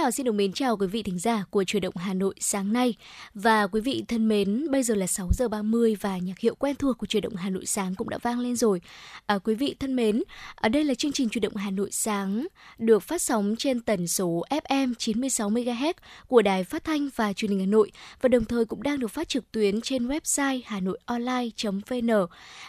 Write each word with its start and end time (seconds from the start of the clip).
Thảo 0.00 0.10
xin 0.10 0.26
được 0.26 0.32
mến 0.32 0.52
chào 0.52 0.76
quý 0.76 0.86
vị 0.86 1.02
thính 1.02 1.18
giả 1.18 1.44
của 1.50 1.64
Truyền 1.64 1.82
động 1.82 1.96
Hà 1.96 2.14
Nội 2.14 2.34
sáng 2.40 2.72
nay. 2.72 2.94
Và 3.34 3.66
quý 3.66 3.80
vị 3.80 4.04
thân 4.08 4.28
mến, 4.28 4.66
bây 4.70 4.82
giờ 4.82 4.94
là 4.94 5.06
6 5.06 5.28
giờ 5.32 5.48
30 5.48 5.96
và 6.00 6.18
nhạc 6.18 6.38
hiệu 6.38 6.54
quen 6.54 6.76
thuộc 6.76 6.98
của 6.98 7.06
Truyền 7.06 7.22
động 7.22 7.36
Hà 7.36 7.50
Nội 7.50 7.66
sáng 7.66 7.94
cũng 7.94 8.08
đã 8.08 8.18
vang 8.22 8.40
lên 8.40 8.56
rồi. 8.56 8.80
À, 9.26 9.38
quý 9.38 9.54
vị 9.54 9.74
thân 9.80 9.96
mến, 9.96 10.22
ở 10.54 10.68
đây 10.68 10.84
là 10.84 10.94
chương 10.94 11.12
trình 11.12 11.28
Truyền 11.28 11.42
động 11.42 11.56
Hà 11.56 11.70
Nội 11.70 11.88
sáng 11.92 12.46
được 12.78 13.02
phát 13.02 13.22
sóng 13.22 13.54
trên 13.58 13.80
tần 13.80 14.08
số 14.08 14.42
FM 14.50 14.94
96 14.98 15.50
MHz 15.50 15.92
của 16.28 16.42
Đài 16.42 16.64
Phát 16.64 16.84
thanh 16.84 17.08
và 17.16 17.32
Truyền 17.32 17.50
hình 17.50 17.60
Hà 17.60 17.66
Nội 17.66 17.92
và 18.20 18.28
đồng 18.28 18.44
thời 18.44 18.64
cũng 18.64 18.82
đang 18.82 18.98
được 18.98 19.08
phát 19.10 19.28
trực 19.28 19.52
tuyến 19.52 19.80
trên 19.80 20.08
website 20.08 20.60
hanoionline.vn 20.64 22.10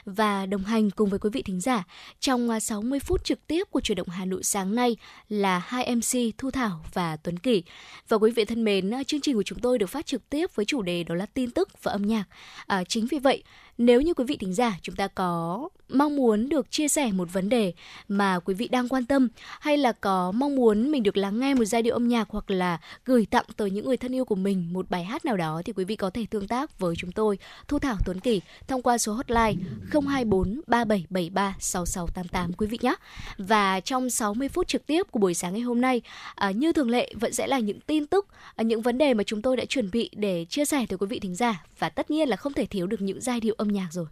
và 0.05 0.45
đồng 0.45 0.63
hành 0.63 0.91
cùng 0.91 1.09
với 1.09 1.19
quý 1.19 1.29
vị 1.33 1.41
thính 1.41 1.61
giả 1.61 1.83
trong 2.19 2.49
à, 2.49 2.59
60 2.59 2.99
phút 2.99 3.23
trực 3.23 3.47
tiếp 3.47 3.63
của 3.71 3.81
Truyền 3.81 3.95
động 3.95 4.09
Hà 4.09 4.25
Nội 4.25 4.43
sáng 4.43 4.75
nay 4.75 4.95
là 5.29 5.59
hai 5.59 5.95
MC 5.95 6.37
Thu 6.37 6.51
Thảo 6.51 6.85
và 6.93 7.17
Tuấn 7.23 7.39
Kỳ. 7.39 7.63
Và 8.07 8.17
quý 8.17 8.31
vị 8.31 8.45
thân 8.45 8.63
mến, 8.63 8.91
chương 9.07 9.21
trình 9.21 9.35
của 9.35 9.43
chúng 9.43 9.59
tôi 9.59 9.77
được 9.79 9.87
phát 9.87 10.05
trực 10.05 10.29
tiếp 10.29 10.55
với 10.55 10.65
chủ 10.65 10.81
đề 10.81 11.03
đó 11.03 11.15
là 11.15 11.25
tin 11.25 11.51
tức 11.51 11.83
và 11.83 11.91
âm 11.91 12.01
nhạc. 12.01 12.23
À, 12.67 12.83
chính 12.83 13.05
vì 13.05 13.19
vậy, 13.19 13.43
nếu 13.77 14.01
như 14.01 14.13
quý 14.13 14.23
vị 14.27 14.37
thính 14.37 14.53
giả 14.53 14.77
chúng 14.81 14.95
ta 14.95 15.07
có 15.07 15.69
mong 15.89 16.15
muốn 16.15 16.49
được 16.49 16.71
chia 16.71 16.87
sẻ 16.87 17.11
một 17.11 17.33
vấn 17.33 17.49
đề 17.49 17.73
mà 18.07 18.39
quý 18.39 18.53
vị 18.53 18.67
đang 18.67 18.89
quan 18.89 19.05
tâm 19.05 19.27
hay 19.59 19.77
là 19.77 19.91
có 19.91 20.31
mong 20.31 20.55
muốn 20.55 20.91
mình 20.91 21.03
được 21.03 21.17
lắng 21.17 21.39
nghe 21.39 21.53
một 21.53 21.65
giai 21.65 21.81
điệu 21.81 21.93
âm 21.93 22.07
nhạc 22.07 22.29
hoặc 22.29 22.51
là 22.51 22.79
gửi 23.05 23.25
tặng 23.25 23.45
tới 23.57 23.71
những 23.71 23.85
người 23.85 23.97
thân 23.97 24.15
yêu 24.15 24.25
của 24.25 24.35
mình 24.35 24.73
một 24.73 24.89
bài 24.89 25.03
hát 25.03 25.25
nào 25.25 25.37
đó 25.37 25.61
thì 25.65 25.73
quý 25.73 25.85
vị 25.85 25.95
có 25.95 26.09
thể 26.09 26.25
tương 26.29 26.47
tác 26.47 26.79
với 26.79 26.95
chúng 26.97 27.11
tôi 27.11 27.37
Thu 27.67 27.79
Thảo 27.79 27.97
Tuấn 28.05 28.19
Kỳ 28.19 28.41
thông 28.67 28.81
qua 28.81 28.97
số 28.97 29.13
hotline 29.13 29.53
024 29.91 30.61
3773 30.67 31.55
6688 31.59 32.53
quý 32.53 32.67
vị 32.67 32.77
nhé. 32.81 32.95
Và 33.37 33.79
trong 33.79 34.09
60 34.09 34.49
phút 34.49 34.67
trực 34.67 34.85
tiếp 34.85 35.03
của 35.11 35.19
buổi 35.19 35.33
sáng 35.33 35.53
ngày 35.53 35.61
hôm 35.61 35.81
nay 35.81 36.01
à, 36.35 36.51
như 36.51 36.73
thường 36.73 36.89
lệ 36.89 37.13
vẫn 37.19 37.33
sẽ 37.33 37.47
là 37.47 37.59
những 37.59 37.79
tin 37.79 38.05
tức, 38.05 38.27
à, 38.55 38.63
những 38.63 38.81
vấn 38.81 38.97
đề 38.97 39.13
mà 39.13 39.23
chúng 39.23 39.41
tôi 39.41 39.57
đã 39.57 39.65
chuẩn 39.65 39.91
bị 39.91 40.09
để 40.15 40.45
chia 40.49 40.65
sẻ 40.65 40.85
tới 40.89 40.97
quý 40.97 41.07
vị 41.07 41.19
thính 41.19 41.35
giả 41.35 41.63
và 41.79 41.89
tất 41.89 42.11
nhiên 42.11 42.29
là 42.29 42.35
không 42.35 42.53
thể 42.53 42.65
thiếu 42.65 42.87
được 42.87 43.01
những 43.01 43.21
giai 43.21 43.39
điệu 43.39 43.55
âm 43.61 43.67
nhạc 43.67 43.87
rồi. 43.91 44.05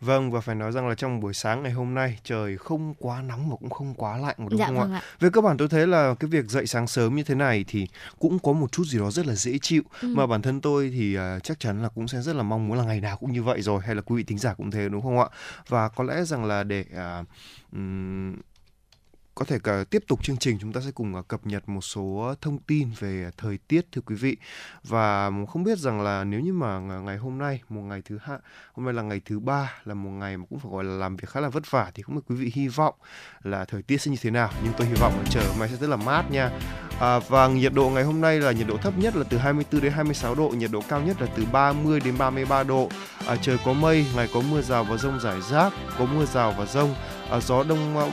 Vâng 0.00 0.30
và 0.30 0.40
phải 0.40 0.54
nói 0.54 0.72
rằng 0.72 0.88
là 0.88 0.94
trong 0.94 1.20
buổi 1.20 1.34
sáng 1.34 1.62
ngày 1.62 1.72
hôm 1.72 1.94
nay 1.94 2.18
trời 2.24 2.56
không 2.58 2.94
quá 2.98 3.22
nóng 3.22 3.50
và 3.50 3.56
cũng 3.60 3.70
không 3.70 3.94
quá 3.94 4.16
lạnh 4.18 4.36
đúng 4.38 4.58
dạ, 4.58 4.66
không 4.66 4.78
vâng 4.78 4.92
ạ? 4.92 4.98
ạ? 4.98 5.02
Về 5.20 5.28
cơ 5.32 5.40
bản 5.40 5.56
tôi 5.56 5.68
thấy 5.68 5.86
là 5.86 6.14
cái 6.20 6.28
việc 6.30 6.44
dậy 6.44 6.66
sáng 6.66 6.86
sớm 6.86 7.16
như 7.16 7.22
thế 7.22 7.34
này 7.34 7.64
thì 7.68 7.86
cũng 8.18 8.38
có 8.38 8.52
một 8.52 8.72
chút 8.72 8.84
gì 8.84 8.98
đó 8.98 9.10
rất 9.10 9.26
là 9.26 9.34
dễ 9.34 9.58
chịu 9.62 9.82
ừ. 10.02 10.08
mà 10.16 10.26
bản 10.26 10.42
thân 10.42 10.60
tôi 10.60 10.90
thì 10.90 11.18
uh, 11.18 11.42
chắc 11.42 11.60
chắn 11.60 11.82
là 11.82 11.88
cũng 11.88 12.08
sẽ 12.08 12.20
rất 12.20 12.36
là 12.36 12.42
mong 12.42 12.68
muốn 12.68 12.78
là 12.78 12.84
ngày 12.84 13.00
nào 13.00 13.16
cũng 13.16 13.32
như 13.32 13.42
vậy 13.42 13.62
rồi 13.62 13.82
hay 13.86 13.94
là 13.94 14.02
quý 14.02 14.16
vị 14.16 14.22
thính 14.22 14.38
giả 14.38 14.54
cũng 14.54 14.70
thế 14.70 14.88
đúng 14.88 15.02
không 15.02 15.18
ạ? 15.18 15.26
Và 15.68 15.88
có 15.88 16.04
lẽ 16.04 16.24
rằng 16.24 16.44
là 16.44 16.62
để 16.62 16.84
uh, 17.20 17.26
um, 17.72 18.34
có 19.40 19.46
thể 19.46 19.58
cả 19.58 19.84
tiếp 19.90 20.04
tục 20.08 20.24
chương 20.24 20.36
trình, 20.36 20.58
chúng 20.60 20.72
ta 20.72 20.80
sẽ 20.80 20.90
cùng 20.90 21.14
à, 21.14 21.22
cập 21.28 21.46
nhật 21.46 21.68
một 21.68 21.80
số 21.80 22.34
thông 22.40 22.58
tin 22.58 22.88
về 22.98 23.30
thời 23.36 23.58
tiết, 23.68 23.86
thưa 23.92 24.00
quý 24.00 24.14
vị. 24.14 24.36
Và 24.84 25.30
không 25.48 25.64
biết 25.64 25.78
rằng 25.78 26.00
là 26.00 26.24
nếu 26.24 26.40
như 26.40 26.52
mà 26.52 26.78
ngày 26.78 27.16
hôm 27.16 27.38
nay, 27.38 27.60
một 27.68 27.80
ngày 27.80 28.02
thứ 28.04 28.18
hai 28.22 28.38
hôm 28.72 28.84
nay 28.84 28.94
là 28.94 29.02
ngày 29.02 29.20
thứ 29.24 29.40
ba, 29.40 29.72
là 29.84 29.94
một 29.94 30.10
ngày 30.10 30.36
mà 30.36 30.44
cũng 30.50 30.58
phải 30.58 30.70
gọi 30.72 30.84
là 30.84 30.94
làm 30.94 31.16
việc 31.16 31.28
khá 31.28 31.40
là 31.40 31.48
vất 31.48 31.70
vả, 31.70 31.90
thì 31.94 32.02
không 32.02 32.14
biết 32.14 32.22
quý 32.28 32.36
vị 32.36 32.52
hy 32.54 32.68
vọng 32.68 32.94
là 33.42 33.64
thời 33.64 33.82
tiết 33.82 34.00
sẽ 34.00 34.10
như 34.10 34.16
thế 34.22 34.30
nào. 34.30 34.50
Nhưng 34.64 34.72
tôi 34.78 34.86
hy 34.86 34.94
vọng 34.94 35.12
là 35.18 35.24
trời 35.30 35.44
hôm 35.48 35.58
nay 35.58 35.68
sẽ 35.68 35.76
rất 35.76 35.90
là 35.90 35.96
mát 35.96 36.30
nha 36.30 36.50
à, 37.00 37.18
và 37.18 37.48
nhiệt 37.48 37.72
độ 37.72 37.88
ngày 37.88 38.04
hôm 38.04 38.20
nay 38.20 38.40
là 38.40 38.52
nhiệt 38.52 38.66
độ 38.66 38.76
thấp 38.76 38.98
nhất 38.98 39.16
là 39.16 39.24
từ 39.30 39.38
24 39.38 39.80
đến 39.80 39.92
26 39.92 40.34
độ 40.34 40.48
nhiệt 40.48 40.70
độ 40.70 40.82
cao 40.88 41.00
nhất 41.00 41.16
là 41.20 41.26
từ 41.36 41.44
30 41.52 42.00
đến 42.04 42.18
33 42.18 42.62
độ. 42.62 42.88
À, 43.26 43.36
trời 43.42 43.58
có 43.64 43.72
mây 43.72 44.06
ngày 44.16 44.28
có 44.34 44.40
mưa 44.40 44.62
rào 44.62 44.84
và 44.84 44.96
rông 44.96 45.20
rải 45.20 45.36
rác 45.50 45.72
có 45.98 46.04
mưa 46.04 46.24
rào 46.24 46.54
và 46.58 46.66
rông. 46.66 46.94
À, 47.30 47.40
gió 47.40 47.62
đông 47.62 47.98
à, 47.98 48.06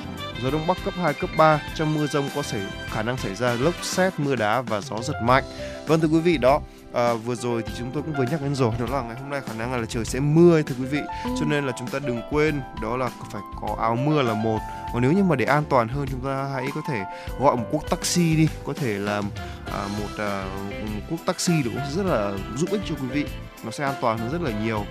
gió 0.44 0.52
đông 0.52 0.68
bắc 0.68 0.78
cấp 0.86 0.94
2, 0.98 1.14
cấp 1.14 1.30
3 1.38 1.62
trong 1.76 1.96
mưa 1.96 2.08
rông 2.08 2.30
có 2.36 2.42
xảy 2.42 2.62
khả 2.90 3.04
năng 3.04 3.18
xảy 3.18 3.36
ra 3.36 3.54
lốc 3.60 3.74
xét 3.82 4.20
mưa 4.20 4.36
đá 4.36 4.62
và 4.62 4.82
gió 4.82 5.02
giật 5.02 5.22
mạnh. 5.24 5.44
Vâng 5.88 6.00
thưa 6.00 6.08
quý 6.08 6.20
vị 6.20 6.38
đó 6.38 6.62
à, 6.98 7.14
vừa 7.14 7.36
rồi 7.36 7.64
thì 7.68 7.74
chúng 7.78 7.92
tôi 7.94 8.04
cũng 8.04 8.14
vừa 8.14 8.26
nhắc 8.32 8.42
đến 8.42 8.56
rồi. 8.56 8.74
Đó 8.80 8.86
là 8.90 9.02
ngày 9.02 9.16
hôm 9.22 9.30
nay 9.30 9.42
khả 9.48 9.54
năng 9.54 9.82
là 9.82 9.86
trời 9.90 10.06
sẽ 10.06 10.20
mưa 10.20 10.62
thưa 10.62 10.76
quý 10.80 10.86
vị. 10.86 11.00
Ừ. 11.24 11.30
cho 11.40 11.46
nên 11.46 11.66
là 11.66 11.74
chúng 11.80 11.88
ta 11.88 12.00
đừng 12.00 12.22
quên 12.32 12.62
đó 12.82 12.98
là 12.98 13.10
phải 13.32 13.42
có 13.62 13.76
áo 13.80 13.96
mưa 13.96 14.22
là 14.22 14.34
một. 14.34 14.60
Còn 14.94 15.02
nếu 15.02 15.12
như 15.12 15.24
mà 15.24 15.36
để 15.36 15.46
an 15.46 15.64
toàn 15.70 15.88
hơn 15.88 16.06
chúng 16.12 16.20
ta 16.20 16.50
hãy 16.54 16.66
có 16.76 16.82
thể 16.88 17.04
gọi 17.40 17.56
một 17.56 17.66
cuốc 17.72 17.90
taxi 17.90 18.36
đi. 18.36 18.48
Có 18.66 18.74
thể 18.74 18.98
là 19.00 19.22
à, 19.74 19.88
một, 20.00 20.10
à, 20.18 20.46
một 20.70 21.02
cuốc 21.10 21.20
taxi 21.26 21.54
cũng 21.64 21.80
rất 21.96 22.06
là 22.06 22.34
giúp 22.56 22.70
ích 22.72 22.82
cho 22.90 22.96
quý 22.96 23.08
vị. 23.08 23.26
Nó 23.64 23.72
sẽ 23.72 23.84
an 23.84 23.96
toàn 24.02 24.18
hơn 24.18 24.32
rất 24.32 24.42
là 24.42 24.52
nhiều 24.64 24.86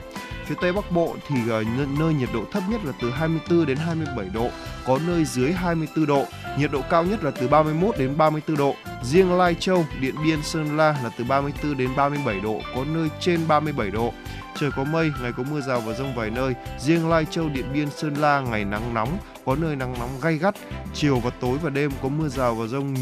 Phía 0.47 0.55
Tây 0.61 0.73
Bắc 0.73 0.93
Bộ 0.93 1.17
thì 1.29 1.37
ờ, 1.51 1.65
nơi 1.99 2.15
nhiệt 2.15 2.29
độ 2.35 2.45
thấp 2.53 2.63
nhất 2.69 2.81
là 2.85 2.93
từ 3.01 3.11
24 3.11 3.67
đến 3.67 3.77
27 3.77 4.27
độ, 4.35 4.49
có 4.87 4.99
nơi 5.07 5.25
dưới 5.25 5.53
24 5.53 6.07
độ, 6.07 6.25
nhiệt 6.59 6.71
độ 6.73 6.81
cao 6.91 7.05
nhất 7.05 7.25
là 7.25 7.31
từ 7.31 7.49
31 7.49 7.99
đến 7.99 8.17
34 8.17 8.57
độ. 8.57 8.75
Riêng 9.03 9.33
Lai 9.33 9.55
Châu, 9.55 9.85
Điện 10.01 10.15
Biên, 10.25 10.43
Sơn 10.43 10.77
La 10.77 10.97
là 11.05 11.11
từ 11.19 11.25
34 11.25 11.77
đến 11.77 11.91
37 11.97 12.41
độ, 12.41 12.61
có 12.75 12.85
nơi 12.85 13.09
trên 13.21 13.49
37 13.49 13.91
độ. 13.91 14.13
Trời 14.61 14.71
có 14.77 14.85
mây, 14.85 15.13
ngày 15.23 15.33
có 15.37 15.43
mưa 15.51 15.61
rào 15.61 15.81
và 15.81 15.93
rông 15.95 16.15
vài 16.15 16.31
nơi. 16.31 16.55
Riêng 16.79 17.09
Lai 17.09 17.25
Châu, 17.31 17.49
Điện 17.49 17.73
Biên, 17.73 17.91
Sơn 17.91 18.15
La 18.15 18.41
ngày 18.41 18.65
nắng 18.65 18.95
nóng, 18.95 19.19
có 19.45 19.57
nơi 19.57 19.77
nắng 19.77 19.95
nóng 19.99 20.11
gay 20.23 20.39
gắt. 20.39 20.55
Chiều 20.95 21.21
và 21.21 21.31
tối 21.41 21.59
và 21.63 21.71
đêm 21.71 21.91
có 22.03 22.09
mưa 22.09 22.29
rào 22.29 22.55
và 22.55 22.67
rông 22.67 22.95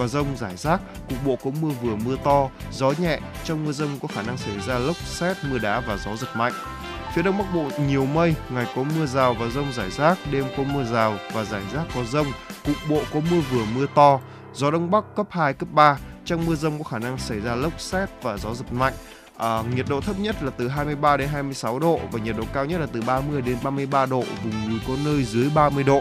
và 0.00 0.06
rông 0.06 0.36
rải 0.36 0.56
rác, 0.56 0.80
cục 1.08 1.18
bộ 1.24 1.36
có 1.44 1.50
mưa 1.60 1.68
vừa 1.82 1.96
mưa 1.96 2.16
to, 2.24 2.48
gió 2.72 2.92
nhẹ. 2.98 3.18
Trong 3.44 3.64
mưa 3.64 3.72
rông 3.72 3.98
có 4.02 4.08
khả 4.08 4.22
năng 4.22 4.36
xảy 4.36 4.60
ra 4.66 4.78
lốc 4.78 4.96
xét, 4.96 5.36
mưa 5.50 5.58
đá 5.58 5.80
và 5.80 5.96
gió 5.96 6.16
giật 6.16 6.28
mạnh. 6.34 6.52
Phía 7.14 7.22
đông 7.22 7.38
bắc 7.38 7.44
bộ 7.54 7.70
nhiều 7.88 8.06
mây, 8.06 8.34
ngày 8.50 8.66
có 8.76 8.82
mưa 8.82 9.06
rào 9.06 9.34
và 9.34 9.48
rông 9.48 9.72
rải 9.72 9.90
rác, 9.90 10.18
đêm 10.32 10.44
có 10.56 10.62
mưa 10.62 10.84
rào 10.84 11.16
và 11.32 11.44
rải 11.44 11.62
rác 11.74 11.84
có 11.94 12.04
rông, 12.04 12.26
cục 12.64 12.76
bộ 12.88 13.02
có 13.12 13.20
mưa 13.30 13.40
vừa 13.50 13.64
mưa 13.74 13.86
to, 13.94 14.20
gió 14.54 14.70
đông 14.70 14.90
bắc 14.90 15.04
cấp 15.16 15.26
2, 15.30 15.54
cấp 15.54 15.68
3. 15.72 15.98
Trong 16.24 16.46
mưa 16.46 16.54
rông 16.54 16.78
có 16.78 16.84
khả 16.84 16.98
năng 16.98 17.18
xảy 17.18 17.40
ra 17.40 17.54
lốc 17.54 17.80
xét 17.80 18.08
và 18.22 18.36
gió 18.36 18.54
giật 18.54 18.72
mạnh. 18.72 18.94
À, 19.36 19.62
nhiệt 19.74 19.86
độ 19.88 20.00
thấp 20.00 20.18
nhất 20.18 20.42
là 20.42 20.50
từ 20.56 20.68
23 20.68 21.16
đến 21.16 21.28
26 21.28 21.78
độ 21.78 22.00
và 22.12 22.18
nhiệt 22.18 22.36
độ 22.36 22.44
cao 22.52 22.64
nhất 22.64 22.80
là 22.80 22.86
từ 22.92 23.00
30 23.06 23.42
đến 23.42 23.56
33 23.62 24.06
độ, 24.06 24.24
vùng 24.44 24.70
núi 24.70 24.80
có 24.88 24.94
nơi 25.04 25.24
dưới 25.24 25.50
30 25.54 25.84
độ. 25.84 26.00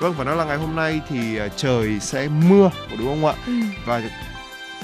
Vâng, 0.00 0.14
phải 0.14 0.24
nói 0.24 0.36
là 0.36 0.44
ngày 0.44 0.56
hôm 0.56 0.76
nay 0.76 1.00
thì 1.08 1.38
à, 1.38 1.48
trời 1.56 2.00
sẽ 2.00 2.28
mưa, 2.28 2.70
đúng 2.98 3.06
không 3.06 3.26
ạ? 3.26 3.34
Ừ. 3.46 3.52
Và 3.86 4.02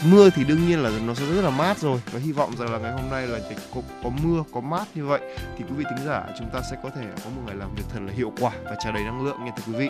mưa 0.05 0.31
thì 0.31 0.45
đương 0.45 0.67
nhiên 0.67 0.83
là 0.83 0.91
nó 1.07 1.15
sẽ 1.15 1.27
rất 1.27 1.43
là 1.43 1.51
mát 1.51 1.79
rồi 1.79 2.01
và 2.13 2.21
hy 2.21 2.33
vọng 2.33 2.57
rằng 2.57 2.73
là 2.73 2.79
ngày 2.79 2.93
hôm 2.93 3.11
nay 3.11 3.27
là 3.27 3.39
có, 3.75 3.81
có 4.03 4.11
mưa 4.23 4.43
có 4.53 4.61
mát 4.61 4.85
như 4.95 5.07
vậy 5.07 5.21
thì 5.59 5.65
quý 5.69 5.75
vị 5.77 5.85
thính 5.91 6.07
giả 6.07 6.23
chúng 6.39 6.49
ta 6.53 6.61
sẽ 6.71 6.77
có 6.83 6.91
thể 6.91 7.03
có 7.25 7.31
một 7.31 7.43
ngày 7.47 7.57
làm 7.57 7.75
việc 7.75 7.83
thật 7.93 8.01
là 8.07 8.13
hiệu 8.13 8.33
quả 8.41 8.51
và 8.65 8.77
tràn 8.85 8.95
đầy 8.95 9.05
năng 9.05 9.25
lượng 9.25 9.45
nha 9.45 9.53
thưa 9.57 9.73
quý 9.73 9.79
vị 9.79 9.89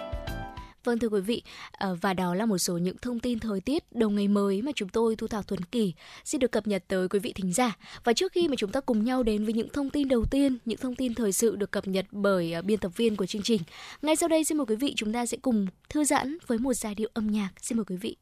Vâng 0.87 0.99
thưa 0.99 1.09
quý 1.09 1.21
vị, 1.21 1.43
ờ, 1.73 1.97
và 2.01 2.15
đó 2.15 2.35
là 2.35 2.47
một 2.47 2.59
số 2.59 2.79
những 2.79 2.97
thông 3.03 3.21
tin 3.21 3.39
thời 3.39 3.61
tiết 3.61 3.93
đầu 3.93 4.11
ngày 4.11 4.29
mới 4.29 4.63
mà 4.63 4.73
chúng 4.75 4.89
tôi 4.89 5.17
Thu 5.17 5.27
Thảo 5.27 5.43
thuần 5.43 5.65
Kỳ 5.65 5.95
xin 6.25 6.41
được 6.41 6.53
cập 6.53 6.67
nhật 6.67 6.85
tới 6.89 7.09
quý 7.09 7.19
vị 7.19 7.33
thính 7.33 7.53
giả. 7.53 7.77
Và 8.05 8.13
trước 8.13 8.33
khi 8.33 8.49
mà 8.49 8.55
chúng 8.59 8.73
ta 8.73 8.81
cùng 8.81 9.05
nhau 9.05 9.23
đến 9.23 9.45
với 9.45 9.55
những 9.55 9.69
thông 9.73 9.91
tin 9.91 10.09
đầu 10.09 10.25
tiên, 10.31 10.59
những 10.65 10.79
thông 10.79 10.95
tin 10.95 11.15
thời 11.15 11.33
sự 11.33 11.57
được 11.57 11.71
cập 11.71 11.89
nhật 11.89 12.07
bởi 12.11 12.53
ờ, 12.53 12.63
biên 12.63 12.79
tập 12.79 12.97
viên 12.97 13.17
của 13.17 13.27
chương 13.27 13.43
trình. 13.43 13.63
Ngay 14.03 14.17
sau 14.17 14.29
đây 14.29 14.45
xin 14.45 14.59
mời 14.59 14.67
quý 14.67 14.77
vị 14.77 14.93
chúng 14.97 15.13
ta 15.13 15.27
sẽ 15.27 15.37
cùng 15.43 15.67
thư 15.89 16.05
giãn 16.05 16.39
với 16.47 16.59
một 16.59 16.75
giai 16.75 16.95
điệu 16.95 17.11
âm 17.15 17.27
nhạc. 17.27 17.51
Xin 17.63 17.79
mời 17.79 17.85
quý 17.85 17.97
vị. 17.97 18.17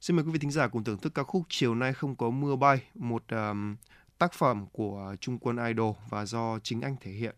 Xin 0.00 0.16
mời 0.16 0.24
quý 0.24 0.30
vị 0.32 0.38
thính 0.38 0.50
giả 0.50 0.68
cùng 0.68 0.84
thưởng 0.84 0.98
thức 0.98 1.14
ca 1.14 1.22
khúc 1.22 1.42
Chiều 1.48 1.74
nay 1.74 1.92
không 1.92 2.16
có 2.16 2.30
mưa 2.30 2.56
bay, 2.56 2.82
một 2.94 3.22
um, 3.30 3.76
tác 4.18 4.32
phẩm 4.32 4.66
của 4.72 5.16
Trung 5.20 5.38
Quân 5.38 5.56
Idol 5.66 5.94
và 6.08 6.26
do 6.26 6.58
chính 6.62 6.80
anh 6.80 6.96
thể 7.00 7.10
hiện. 7.10 7.34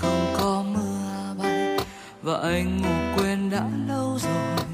Không 0.00 0.34
có 0.38 0.64
mưa 0.74 1.34
bay 1.38 1.78
và 2.22 2.38
anh 2.42 2.82
ngủ 2.82 2.88
quên 3.16 3.50
đã 3.50 3.62
lâu 3.88 4.18
rồi, 4.18 4.66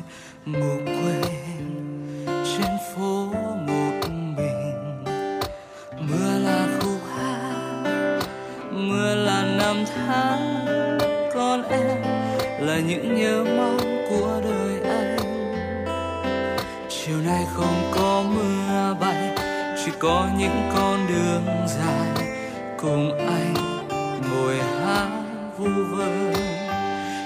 ngủ 0.45 0.77
quên 0.87 1.25
trên 2.27 2.71
phố 2.95 3.25
một 3.67 4.09
mình. 4.11 5.05
Mưa 6.01 6.39
là 6.39 6.79
khúc 6.81 7.01
hát, 7.17 8.21
mưa 8.71 9.15
là 9.15 9.43
năm 9.59 9.77
tháng 9.95 10.67
con 11.35 11.63
em, 11.63 12.03
là 12.61 12.79
những 12.79 13.15
nhớ 13.21 13.45
mong 13.57 14.07
của 14.11 14.41
đời 14.45 14.91
anh. 14.91 15.17
Chiều 16.89 17.17
nay 17.27 17.47
không 17.55 17.91
có 17.95 18.25
mưa 18.35 18.97
bay, 19.01 19.37
chỉ 19.85 19.93
có 19.99 20.29
những 20.39 20.71
con 20.75 21.07
đường 21.09 21.47
dài 21.67 22.29
cùng 22.81 23.19
anh 23.19 23.55
ngồi 24.31 24.57
hát 24.57 24.80
vu 25.61 25.85
vơ 25.85 26.33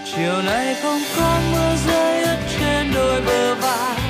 chiều 0.05 0.43
nay 0.43 0.77
không 0.83 1.01
có 1.17 1.41
mưa 1.53 1.77
rơi 1.87 2.23
ướt 2.23 2.39
trên 2.59 2.93
đôi 2.95 3.21
bờ 3.21 3.55
vai 3.55 4.04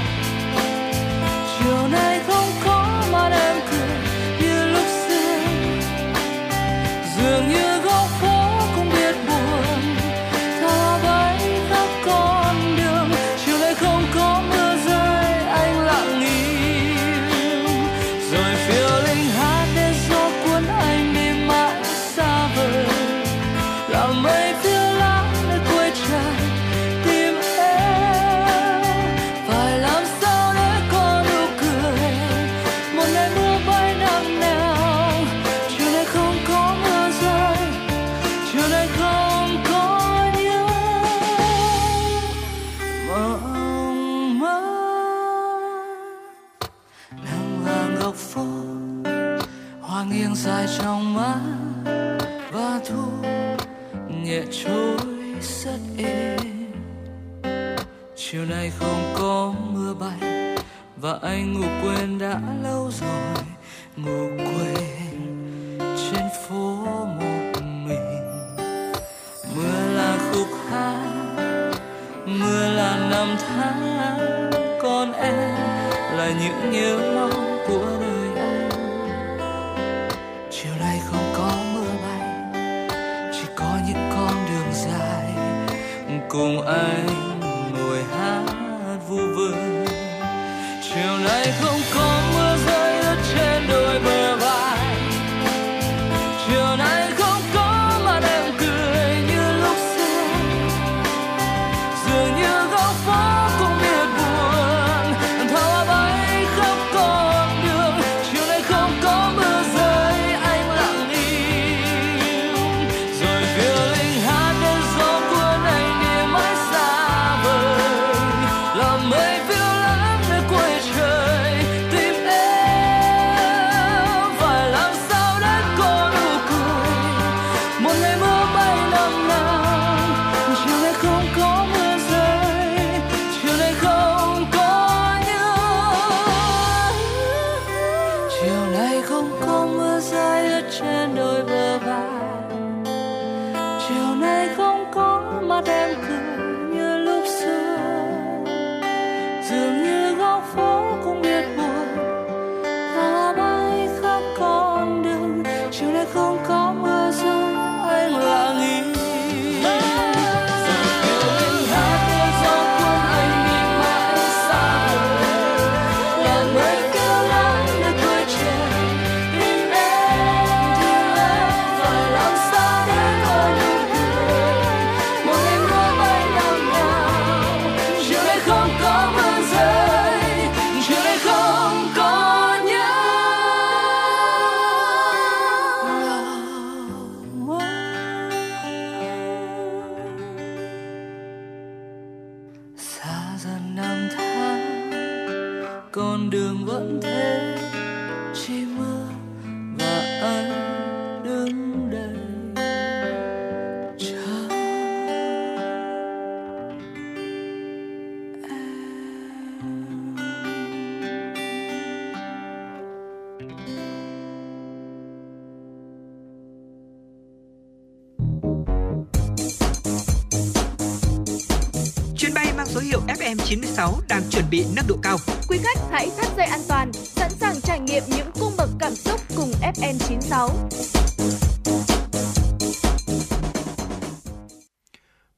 chuẩn 224.35 224.51
bị 224.51 224.65
nâng 224.77 224.87
độ 224.89 224.97
cao. 225.03 225.17
Quý 225.49 225.59
khách 225.63 225.79
hãy 225.91 226.11
thắt 226.17 226.37
dây 226.37 226.47
an 226.47 226.61
toàn, 226.69 226.93
sẵn 226.93 227.31
sàng 227.31 227.61
trải 227.61 227.81
nghiệm 227.81 228.03
những 228.17 228.31
cung 228.41 228.53
bậc 228.59 228.69
cảm 228.79 228.95
xúc 228.95 229.21
cùng 229.37 229.51
FN96. 229.51 230.49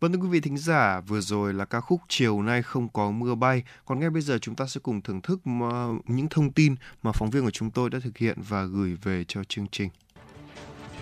Vâng 0.01 0.13
thưa 0.13 0.19
quý 0.19 0.29
vị 0.29 0.41
thính 0.41 0.59
giả, 0.59 1.01
vừa 1.01 1.21
rồi 1.21 1.55
là 1.55 1.65
ca 1.65 1.81
khúc 1.81 2.01
Chiều 2.09 2.43
nay 2.43 2.63
không 2.63 2.89
có 2.89 3.11
mưa 3.11 3.35
bay. 3.35 3.63
Còn 3.85 4.01
ngay 4.01 4.11
bây 4.11 4.23
giờ 4.23 4.39
chúng 4.39 4.55
ta 4.55 4.67
sẽ 4.67 4.81
cùng 4.83 5.03
thưởng 5.03 5.21
thức 5.21 5.47
mà, 5.47 5.87
những 6.07 6.29
thông 6.29 6.53
tin 6.53 6.75
mà 7.03 7.13
phóng 7.13 7.31
viên 7.31 7.45
của 7.45 7.51
chúng 7.51 7.71
tôi 7.71 7.91
đã 7.91 7.99
thực 8.05 8.19
hiện 8.19 8.39
và 8.49 8.65
gửi 8.65 8.97
về 9.03 9.25
cho 9.29 9.45
chương 9.45 9.67
trình. 9.73 9.89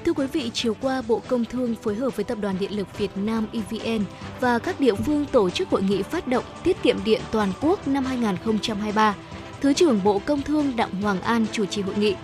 Thưa 0.05 0.13
quý 0.13 0.27
vị, 0.27 0.51
chiều 0.55 0.77
qua 0.81 1.03
Bộ 1.09 1.23
Công 1.29 1.45
Thương 1.45 1.75
phối 1.75 1.95
hợp 1.95 2.17
với 2.17 2.25
Tập 2.25 2.39
đoàn 2.41 2.57
Điện 2.61 2.77
lực 2.77 2.99
Việt 2.99 3.11
Nam 3.17 3.47
EVN 3.53 4.05
và 4.41 4.59
các 4.59 4.81
địa 4.81 4.95
phương 4.95 5.27
tổ 5.33 5.51
chức 5.51 5.69
hội 5.69 5.83
nghị 5.83 6.03
phát 6.03 6.29
động 6.29 6.45
tiết 6.63 6.83
kiệm 6.83 7.05
điện 7.05 7.21
toàn 7.31 7.53
quốc 7.61 7.89
năm 7.89 8.05
2023. 8.05 9.15
Thứ 9.61 9.73
trưởng 9.73 10.01
Bộ 10.05 10.21
Công 10.27 10.43
Thương 10.43 10.77
Đặng 10.77 11.03
Hoàng 11.03 11.21
An 11.21 11.47
chủ 11.53 11.67
trì 11.67 11.83
hội 11.83 11.95
nghị. 11.99 12.15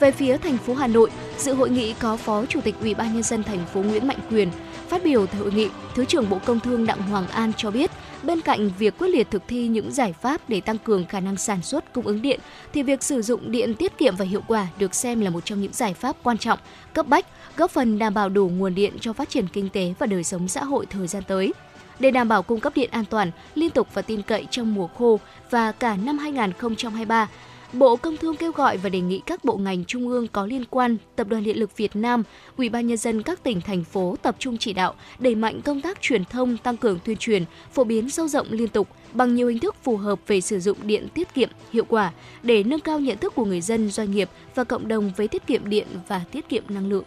Về 0.00 0.12
phía 0.12 0.36
thành 0.36 0.58
phố 0.58 0.74
Hà 0.74 0.86
Nội, 0.86 1.10
dự 1.38 1.54
hội 1.54 1.70
nghị 1.70 1.92
có 1.92 2.16
Phó 2.16 2.46
Chủ 2.46 2.60
tịch 2.60 2.74
Ủy 2.80 2.94
ban 2.94 3.12
nhân 3.12 3.22
dân 3.22 3.42
thành 3.42 3.66
phố 3.74 3.82
Nguyễn 3.82 4.06
Mạnh 4.06 4.18
Quyền. 4.30 4.50
Phát 4.88 5.04
biểu 5.04 5.26
tại 5.26 5.40
hội 5.40 5.52
nghị, 5.52 5.68
Thứ 5.94 6.04
trưởng 6.04 6.30
Bộ 6.30 6.38
Công 6.44 6.60
Thương 6.60 6.86
Đặng 6.86 7.02
Hoàng 7.02 7.28
An 7.28 7.52
cho 7.56 7.70
biết, 7.70 7.90
bên 8.22 8.40
cạnh 8.40 8.70
việc 8.78 8.98
quyết 8.98 9.08
liệt 9.08 9.30
thực 9.30 9.42
thi 9.48 9.68
những 9.68 9.92
giải 9.92 10.12
pháp 10.12 10.40
để 10.48 10.60
tăng 10.60 10.78
cường 10.78 11.06
khả 11.06 11.20
năng 11.20 11.36
sản 11.36 11.62
xuất 11.62 11.92
cung 11.92 12.06
ứng 12.06 12.22
điện, 12.22 12.40
thì 12.72 12.82
việc 12.82 13.02
sử 13.02 13.22
dụng 13.22 13.50
điện 13.50 13.74
tiết 13.74 13.98
kiệm 13.98 14.16
và 14.16 14.24
hiệu 14.24 14.42
quả 14.48 14.66
được 14.78 14.94
xem 14.94 15.20
là 15.20 15.30
một 15.30 15.44
trong 15.44 15.60
những 15.60 15.72
giải 15.72 15.94
pháp 15.94 16.16
quan 16.22 16.38
trọng, 16.38 16.58
cấp 16.94 17.06
bách, 17.06 17.26
góp 17.56 17.70
phần 17.70 17.98
đảm 17.98 18.14
bảo 18.14 18.28
đủ 18.28 18.48
nguồn 18.48 18.74
điện 18.74 18.92
cho 19.00 19.12
phát 19.12 19.28
triển 19.30 19.48
kinh 19.48 19.68
tế 19.68 19.94
và 19.98 20.06
đời 20.06 20.24
sống 20.24 20.48
xã 20.48 20.64
hội 20.64 20.86
thời 20.86 21.06
gian 21.06 21.22
tới. 21.26 21.52
để 21.98 22.10
đảm 22.10 22.28
bảo 22.28 22.42
cung 22.42 22.60
cấp 22.60 22.72
điện 22.76 22.90
an 22.92 23.04
toàn, 23.04 23.30
liên 23.54 23.70
tục 23.70 23.88
và 23.94 24.02
tin 24.02 24.22
cậy 24.22 24.46
trong 24.50 24.74
mùa 24.74 24.86
khô 24.86 25.20
và 25.50 25.72
cả 25.72 25.96
năm 25.96 26.18
2023. 26.18 27.28
Bộ 27.72 27.96
Công 27.96 28.16
Thương 28.16 28.36
kêu 28.36 28.52
gọi 28.52 28.76
và 28.76 28.88
đề 28.88 29.00
nghị 29.00 29.22
các 29.26 29.44
bộ 29.44 29.56
ngành 29.56 29.84
trung 29.84 30.08
ương 30.08 30.28
có 30.28 30.46
liên 30.46 30.64
quan, 30.70 30.96
Tập 31.16 31.28
đoàn 31.28 31.44
Điện 31.44 31.58
lực 31.58 31.76
Việt 31.76 31.96
Nam, 31.96 32.22
Ủy 32.56 32.68
ban 32.68 32.86
nhân 32.86 32.96
dân 32.96 33.22
các 33.22 33.42
tỉnh 33.42 33.60
thành 33.60 33.84
phố 33.84 34.16
tập 34.22 34.36
trung 34.38 34.58
chỉ 34.58 34.72
đạo 34.72 34.94
đẩy 35.18 35.34
mạnh 35.34 35.62
công 35.62 35.80
tác 35.80 36.00
truyền 36.00 36.24
thông, 36.24 36.56
tăng 36.56 36.76
cường 36.76 36.98
tuyên 37.04 37.16
truyền, 37.16 37.44
phổ 37.72 37.84
biến 37.84 38.10
sâu 38.10 38.28
rộng 38.28 38.46
liên 38.50 38.68
tục 38.68 38.88
bằng 39.12 39.34
nhiều 39.34 39.48
hình 39.48 39.58
thức 39.58 39.74
phù 39.82 39.96
hợp 39.96 40.18
về 40.26 40.40
sử 40.40 40.60
dụng 40.60 40.78
điện 40.82 41.08
tiết 41.14 41.34
kiệm, 41.34 41.48
hiệu 41.72 41.84
quả 41.88 42.12
để 42.42 42.62
nâng 42.62 42.80
cao 42.80 43.00
nhận 43.00 43.18
thức 43.18 43.34
của 43.34 43.44
người 43.44 43.60
dân, 43.60 43.90
doanh 43.90 44.10
nghiệp 44.10 44.30
và 44.54 44.64
cộng 44.64 44.88
đồng 44.88 45.12
về 45.16 45.26
tiết 45.26 45.46
kiệm 45.46 45.68
điện 45.68 45.86
và 46.08 46.24
tiết 46.32 46.48
kiệm 46.48 46.64
năng 46.68 46.88
lượng. 46.88 47.04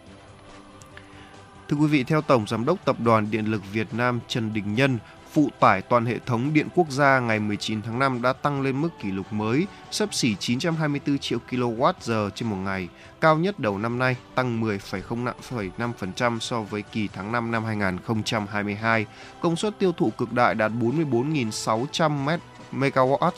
Thưa 1.68 1.78
quý 1.78 1.88
vị, 1.88 2.04
theo 2.04 2.22
Tổng 2.22 2.46
Giám 2.48 2.66
đốc 2.66 2.86
Tập 2.86 2.96
đoàn 3.04 3.28
Điện 3.32 3.52
lực 3.52 3.62
Việt 3.74 3.88
Nam 3.94 4.20
Trần 4.28 4.54
Đình 4.54 4.76
Nhân, 4.76 4.98
phụ 5.32 5.50
tải 5.60 5.82
toàn 5.82 6.06
hệ 6.06 6.20
thống 6.26 6.54
điện 6.54 6.68
quốc 6.76 6.90
gia 6.90 7.20
ngày 7.20 7.40
19 7.40 7.82
tháng 7.82 8.00
5 8.00 8.22
đã 8.22 8.34
tăng 8.34 8.62
lên 8.62 8.82
mức 8.82 8.90
kỷ 9.02 9.12
lục 9.12 9.34
mới, 9.34 9.68
sấp 9.92 10.14
xỉ 10.14 10.36
924 10.36 11.20
triệu 11.20 11.40
kWh 11.50 12.30
trên 12.30 12.50
một 12.50 12.56
ngày, 12.56 12.88
cao 13.22 13.38
nhất 13.38 13.60
đầu 13.60 13.78
năm 13.78 14.00
nay, 14.00 14.16
tăng 14.36 14.62
10,05% 14.64 16.40
so 16.40 16.62
với 16.62 16.82
kỳ 16.82 17.10
tháng 17.14 17.32
5 17.32 17.52
năm 17.52 17.64
2022. 17.64 19.06
Công 19.42 19.56
suất 19.56 19.80
tiêu 19.80 19.92
thụ 19.92 20.10
cực 20.10 20.34
đại 20.34 20.56
đạt 20.56 20.72
44.600 20.72 22.38
MW, 22.72 23.30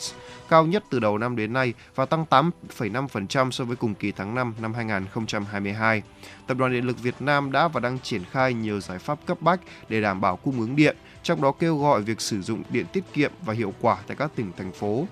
cao 0.50 0.65
nhất 0.65 0.83
từ 0.89 1.00
đầu 1.00 1.17
năm 1.17 1.36
đến 1.36 1.53
nay 1.53 1.74
và 1.95 2.05
tăng 2.05 2.25
8,5% 2.29 3.51
so 3.51 3.63
với 3.63 3.75
cùng 3.75 3.93
kỳ 3.93 4.12
tháng 4.12 4.36
5 4.36 4.53
năm 4.62 4.74
2022. 4.74 6.01
Tập 6.48 6.57
đoàn 6.57 6.71
Điện 6.71 6.86
lực 6.86 7.01
Việt 7.01 7.15
Nam 7.19 7.51
đã 7.51 7.67
và 7.67 7.79
đang 7.79 8.00
triển 8.00 8.21
khai 8.31 8.53
nhiều 8.53 8.79
giải 8.79 9.00
pháp 9.00 9.19
cấp 9.25 9.41
bách 9.41 9.60
để 9.89 10.01
đảm 10.01 10.21
bảo 10.21 10.36
cung 10.36 10.60
ứng 10.60 10.75
điện, 10.75 10.98
trong 11.24 11.42
đó 11.42 11.51
kêu 11.51 11.78
gọi 11.78 12.01
việc 12.01 12.22
sử 12.22 12.42
dụng 12.42 12.63
điện 12.70 12.86
tiết 12.94 13.04
kiệm 13.13 13.32
và 13.42 13.54
hiệu 13.54 13.74
quả 13.82 13.98
tại 14.08 14.18
các 14.18 14.32
tỉnh 14.36 14.51
thành 14.58 14.72
phố. 14.72 15.06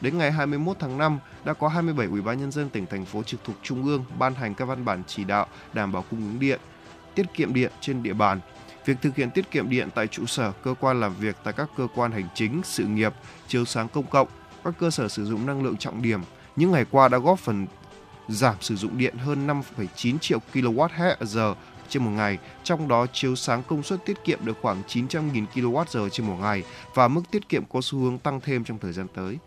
Đến 0.00 0.18
ngày 0.18 0.32
21 0.32 0.76
tháng 0.80 0.98
5, 0.98 1.18
đã 1.44 1.52
có 1.52 1.68
27 1.68 2.06
ủy 2.06 2.22
ban 2.22 2.40
nhân 2.40 2.52
dân 2.52 2.68
tỉnh 2.68 2.86
thành 2.86 3.04
phố 3.04 3.22
trực 3.22 3.44
thuộc 3.44 3.56
trung 3.62 3.84
ương 3.84 4.04
ban 4.18 4.34
hành 4.34 4.54
các 4.54 4.64
văn 4.64 4.84
bản 4.84 5.02
chỉ 5.06 5.24
đạo 5.24 5.46
đảm 5.72 5.92
bảo 5.92 6.04
cung 6.10 6.20
ứng 6.20 6.40
điện, 6.40 6.60
tiết 7.14 7.26
kiệm 7.34 7.54
điện 7.54 7.72
trên 7.80 8.02
địa 8.02 8.12
bàn. 8.12 8.40
Việc 8.84 8.96
thực 9.02 9.16
hiện 9.16 9.30
tiết 9.30 9.50
kiệm 9.50 9.70
điện 9.70 9.88
tại 9.94 10.06
trụ 10.06 10.26
sở, 10.26 10.52
cơ 10.62 10.74
quan 10.80 11.00
làm 11.00 11.14
việc 11.14 11.36
tại 11.44 11.54
các 11.56 11.70
cơ 11.76 11.86
quan 11.94 12.12
hành 12.12 12.28
chính, 12.34 12.60
sự 12.64 12.84
nghiệp, 12.84 13.12
chiếu 13.48 13.64
sáng 13.64 13.88
công 13.88 14.06
cộng, 14.06 14.28
các 14.64 14.74
cơ 14.78 14.90
sở 14.90 15.08
sử 15.08 15.24
dụng 15.24 15.46
năng 15.46 15.62
lượng 15.62 15.76
trọng 15.76 16.02
điểm 16.02 16.20
những 16.56 16.70
ngày 16.70 16.84
qua 16.90 17.08
đã 17.08 17.18
góp 17.18 17.38
phần 17.38 17.66
giảm 18.28 18.54
sử 18.60 18.76
dụng 18.76 18.98
điện 18.98 19.16
hơn 19.16 19.46
5,9 19.46 20.18
triệu 20.18 20.38
kWh 20.54 21.54
trên 21.92 22.04
một 22.04 22.10
ngày, 22.10 22.38
trong 22.64 22.88
đó 22.88 23.06
chiếu 23.12 23.36
sáng 23.36 23.62
công 23.68 23.82
suất 23.82 24.04
tiết 24.04 24.24
kiệm 24.24 24.38
được 24.44 24.56
khoảng 24.62 24.82
900.000 24.88 25.44
kWh 25.54 26.08
trên 26.08 26.26
một 26.26 26.36
ngày 26.40 26.62
và 26.94 27.08
mức 27.08 27.22
tiết 27.30 27.48
kiệm 27.48 27.62
có 27.72 27.80
xu 27.82 27.98
hướng 27.98 28.18
tăng 28.18 28.40
thêm 28.40 28.64
trong 28.64 28.78
thời 28.78 28.92
gian 28.92 29.06
tới. 29.14 29.38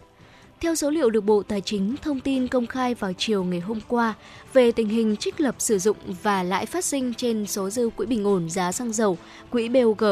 Theo 0.61 0.75
số 0.75 0.89
liệu 0.89 1.09
được 1.09 1.21
Bộ 1.21 1.43
Tài 1.43 1.61
chính 1.61 1.95
thông 2.01 2.19
tin 2.19 2.47
công 2.47 2.67
khai 2.67 2.95
vào 2.95 3.13
chiều 3.17 3.43
ngày 3.43 3.59
hôm 3.59 3.79
qua 3.87 4.13
về 4.53 4.71
tình 4.71 4.89
hình 4.89 5.17
trích 5.17 5.41
lập 5.41 5.55
sử 5.59 5.79
dụng 5.79 5.97
và 6.23 6.43
lãi 6.43 6.65
phát 6.65 6.85
sinh 6.85 7.13
trên 7.13 7.47
số 7.47 7.69
dư 7.69 7.89
quỹ 7.95 8.05
bình 8.05 8.23
ổn 8.23 8.49
giá 8.49 8.71
xăng 8.71 8.93
dầu, 8.93 9.17
quỹ 9.49 9.69
BOG, 9.69 10.03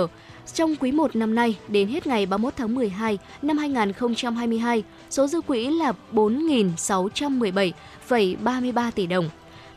trong 0.54 0.76
quý 0.76 0.92
1 0.92 1.16
năm 1.16 1.36
nay, 1.36 1.58
đến 1.68 1.88
hết 1.88 2.08
ngày 2.08 2.26
31 2.26 2.54
tháng 2.58 2.76
12 2.76 3.18
năm 3.42 3.58
2022, 3.58 4.84
số 5.10 5.28
dư 5.28 5.42
quỹ 5.42 5.70
là 5.70 5.94
4.617,33 6.14 8.92
tỷ 8.92 9.08
đồng. 9.08 9.30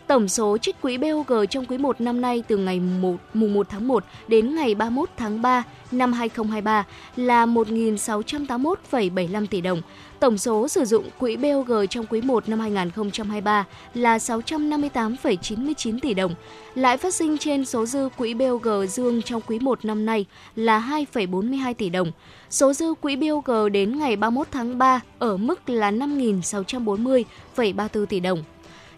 Tổng 0.06 0.28
số 0.28 0.58
trích 0.58 0.82
quỹ 0.82 0.98
BOG 0.98 1.32
trong 1.50 1.64
quý 1.64 1.78
1 1.78 2.00
năm 2.00 2.20
nay 2.20 2.42
từ 2.48 2.56
ngày 2.56 2.80
1, 2.80 3.16
mùng 3.34 3.54
1 3.54 3.68
tháng 3.68 3.88
1 3.88 4.04
đến 4.28 4.54
ngày 4.54 4.74
31 4.74 5.08
tháng 5.16 5.42
3 5.42 5.62
năm 5.92 6.12
2023 6.12 6.84
là 7.16 7.46
1.681,75 7.46 9.46
tỷ 9.46 9.60
đồng. 9.60 9.82
Tổng 10.20 10.38
số 10.38 10.68
sử 10.68 10.84
dụng 10.84 11.04
quỹ 11.18 11.36
BOG 11.36 11.72
trong 11.90 12.06
quý 12.06 12.20
1 12.20 12.48
năm 12.48 12.60
2023 12.60 13.64
là 13.94 14.18
658,99 14.18 15.98
tỷ 16.02 16.14
đồng. 16.14 16.34
Lãi 16.74 16.96
phát 16.96 17.14
sinh 17.14 17.38
trên 17.38 17.64
số 17.64 17.86
dư 17.86 18.08
quỹ 18.16 18.34
BOG 18.34 18.86
dương 18.88 19.22
trong 19.22 19.40
quý 19.46 19.58
1 19.58 19.84
năm 19.84 20.06
nay 20.06 20.26
là 20.56 21.02
2,42 21.12 21.74
tỷ 21.74 21.90
đồng. 21.90 22.12
Số 22.50 22.72
dư 22.72 22.94
quỹ 23.00 23.16
BOG 23.16 23.72
đến 23.72 23.98
ngày 23.98 24.16
31 24.16 24.46
tháng 24.50 24.78
3 24.78 25.00
ở 25.18 25.36
mức 25.36 25.68
là 25.68 25.90
5.640,34 25.90 28.06
tỷ 28.06 28.20
đồng. 28.20 28.42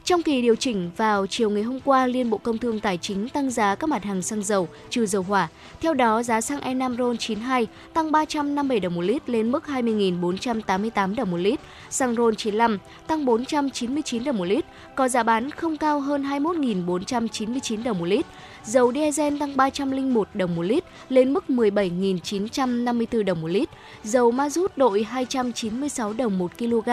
Trong 0.09 0.23
kỳ 0.23 0.43
điều 0.43 0.57
chỉnh 0.57 0.91
vào 0.97 1.27
chiều 1.27 1.50
ngày 1.50 1.62
hôm 1.62 1.81
qua, 1.85 2.07
Liên 2.07 2.31
Bộ 2.31 2.38
Công 2.38 2.59
Thương 2.59 2.81
Tài 2.81 2.99
chính 2.99 3.29
tăng 3.29 3.50
giá 3.50 3.75
các 3.75 3.87
mặt 3.87 4.05
hàng 4.05 4.23
xăng 4.23 4.43
dầu 4.43 4.69
trừ 4.91 5.07
dầu 5.07 5.23
hỏa. 5.23 5.49
Theo 5.81 5.95
đó, 5.95 6.23
giá 6.23 6.41
xăng 6.41 6.61
E5 6.61 6.97
RON92 6.97 7.67
tăng 7.93 8.12
357 8.12 8.81
đồng 8.81 8.95
một 8.95 9.00
lít 9.00 9.29
lên 9.29 9.53
mức 9.53 9.65
20.488 9.67 11.15
đồng 11.15 11.31
một 11.31 11.37
lít, 11.37 11.61
xăng 11.91 12.15
RON95 12.15 12.79
tăng 13.07 13.25
499 13.25 14.25
đồng 14.25 14.38
một 14.38 14.45
lít, 14.45 14.65
có 14.95 15.09
giá 15.09 15.23
bán 15.23 15.50
không 15.50 15.77
cao 15.77 16.00
hơn 16.00 16.23
21.499 16.23 17.85
đồng 17.85 17.99
một 17.99 18.07
lít. 18.07 18.27
Dầu 18.69 18.93
diesel 18.93 19.39
tăng 19.39 19.57
301 19.57 20.29
đồng 20.35 20.57
một 20.57 20.63
lít 20.63 20.85
lên 21.09 21.33
mức 21.33 21.45
17.954 21.49 23.25
đồng 23.25 23.41
một 23.41 23.49
lít. 23.49 23.69
Dầu 24.05 24.31
ma 24.31 24.51
rút 24.51 24.79
đội 24.79 25.03
296 25.03 26.13
đồng 26.13 26.39
một 26.39 26.59
kg, 26.59 26.89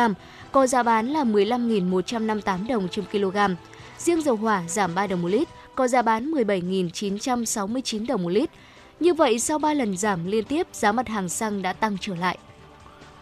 có 0.51 0.67
giá 0.67 0.83
bán 0.83 1.07
là 1.07 1.23
15.158 1.23 2.67
đồng 2.67 2.87
trên 2.91 3.05
kg. 3.05 3.37
Riêng 3.97 4.21
dầu 4.21 4.35
hỏa 4.35 4.63
giảm 4.67 4.95
3 4.95 5.07
đồng 5.07 5.21
một 5.21 5.27
lít, 5.27 5.47
có 5.75 5.87
giá 5.87 6.01
bán 6.01 6.31
17.969 6.31 8.07
đồng 8.07 8.23
một 8.23 8.29
lít. 8.29 8.49
Như 8.99 9.13
vậy, 9.13 9.39
sau 9.39 9.59
3 9.59 9.73
lần 9.73 9.97
giảm 9.97 10.25
liên 10.25 10.43
tiếp, 10.43 10.67
giá 10.73 10.91
mặt 10.91 11.07
hàng 11.07 11.29
xăng 11.29 11.61
đã 11.61 11.73
tăng 11.73 11.97
trở 12.01 12.15
lại. 12.15 12.37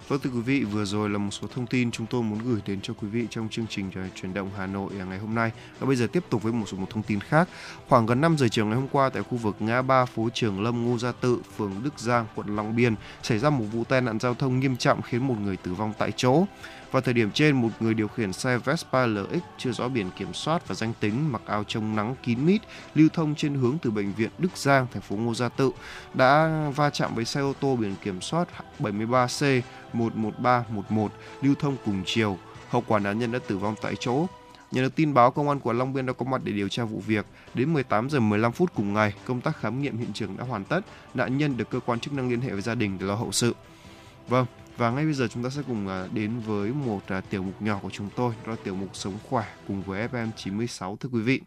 Vâng 0.07 0.19
thưa 0.19 0.29
quý 0.29 0.41
vị, 0.41 0.63
vừa 0.63 0.85
rồi 0.85 1.09
là 1.09 1.17
một 1.17 1.31
số 1.31 1.47
thông 1.47 1.67
tin 1.67 1.91
chúng 1.91 2.07
tôi 2.07 2.23
muốn 2.23 2.39
gửi 2.45 2.61
đến 2.65 2.79
cho 2.81 2.93
quý 2.93 3.07
vị 3.07 3.27
trong 3.29 3.49
chương 3.49 3.65
trình 3.69 3.91
chuyển 4.15 4.33
động 4.33 4.49
Hà 4.57 4.67
Nội 4.67 4.91
à, 4.99 5.05
ngày 5.05 5.19
hôm 5.19 5.35
nay. 5.35 5.51
Và 5.79 5.87
bây 5.87 5.95
giờ 5.95 6.07
tiếp 6.07 6.23
tục 6.29 6.43
với 6.43 6.53
một 6.53 6.65
số 6.67 6.77
một 6.77 6.87
thông 6.89 7.03
tin 7.03 7.19
khác. 7.19 7.49
Khoảng 7.87 8.05
gần 8.05 8.21
5 8.21 8.37
giờ 8.37 8.47
chiều 8.51 8.65
ngày 8.65 8.75
hôm 8.75 8.87
qua 8.91 9.09
tại 9.09 9.23
khu 9.23 9.37
vực 9.37 9.55
ngã 9.59 9.81
ba 9.81 10.05
phố 10.05 10.29
Trường 10.33 10.63
Lâm 10.63 10.85
Ngô 10.85 10.97
Gia 10.97 11.11
Tự, 11.11 11.37
phường 11.57 11.71
Đức 11.83 11.99
Giang, 11.99 12.25
quận 12.35 12.55
Long 12.55 12.75
Biên 12.75 12.95
xảy 13.23 13.39
ra 13.39 13.49
một 13.49 13.65
vụ 13.71 13.83
tai 13.83 14.01
nạn 14.01 14.19
giao 14.19 14.33
thông 14.33 14.59
nghiêm 14.59 14.77
trọng 14.77 15.01
khiến 15.01 15.27
một 15.27 15.35
người 15.43 15.57
tử 15.57 15.73
vong 15.73 15.93
tại 15.97 16.11
chỗ. 16.15 16.45
Vào 16.93 17.01
thời 17.01 17.13
điểm 17.13 17.31
trên, 17.31 17.61
một 17.61 17.69
người 17.79 17.93
điều 17.93 18.07
khiển 18.07 18.33
xe 18.33 18.57
Vespa 18.57 19.05
LX 19.05 19.41
chưa 19.57 19.71
rõ 19.71 19.87
biển 19.87 20.09
kiểm 20.17 20.33
soát 20.33 20.67
và 20.67 20.75
danh 20.75 20.93
tính 20.99 21.31
mặc 21.31 21.41
áo 21.45 21.63
chống 21.67 21.95
nắng 21.95 22.15
kín 22.23 22.45
mít 22.45 22.61
lưu 22.95 23.07
thông 23.13 23.35
trên 23.35 23.53
hướng 23.53 23.77
từ 23.81 23.91
bệnh 23.91 24.13
viện 24.13 24.29
Đức 24.37 24.57
Giang, 24.57 24.87
thành 24.93 25.01
phố 25.01 25.15
Ngô 25.15 25.33
Gia 25.33 25.49
Tự 25.49 25.71
đã 26.13 26.61
va 26.75 26.89
chạm 26.89 27.15
với 27.15 27.25
xe 27.25 27.41
ô 27.41 27.53
tô 27.59 27.75
biển 27.75 27.95
kiểm 28.03 28.21
soát 28.21 28.47
73C 28.79 29.61
11311 29.93 31.11
lưu 31.41 31.55
thông 31.59 31.77
cùng 31.85 32.03
chiều. 32.05 32.37
Hậu 32.69 32.83
quả 32.87 32.99
nạn 32.99 33.19
nhân 33.19 33.31
đã 33.31 33.39
tử 33.47 33.57
vong 33.57 33.75
tại 33.81 33.95
chỗ. 33.99 34.25
Nhận 34.71 34.83
được 34.83 34.95
tin 34.95 35.13
báo, 35.13 35.31
công 35.31 35.49
an 35.49 35.59
quận 35.59 35.77
Long 35.77 35.93
Biên 35.93 36.05
đã 36.05 36.13
có 36.13 36.25
mặt 36.25 36.41
để 36.43 36.51
điều 36.51 36.69
tra 36.69 36.83
vụ 36.83 37.01
việc. 37.07 37.25
Đến 37.53 37.73
18 37.73 38.09
giờ 38.09 38.19
15 38.19 38.51
phút 38.51 38.71
cùng 38.75 38.93
ngày, 38.93 39.13
công 39.25 39.41
tác 39.41 39.57
khám 39.57 39.81
nghiệm 39.81 39.97
hiện 39.97 40.13
trường 40.13 40.37
đã 40.37 40.43
hoàn 40.43 40.63
tất. 40.63 40.81
Nạn 41.13 41.37
nhân 41.37 41.57
được 41.57 41.69
cơ 41.69 41.79
quan 41.79 41.99
chức 41.99 42.13
năng 42.13 42.29
liên 42.29 42.41
hệ 42.41 42.49
với 42.49 42.61
gia 42.61 42.75
đình 42.75 42.97
để 42.99 43.05
lo 43.05 43.15
hậu 43.15 43.31
sự. 43.31 43.55
Vâng, 44.27 44.45
và 44.77 44.91
ngay 44.91 45.05
bây 45.05 45.13
giờ 45.13 45.27
chúng 45.27 45.43
ta 45.43 45.49
sẽ 45.49 45.61
cùng 45.67 45.87
à, 45.87 46.07
đến 46.13 46.39
với 46.39 46.71
một 46.71 46.99
à, 47.07 47.21
tiểu 47.21 47.43
mục 47.43 47.61
nhỏ 47.61 47.79
của 47.83 47.89
chúng 47.89 48.09
tôi, 48.15 48.33
đó 48.45 48.51
là 48.51 48.57
tiểu 48.63 48.75
mục 48.75 48.89
Sống 48.93 49.17
khỏe 49.29 49.45
cùng 49.67 49.83
với 49.83 50.07
FM 50.07 50.29
96 50.35 50.97
thưa 50.99 51.09
quý 51.09 51.21
vị. 51.21 51.41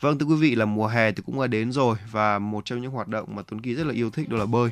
Vâng 0.00 0.18
thưa 0.18 0.26
quý 0.26 0.34
vị 0.34 0.54
là 0.54 0.64
mùa 0.64 0.86
hè 0.86 1.12
thì 1.12 1.22
cũng 1.26 1.40
đã 1.40 1.46
đến 1.46 1.72
rồi 1.72 1.96
và 2.10 2.38
một 2.38 2.64
trong 2.64 2.82
những 2.82 2.90
hoạt 2.90 3.08
động 3.08 3.34
mà 3.34 3.42
Tuấn 3.42 3.60
Kỳ 3.60 3.74
rất 3.74 3.86
là 3.86 3.92
yêu 3.92 4.10
thích 4.10 4.28
đó 4.28 4.36
là 4.36 4.46
bơi. 4.46 4.70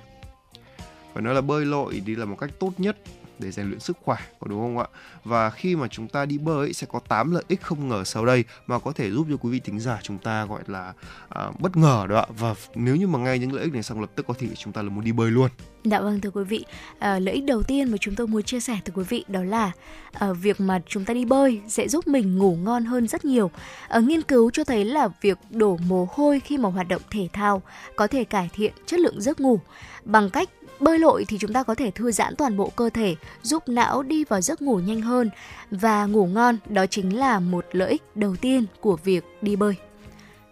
Phải 1.14 1.22
nói 1.22 1.34
là 1.34 1.40
bơi 1.40 1.64
lội 1.64 2.02
thì 2.06 2.16
là 2.16 2.24
một 2.24 2.36
cách 2.40 2.50
tốt 2.58 2.72
nhất 2.78 2.96
để 3.42 3.50
rèn 3.50 3.66
luyện 3.66 3.80
sức 3.80 3.96
khỏe 4.02 4.16
có 4.40 4.46
đúng 4.48 4.60
không 4.60 4.78
ạ? 4.78 4.86
Và 5.24 5.50
khi 5.50 5.76
mà 5.76 5.88
chúng 5.88 6.08
ta 6.08 6.26
đi 6.26 6.38
bơi 6.38 6.56
ấy, 6.56 6.72
sẽ 6.72 6.86
có 6.90 7.00
8 7.08 7.30
lợi 7.30 7.44
ích 7.48 7.62
không 7.62 7.88
ngờ 7.88 8.04
sau 8.04 8.26
đây 8.26 8.44
mà 8.66 8.78
có 8.78 8.92
thể 8.92 9.10
giúp 9.10 9.26
cho 9.30 9.36
quý 9.36 9.50
vị 9.50 9.60
thính 9.64 9.80
giả 9.80 9.98
chúng 10.02 10.18
ta 10.18 10.44
gọi 10.44 10.62
là 10.66 10.92
à, 11.28 11.50
bất 11.58 11.76
ngờ 11.76 12.06
đó 12.08 12.18
ạ. 12.18 12.26
Và 12.38 12.54
nếu 12.74 12.96
như 12.96 13.06
mà 13.06 13.18
nghe 13.18 13.38
những 13.38 13.52
lợi 13.52 13.64
ích 13.64 13.72
này 13.72 13.82
xong 13.82 14.00
lập 14.00 14.10
tức 14.14 14.26
có 14.26 14.34
thể 14.38 14.48
chúng 14.56 14.72
ta 14.72 14.82
là 14.82 14.88
muốn 14.88 15.04
đi 15.04 15.12
bơi 15.12 15.30
luôn. 15.30 15.48
Dạ 15.84 16.00
vâng 16.00 16.20
thưa 16.20 16.30
quý 16.30 16.44
vị, 16.44 16.64
à, 16.98 17.18
lợi 17.18 17.34
ích 17.34 17.44
đầu 17.44 17.62
tiên 17.62 17.90
mà 17.90 17.96
chúng 18.00 18.14
tôi 18.14 18.26
muốn 18.26 18.42
chia 18.42 18.60
sẻ 18.60 18.78
thưa 18.84 18.92
quý 18.96 19.04
vị 19.08 19.24
đó 19.28 19.42
là 19.42 19.72
à, 20.12 20.32
việc 20.32 20.60
mà 20.60 20.80
chúng 20.86 21.04
ta 21.04 21.14
đi 21.14 21.24
bơi 21.24 21.60
sẽ 21.68 21.88
giúp 21.88 22.06
mình 22.06 22.38
ngủ 22.38 22.56
ngon 22.56 22.84
hơn 22.84 23.08
rất 23.08 23.24
nhiều. 23.24 23.50
À, 23.88 24.00
nghiên 24.00 24.22
cứu 24.22 24.50
cho 24.50 24.64
thấy 24.64 24.84
là 24.84 25.08
việc 25.20 25.38
đổ 25.50 25.78
mồ 25.88 26.08
hôi 26.10 26.40
khi 26.40 26.58
mà 26.58 26.68
hoạt 26.68 26.88
động 26.88 27.02
thể 27.10 27.28
thao 27.32 27.62
có 27.96 28.06
thể 28.06 28.24
cải 28.24 28.50
thiện 28.52 28.72
chất 28.86 29.00
lượng 29.00 29.20
giấc 29.20 29.40
ngủ 29.40 29.60
bằng 30.04 30.30
cách 30.30 30.48
Bơi 30.82 30.98
lội 30.98 31.24
thì 31.28 31.38
chúng 31.38 31.52
ta 31.52 31.62
có 31.62 31.74
thể 31.74 31.90
thư 31.90 32.12
giãn 32.12 32.36
toàn 32.36 32.56
bộ 32.56 32.72
cơ 32.76 32.90
thể, 32.90 33.16
giúp 33.42 33.68
não 33.68 34.02
đi 34.02 34.24
vào 34.24 34.40
giấc 34.40 34.62
ngủ 34.62 34.78
nhanh 34.78 35.00
hơn 35.00 35.30
và 35.70 36.06
ngủ 36.06 36.26
ngon, 36.26 36.58
đó 36.68 36.86
chính 36.86 37.16
là 37.16 37.40
một 37.40 37.66
lợi 37.72 37.90
ích 37.90 38.02
đầu 38.14 38.36
tiên 38.36 38.66
của 38.80 38.96
việc 38.96 39.24
đi 39.42 39.56
bơi. 39.56 39.74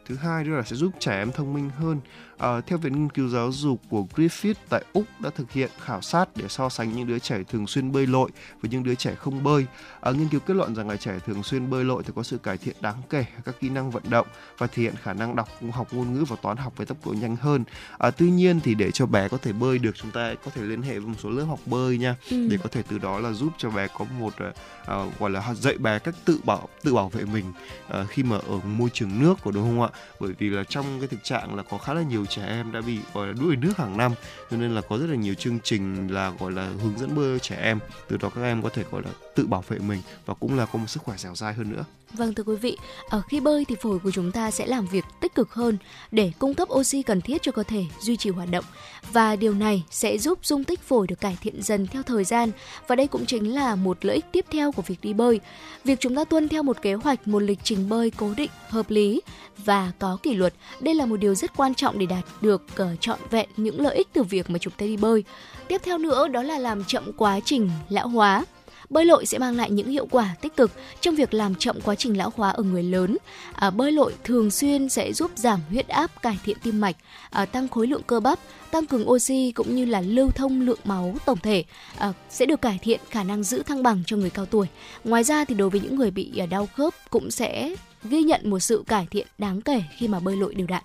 Thứ 0.06 0.16
hai 0.16 0.44
nữa 0.44 0.56
là 0.56 0.62
sẽ 0.62 0.76
giúp 0.76 0.90
trẻ 0.98 1.18
em 1.18 1.32
thông 1.32 1.54
minh 1.54 1.70
hơn 1.78 2.00
À, 2.40 2.60
theo 2.66 2.78
Viện 2.78 2.92
Nghiên 2.92 3.10
cứu 3.10 3.28
Giáo 3.28 3.52
dục 3.52 3.80
của 3.88 4.04
Griffith 4.14 4.54
tại 4.68 4.84
Úc 4.92 5.04
đã 5.20 5.30
thực 5.30 5.52
hiện 5.52 5.70
khảo 5.80 6.00
sát 6.00 6.28
để 6.36 6.44
so 6.48 6.68
sánh 6.68 6.92
những 6.92 7.06
đứa 7.06 7.18
trẻ 7.18 7.38
thường 7.48 7.66
xuyên 7.66 7.92
bơi 7.92 8.06
lội 8.06 8.30
với 8.62 8.70
những 8.70 8.82
đứa 8.82 8.94
trẻ 8.94 9.14
không 9.14 9.42
bơi. 9.42 9.66
À, 10.00 10.10
nghiên 10.10 10.28
cứu 10.28 10.40
kết 10.40 10.54
luận 10.54 10.74
rằng 10.74 10.88
là 10.88 10.96
trẻ 10.96 11.18
thường 11.26 11.42
xuyên 11.42 11.70
bơi 11.70 11.84
lội 11.84 12.02
thì 12.06 12.12
có 12.16 12.22
sự 12.22 12.38
cải 12.38 12.56
thiện 12.56 12.76
đáng 12.80 13.02
kể 13.10 13.24
các 13.44 13.54
kỹ 13.60 13.68
năng 13.68 13.90
vận 13.90 14.02
động 14.08 14.26
và 14.58 14.66
thể 14.66 14.82
hiện 14.82 14.94
khả 15.02 15.12
năng 15.12 15.36
đọc, 15.36 15.48
học 15.72 15.88
ngôn 15.92 16.14
ngữ 16.14 16.24
và 16.28 16.36
toán 16.42 16.56
học 16.56 16.72
với 16.76 16.86
tốc 16.86 17.06
độ 17.06 17.12
nhanh 17.12 17.36
hơn. 17.36 17.64
À, 17.98 18.10
tuy 18.10 18.30
nhiên 18.30 18.60
thì 18.60 18.74
để 18.74 18.90
cho 18.90 19.06
bé 19.06 19.28
có 19.28 19.36
thể 19.36 19.52
bơi 19.52 19.78
được 19.78 19.92
chúng 19.96 20.10
ta 20.10 20.34
có 20.44 20.50
thể 20.54 20.62
liên 20.62 20.82
hệ 20.82 20.98
với 20.98 21.08
một 21.08 21.18
số 21.22 21.30
lớp 21.30 21.44
học 21.44 21.60
bơi 21.66 21.98
nha 21.98 22.16
ừ. 22.30 22.48
để 22.50 22.58
có 22.62 22.68
thể 22.72 22.82
từ 22.88 22.98
đó 22.98 23.18
là 23.18 23.32
giúp 23.32 23.52
cho 23.58 23.70
bé 23.70 23.86
có 23.98 24.04
một 24.18 24.34
uh, 24.50 25.18
gọi 25.18 25.30
là 25.30 25.54
dạy 25.54 25.78
bé 25.78 25.98
cách 25.98 26.14
tự 26.24 26.40
bảo 26.44 26.68
tự 26.82 26.94
bảo 26.94 27.08
vệ 27.08 27.24
mình 27.24 27.52
uh, 28.00 28.08
khi 28.08 28.22
mà 28.22 28.36
ở 28.36 28.60
môi 28.64 28.90
trường 28.92 29.22
nước 29.22 29.34
của 29.42 29.50
đúng 29.50 29.62
không 29.62 29.82
ạ? 29.82 29.88
Bởi 30.20 30.32
vì 30.38 30.50
là 30.50 30.64
trong 30.64 31.00
cái 31.00 31.08
thực 31.08 31.24
trạng 31.24 31.54
là 31.54 31.62
có 31.62 31.78
khá 31.78 31.94
là 31.94 32.02
nhiều 32.02 32.26
trẻ 32.30 32.46
em 32.46 32.72
đã 32.72 32.80
bị, 32.80 32.98
gọi 33.14 33.26
là 33.26 33.32
đuối 33.40 33.56
nước 33.56 33.76
hàng 33.76 33.96
năm. 33.96 34.12
Cho 34.50 34.56
nên 34.56 34.74
là 34.74 34.80
có 34.80 34.98
rất 34.98 35.06
là 35.06 35.16
nhiều 35.16 35.34
chương 35.34 35.58
trình 35.62 36.08
là, 36.08 36.32
gọi 36.40 36.52
là, 36.52 36.70
hướng 36.82 36.98
dẫn 36.98 37.16
bơi 37.16 37.38
trẻ 37.38 37.56
em. 37.56 37.78
Từ 38.08 38.16
đó 38.16 38.30
các 38.34 38.42
em 38.42 38.62
có 38.62 38.68
thể, 38.68 38.84
gọi 38.90 39.02
là 39.02 39.10
tự 39.34 39.46
bảo 39.46 39.64
vệ 39.68 39.78
mình 39.78 40.00
và 40.26 40.34
cũng 40.34 40.56
là 40.56 40.66
có 40.66 40.78
một 40.78 40.86
sức 40.86 41.02
khỏe 41.02 41.16
dẻo 41.16 41.34
dai 41.34 41.54
hơn 41.54 41.70
nữa. 41.70 41.84
Vâng 42.12 42.34
thưa 42.34 42.42
quý 42.42 42.56
vị, 42.56 42.76
ở 43.08 43.22
khi 43.28 43.40
bơi 43.40 43.64
thì 43.64 43.74
phổi 43.82 43.98
của 43.98 44.10
chúng 44.10 44.32
ta 44.32 44.50
sẽ 44.50 44.66
làm 44.66 44.86
việc 44.86 45.04
tích 45.20 45.34
cực 45.34 45.54
hơn 45.54 45.78
để 46.10 46.32
cung 46.38 46.54
cấp 46.54 46.68
oxy 46.72 47.02
cần 47.02 47.20
thiết 47.20 47.42
cho 47.42 47.52
cơ 47.52 47.62
thể 47.62 47.84
duy 48.00 48.16
trì 48.16 48.30
hoạt 48.30 48.50
động 48.50 48.64
và 49.12 49.36
điều 49.36 49.54
này 49.54 49.84
sẽ 49.90 50.18
giúp 50.18 50.38
dung 50.42 50.64
tích 50.64 50.80
phổi 50.80 51.06
được 51.06 51.20
cải 51.20 51.38
thiện 51.40 51.62
dần 51.62 51.86
theo 51.86 52.02
thời 52.02 52.24
gian 52.24 52.50
và 52.88 52.96
đây 52.96 53.06
cũng 53.06 53.26
chính 53.26 53.54
là 53.54 53.74
một 53.74 54.04
lợi 54.04 54.16
ích 54.16 54.24
tiếp 54.32 54.44
theo 54.50 54.72
của 54.72 54.82
việc 54.82 55.00
đi 55.02 55.12
bơi. 55.12 55.40
Việc 55.84 56.00
chúng 56.00 56.16
ta 56.16 56.24
tuân 56.24 56.48
theo 56.48 56.62
một 56.62 56.82
kế 56.82 56.94
hoạch, 56.94 57.28
một 57.28 57.42
lịch 57.42 57.58
trình 57.62 57.88
bơi 57.88 58.10
cố 58.10 58.34
định, 58.36 58.50
hợp 58.68 58.90
lý 58.90 59.20
và 59.64 59.92
có 59.98 60.18
kỷ 60.22 60.34
luật, 60.34 60.54
đây 60.80 60.94
là 60.94 61.06
một 61.06 61.16
điều 61.16 61.34
rất 61.34 61.56
quan 61.56 61.74
trọng 61.74 61.98
để 61.98 62.06
đạt 62.06 62.24
được 62.40 62.62
uh, 62.82 63.00
trọn 63.00 63.18
vẹn 63.30 63.48
những 63.56 63.80
lợi 63.80 63.96
ích 63.96 64.08
từ 64.12 64.22
việc 64.22 64.50
mà 64.50 64.58
chúng 64.58 64.72
ta 64.72 64.86
đi 64.86 64.96
bơi. 64.96 65.24
Tiếp 65.68 65.80
theo 65.84 65.98
nữa 65.98 66.28
đó 66.28 66.42
là 66.42 66.58
làm 66.58 66.84
chậm 66.84 67.12
quá 67.16 67.40
trình 67.44 67.70
lão 67.88 68.08
hóa 68.08 68.44
bơi 68.90 69.04
lội 69.04 69.26
sẽ 69.26 69.38
mang 69.38 69.56
lại 69.56 69.70
những 69.70 69.88
hiệu 69.88 70.06
quả 70.10 70.34
tích 70.40 70.56
cực 70.56 70.70
trong 71.00 71.14
việc 71.14 71.34
làm 71.34 71.54
chậm 71.54 71.80
quá 71.80 71.94
trình 71.94 72.18
lão 72.18 72.32
hóa 72.36 72.50
ở 72.50 72.62
người 72.62 72.82
lớn. 72.82 73.16
À, 73.52 73.70
bơi 73.70 73.92
lội 73.92 74.14
thường 74.24 74.50
xuyên 74.50 74.88
sẽ 74.88 75.12
giúp 75.12 75.30
giảm 75.34 75.60
huyết 75.70 75.88
áp, 75.88 76.22
cải 76.22 76.38
thiện 76.44 76.56
tim 76.62 76.80
mạch, 76.80 76.96
à, 77.30 77.44
tăng 77.44 77.68
khối 77.68 77.86
lượng 77.86 78.02
cơ 78.06 78.20
bắp, 78.20 78.38
tăng 78.70 78.86
cường 78.86 79.10
oxy 79.10 79.52
cũng 79.52 79.74
như 79.74 79.84
là 79.84 80.00
lưu 80.00 80.30
thông 80.30 80.60
lượng 80.60 80.78
máu 80.84 81.14
tổng 81.26 81.38
thể 81.42 81.64
à, 81.98 82.12
sẽ 82.30 82.46
được 82.46 82.60
cải 82.60 82.78
thiện 82.82 83.00
khả 83.10 83.22
năng 83.22 83.42
giữ 83.42 83.62
thăng 83.62 83.82
bằng 83.82 84.02
cho 84.06 84.16
người 84.16 84.30
cao 84.30 84.46
tuổi. 84.46 84.66
Ngoài 85.04 85.24
ra 85.24 85.44
thì 85.44 85.54
đối 85.54 85.70
với 85.70 85.80
những 85.80 85.96
người 85.96 86.10
bị 86.10 86.38
à, 86.38 86.46
đau 86.46 86.68
khớp 86.76 86.94
cũng 87.10 87.30
sẽ 87.30 87.74
ghi 88.04 88.22
nhận 88.22 88.50
một 88.50 88.60
sự 88.60 88.84
cải 88.86 89.06
thiện 89.10 89.26
đáng 89.38 89.60
kể 89.60 89.82
khi 89.96 90.08
mà 90.08 90.20
bơi 90.20 90.36
lội 90.36 90.54
đều 90.54 90.66
đặn. 90.66 90.82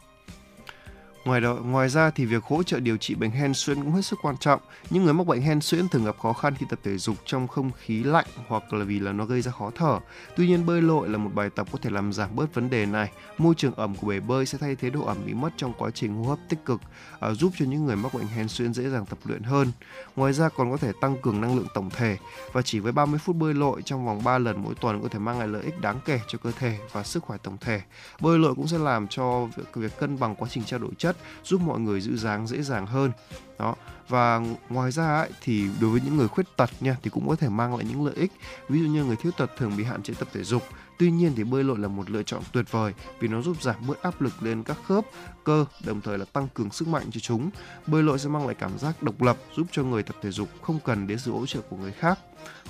Ngoài 1.25 1.41
đó, 1.41 1.53
ngoài 1.53 1.89
ra 1.89 2.10
thì 2.10 2.25
việc 2.25 2.44
hỗ 2.44 2.63
trợ 2.63 2.79
điều 2.79 2.98
trị 2.98 3.15
bệnh 3.15 3.32
hen 3.32 3.53
suyễn 3.53 3.84
cũng 3.84 3.91
hết 3.91 4.01
sức 4.01 4.20
quan 4.22 4.38
trọng. 4.38 4.62
Những 4.89 5.03
người 5.03 5.13
mắc 5.13 5.27
bệnh 5.27 5.41
hen 5.41 5.62
suyễn 5.62 5.89
thường 5.89 6.05
gặp 6.05 6.15
khó 6.20 6.34
khăn 6.34 6.55
khi 6.55 6.65
tập 6.70 6.79
thể 6.84 6.98
dục 6.98 7.15
trong 7.25 7.48
không 7.48 7.72
khí 7.72 8.03
lạnh 8.03 8.25
hoặc 8.48 8.74
là 8.74 8.86
vì 8.86 9.00
là 9.00 9.12
nó 9.12 9.25
gây 9.25 9.41
ra 9.41 9.51
khó 9.51 9.72
thở. 9.75 10.00
Tuy 10.36 10.48
nhiên 10.48 10.65
bơi 10.65 10.82
lội 10.82 11.10
là 11.10 11.17
một 11.17 11.32
bài 11.34 11.50
tập 11.55 11.67
có 11.72 11.79
thể 11.82 11.89
làm 11.89 12.13
giảm 12.13 12.36
bớt 12.36 12.53
vấn 12.53 12.70
đề 12.70 12.86
này. 12.86 13.12
Môi 13.38 13.55
trường 13.55 13.74
ẩm 13.75 13.96
của 13.96 14.08
bể 14.08 14.20
bơi 14.20 14.46
sẽ 14.46 14.58
thay 14.58 14.75
thế 14.75 14.89
độ 14.89 15.05
ẩm 15.05 15.17
bị 15.25 15.34
mất 15.34 15.50
trong 15.58 15.74
quá 15.77 15.89
trình 15.91 16.15
hô 16.15 16.24
hấp 16.29 16.39
tích 16.50 16.65
cực, 16.65 16.82
À, 17.19 17.34
giúp 17.34 17.53
cho 17.57 17.65
những 17.65 17.86
người 17.86 17.95
mắc 17.95 18.13
bệnh 18.13 18.27
hen 18.27 18.48
suyễn 18.48 18.74
dễ 18.74 18.89
dàng 18.89 19.05
tập 19.05 19.17
luyện 19.25 19.43
hơn. 19.43 19.72
Ngoài 20.15 20.34
ra 20.34 20.50
còn 20.50 20.72
có 20.72 20.77
thể 20.77 20.91
tăng 21.01 21.22
cường 21.22 21.41
năng 21.41 21.55
lượng 21.55 21.67
tổng 21.74 21.89
thể 21.89 22.17
và 22.51 22.62
chỉ 22.62 22.79
với 22.79 22.91
30 22.91 23.19
phút 23.19 23.36
bơi 23.36 23.53
lội 23.53 23.81
trong 23.81 24.05
vòng 24.05 24.24
3 24.24 24.38
lần 24.38 24.63
mỗi 24.63 24.75
tuần 24.75 25.01
có 25.01 25.07
thể 25.07 25.19
mang 25.19 25.39
lại 25.39 25.48
lợi 25.48 25.63
ích 25.63 25.81
đáng 25.81 26.00
kể 26.05 26.19
cho 26.27 26.38
cơ 26.43 26.51
thể 26.60 26.79
và 26.91 27.03
sức 27.03 27.24
khỏe 27.24 27.38
tổng 27.43 27.57
thể. 27.62 27.81
Bơi 28.22 28.39
lội 28.39 28.55
cũng 28.55 28.67
sẽ 28.67 28.77
làm 28.77 29.07
cho 29.07 29.45
việc, 29.57 29.75
việc 29.75 30.00
cân 30.00 30.19
bằng 30.19 30.36
quá 30.36 30.48
trình 30.51 30.63
trao 30.63 30.79
đổi 30.79 30.91
chất 30.98 31.05
chất 31.05 31.17
giúp 31.43 31.62
mọi 31.62 31.79
người 31.79 32.01
giữ 32.01 32.17
dáng 32.17 32.48
dễ 32.48 32.62
dàng 32.62 32.86
hơn 32.86 33.12
đó 33.60 33.75
và 34.10 34.41
ngoài 34.69 34.91
ra 34.91 35.17
ấy, 35.17 35.29
thì 35.41 35.67
đối 35.81 35.89
với 35.89 36.01
những 36.05 36.17
người 36.17 36.27
khuyết 36.27 36.45
tật 36.57 36.69
nha 36.79 36.98
thì 37.03 37.10
cũng 37.10 37.27
có 37.29 37.36
thể 37.36 37.50
mang 37.50 37.75
lại 37.75 37.86
những 37.89 38.05
lợi 38.05 38.15
ích 38.15 38.31
ví 38.69 38.79
dụ 38.79 38.86
như 38.86 39.03
người 39.03 39.15
thiếu 39.15 39.31
tật 39.38 39.51
thường 39.57 39.77
bị 39.77 39.84
hạn 39.84 40.03
chế 40.03 40.13
tập 40.19 40.27
thể 40.34 40.43
dục 40.43 40.63
tuy 41.00 41.12
nhiên 41.12 41.34
thì 41.36 41.43
bơi 41.43 41.63
lội 41.63 41.77
là 41.79 41.88
một 41.88 42.10
lựa 42.10 42.24
chọn 42.24 42.41
tuyệt 42.51 42.72
vời 42.72 42.93
vì 43.19 43.27
nó 43.27 43.41
giúp 43.41 43.62
giảm 43.62 43.75
bớt 43.88 44.01
áp 44.01 44.22
lực 44.22 44.43
lên 44.43 44.63
các 44.63 44.77
khớp 44.88 45.05
cơ 45.45 45.65
đồng 45.85 46.01
thời 46.01 46.17
là 46.17 46.25
tăng 46.25 46.47
cường 46.53 46.71
sức 46.71 46.87
mạnh 46.87 47.11
cho 47.11 47.20
chúng 47.20 47.50
bơi 47.87 48.03
lội 48.03 48.20
sẽ 48.20 48.29
mang 48.29 48.46
lại 48.46 48.55
cảm 48.59 48.77
giác 48.77 49.03
độc 49.03 49.22
lập 49.22 49.37
giúp 49.55 49.67
cho 49.72 49.83
người 49.83 50.03
tập 50.03 50.15
thể 50.22 50.31
dục 50.31 50.50
không 50.61 50.79
cần 50.85 51.07
đến 51.07 51.20
sự 51.20 51.31
hỗ 51.31 51.46
trợ 51.46 51.59
của 51.70 51.77
người 51.77 51.91
khác 51.91 52.20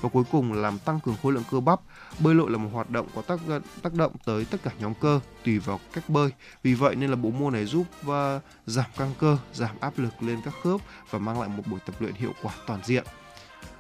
và 0.02 0.10
cuối 0.10 0.24
cùng 0.32 0.54
là 0.54 0.62
làm 0.62 0.80
tăng 0.80 1.00
cường 1.00 1.16
khối 1.24 1.34
lượng 1.34 1.44
cơ 1.52 1.60
bắp. 1.60 1.80
Bơi 2.20 2.36
lội 2.36 2.52
là 2.52 2.58
một 2.58 2.70
hoạt 2.74 2.90
động 2.90 3.08
có 3.16 3.22
tác 3.22 3.40
tác 3.82 3.94
động 3.94 4.12
tới 4.26 4.46
tất 4.46 4.58
cả 4.64 4.72
nhóm 4.80 4.94
cơ 5.02 5.20
tùy 5.46 5.60
vào 5.60 5.80
cách 5.94 6.10
bơi. 6.10 6.32
Vì 6.64 6.74
vậy 6.74 6.96
nên 6.96 7.10
là 7.10 7.16
bộ 7.16 7.32
môn 7.32 7.54
này 7.54 7.66
giúp 7.66 7.86
uh, 8.02 8.42
giảm 8.66 8.86
căng 8.98 9.14
cơ, 9.20 9.38
giảm 9.54 9.76
áp 9.80 9.94
lực 9.98 10.24
lên 10.24 10.40
các 10.46 10.54
khớp 10.64 10.82
và 11.10 11.20
mang 11.20 11.40
lại 11.40 11.50
một 11.50 11.64
buổi 11.68 11.80
tập 11.86 11.96
luyện 12.00 12.14
hiệu 12.14 12.34
quả 12.44 12.54
toàn 12.68 12.80
diện. 12.84 13.04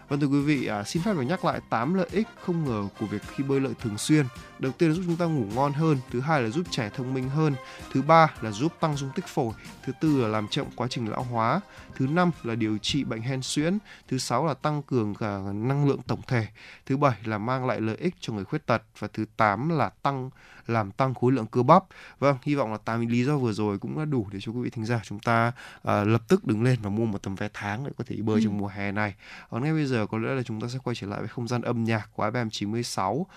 Vâng 0.09 0.19
thưa 0.19 0.27
quý 0.27 0.41
vị, 0.41 0.67
à, 0.67 0.83
xin 0.83 1.03
phép 1.03 1.13
được 1.13 1.21
nhắc 1.21 1.45
lại 1.45 1.61
8 1.69 1.93
lợi 1.93 2.07
ích 2.11 2.27
không 2.41 2.65
ngờ 2.65 2.87
của 2.99 3.05
việc 3.05 3.21
khi 3.35 3.43
bơi 3.43 3.59
lội 3.59 3.73
thường 3.81 3.97
xuyên. 3.97 4.25
Đầu 4.59 4.71
tiên 4.71 4.89
là 4.89 4.95
giúp 4.95 5.03
chúng 5.05 5.15
ta 5.15 5.25
ngủ 5.25 5.45
ngon 5.55 5.73
hơn, 5.73 5.97
thứ 6.11 6.19
hai 6.19 6.41
là 6.41 6.49
giúp 6.49 6.63
trẻ 6.71 6.89
thông 6.93 7.13
minh 7.13 7.29
hơn, 7.29 7.55
thứ 7.91 8.01
ba 8.01 8.33
là 8.41 8.51
giúp 8.51 8.73
tăng 8.79 8.97
dung 8.97 9.09
tích 9.15 9.27
phổi, 9.27 9.53
thứ 9.83 9.93
tư 10.01 10.21
là 10.21 10.27
làm 10.27 10.47
chậm 10.47 10.65
quá 10.75 10.87
trình 10.87 11.09
lão 11.09 11.23
hóa, 11.23 11.61
thứ 11.95 12.07
năm 12.07 12.31
là 12.43 12.55
điều 12.55 12.77
trị 12.77 13.03
bệnh 13.03 13.21
hen 13.21 13.41
suyễn, 13.41 13.77
thứ 14.07 14.17
sáu 14.17 14.45
là 14.45 14.53
tăng 14.53 14.83
cường 14.83 15.15
cả 15.15 15.39
năng 15.53 15.87
lượng 15.87 16.01
tổng 16.07 16.21
thể, 16.27 16.47
thứ 16.85 16.97
bảy 16.97 17.15
là 17.23 17.37
mang 17.37 17.65
lại 17.65 17.81
lợi 17.81 17.95
ích 17.95 18.15
cho 18.19 18.33
người 18.33 18.45
khuyết 18.45 18.65
tật 18.65 18.83
và 18.99 19.07
thứ 19.13 19.25
tám 19.37 19.69
là 19.69 19.89
tăng 19.89 20.29
làm 20.67 20.91
tăng 20.91 21.13
khối 21.13 21.31
lượng 21.31 21.47
cơ 21.47 21.63
bắp. 21.63 21.83
Vâng, 22.19 22.37
hy 22.43 22.55
vọng 22.55 22.71
là 22.71 22.77
tám 22.77 23.07
lý 23.07 23.23
do 23.23 23.37
vừa 23.37 23.51
rồi 23.53 23.79
cũng 23.79 23.97
đã 23.97 24.05
đủ 24.05 24.27
để 24.31 24.39
cho 24.41 24.51
quý 24.51 24.61
vị 24.61 24.69
thính 24.69 24.85
giả 24.85 25.01
chúng 25.03 25.19
ta 25.19 25.47
uh, 25.77 25.83
lập 25.83 26.21
tức 26.27 26.45
đứng 26.45 26.63
lên 26.63 26.79
và 26.81 26.89
mua 26.89 27.05
một 27.05 27.23
tấm 27.23 27.35
vé 27.35 27.49
tháng 27.53 27.83
để 27.83 27.91
có 27.97 28.03
thể 28.07 28.15
bơi 28.15 28.35
ừ. 28.35 28.41
trong 28.43 28.57
mùa 28.57 28.67
hè 28.67 28.91
này. 28.91 29.15
Ở 29.49 29.59
ngay 29.59 29.73
bây 29.73 29.85
giờ 29.85 30.05
có 30.11 30.17
lẽ 30.17 30.29
là 30.29 30.43
chúng 30.43 30.61
ta 30.61 30.67
sẽ 30.67 30.79
quay 30.83 30.95
trở 30.95 31.07
lại 31.07 31.19
với 31.19 31.27
không 31.27 31.47
gian 31.47 31.61
âm 31.61 31.83
nhạc 31.83 32.09
của 32.13 32.29
FM 32.29 32.49
96 32.49 33.13
uh, 33.13 33.27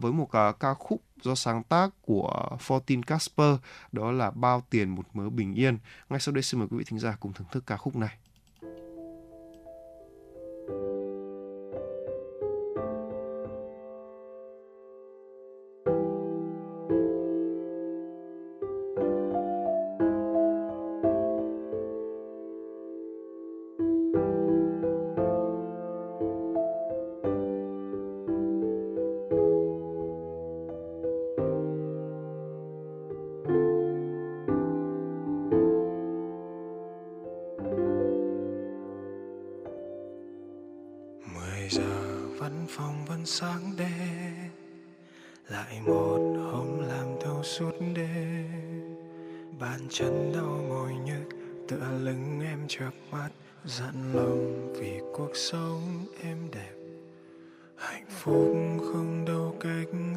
với 0.00 0.12
một 0.12 0.28
uh, 0.48 0.60
ca 0.60 0.74
khúc 0.74 1.02
do 1.22 1.34
sáng 1.34 1.62
tác 1.62 1.90
của 2.02 2.58
Fortin 2.66 3.02
Casper 3.02 3.54
đó 3.92 4.12
là 4.12 4.30
bao 4.30 4.62
tiền 4.70 4.88
một 4.88 5.04
mớ 5.12 5.30
bình 5.30 5.54
yên. 5.54 5.78
Ngay 6.08 6.20
sau 6.20 6.34
đây 6.34 6.42
xin 6.42 6.60
mời 6.60 6.68
quý 6.70 6.78
vị 6.78 6.84
thính 6.86 6.98
giả 6.98 7.16
cùng 7.20 7.32
thưởng 7.32 7.46
thức 7.52 7.64
ca 7.66 7.76
khúc 7.76 7.96
này. 7.96 8.16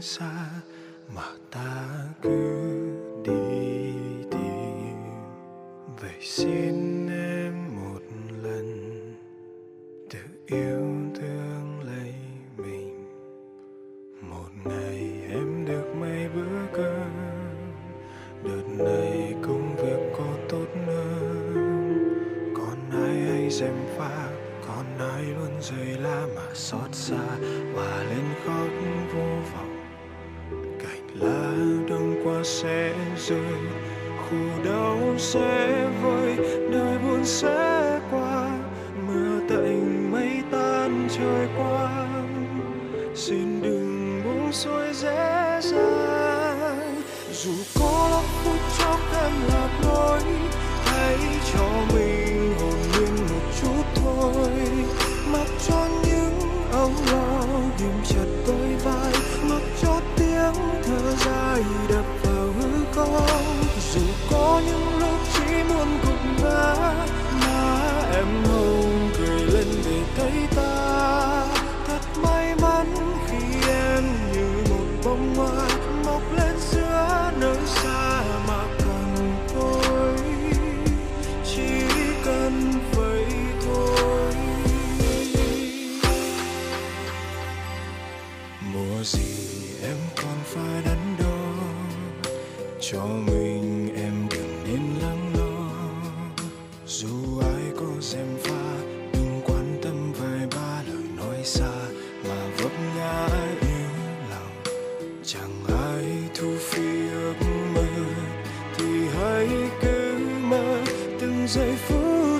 sa 0.03 0.27
mata. 1.15 1.92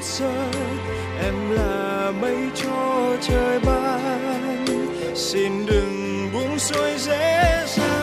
Phút 0.04 0.28
em 1.24 1.52
là 1.52 2.12
mây 2.22 2.38
cho 2.56 3.18
trời 3.22 3.60
ban. 3.60 4.66
Xin 5.16 5.66
đừng 5.66 6.30
buông 6.34 6.60
xuôi 6.60 6.98
dễ 6.98 7.66
dàng. 7.68 8.03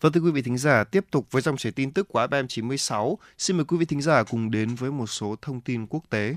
Và 0.00 0.10
thưa 0.14 0.20
quý 0.20 0.30
vị 0.30 0.42
thính 0.42 0.58
giả, 0.58 0.84
tiếp 0.84 1.04
tục 1.10 1.26
với 1.30 1.42
dòng 1.42 1.56
chảy 1.56 1.72
tin 1.72 1.90
tức 1.90 2.08
của 2.08 2.26
FM 2.30 2.46
96. 2.46 3.18
Xin 3.38 3.56
mời 3.56 3.64
quý 3.64 3.76
vị 3.76 3.84
thính 3.84 4.02
giả 4.02 4.22
cùng 4.22 4.50
đến 4.50 4.74
với 4.74 4.90
một 4.90 5.06
số 5.06 5.36
thông 5.42 5.60
tin 5.60 5.86
quốc 5.86 6.02
tế. 6.10 6.36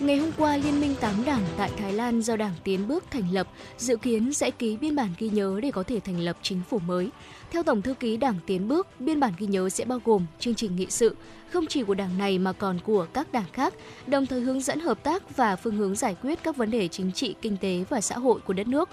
Ngày 0.00 0.18
hôm 0.18 0.30
qua, 0.36 0.56
Liên 0.56 0.80
minh 0.80 0.94
8 1.00 1.24
đảng 1.24 1.42
tại 1.56 1.70
Thái 1.78 1.92
Lan 1.92 2.20
do 2.20 2.36
Đảng 2.36 2.54
Tiến 2.64 2.88
bước 2.88 3.04
thành 3.10 3.32
lập 3.32 3.48
dự 3.78 3.96
kiến 3.96 4.32
sẽ 4.32 4.50
ký 4.50 4.76
biên 4.76 4.96
bản 4.96 5.08
ghi 5.18 5.28
nhớ 5.28 5.60
để 5.62 5.70
có 5.70 5.82
thể 5.82 6.00
thành 6.00 6.20
lập 6.20 6.38
chính 6.42 6.60
phủ 6.70 6.78
mới. 6.78 7.10
Theo 7.50 7.62
Tổng 7.62 7.82
thư 7.82 7.94
ký 7.94 8.16
Đảng 8.16 8.38
Tiến 8.46 8.68
bước, 8.68 8.86
biên 9.00 9.20
bản 9.20 9.32
ghi 9.38 9.46
nhớ 9.46 9.68
sẽ 9.68 9.84
bao 9.84 10.00
gồm 10.04 10.26
chương 10.38 10.54
trình 10.54 10.76
nghị 10.76 10.86
sự, 10.90 11.16
không 11.50 11.66
chỉ 11.66 11.82
của 11.82 11.94
đảng 11.94 12.18
này 12.18 12.38
mà 12.38 12.52
còn 12.52 12.78
của 12.84 13.06
các 13.12 13.32
đảng 13.32 13.52
khác, 13.52 13.74
đồng 14.06 14.26
thời 14.26 14.40
hướng 14.40 14.60
dẫn 14.60 14.80
hợp 14.80 15.02
tác 15.02 15.36
và 15.36 15.56
phương 15.56 15.76
hướng 15.76 15.94
giải 15.94 16.16
quyết 16.22 16.38
các 16.42 16.56
vấn 16.56 16.70
đề 16.70 16.88
chính 16.88 17.12
trị, 17.12 17.34
kinh 17.42 17.56
tế 17.56 17.84
và 17.90 18.00
xã 18.00 18.18
hội 18.18 18.40
của 18.40 18.52
đất 18.52 18.66
nước. 18.66 18.88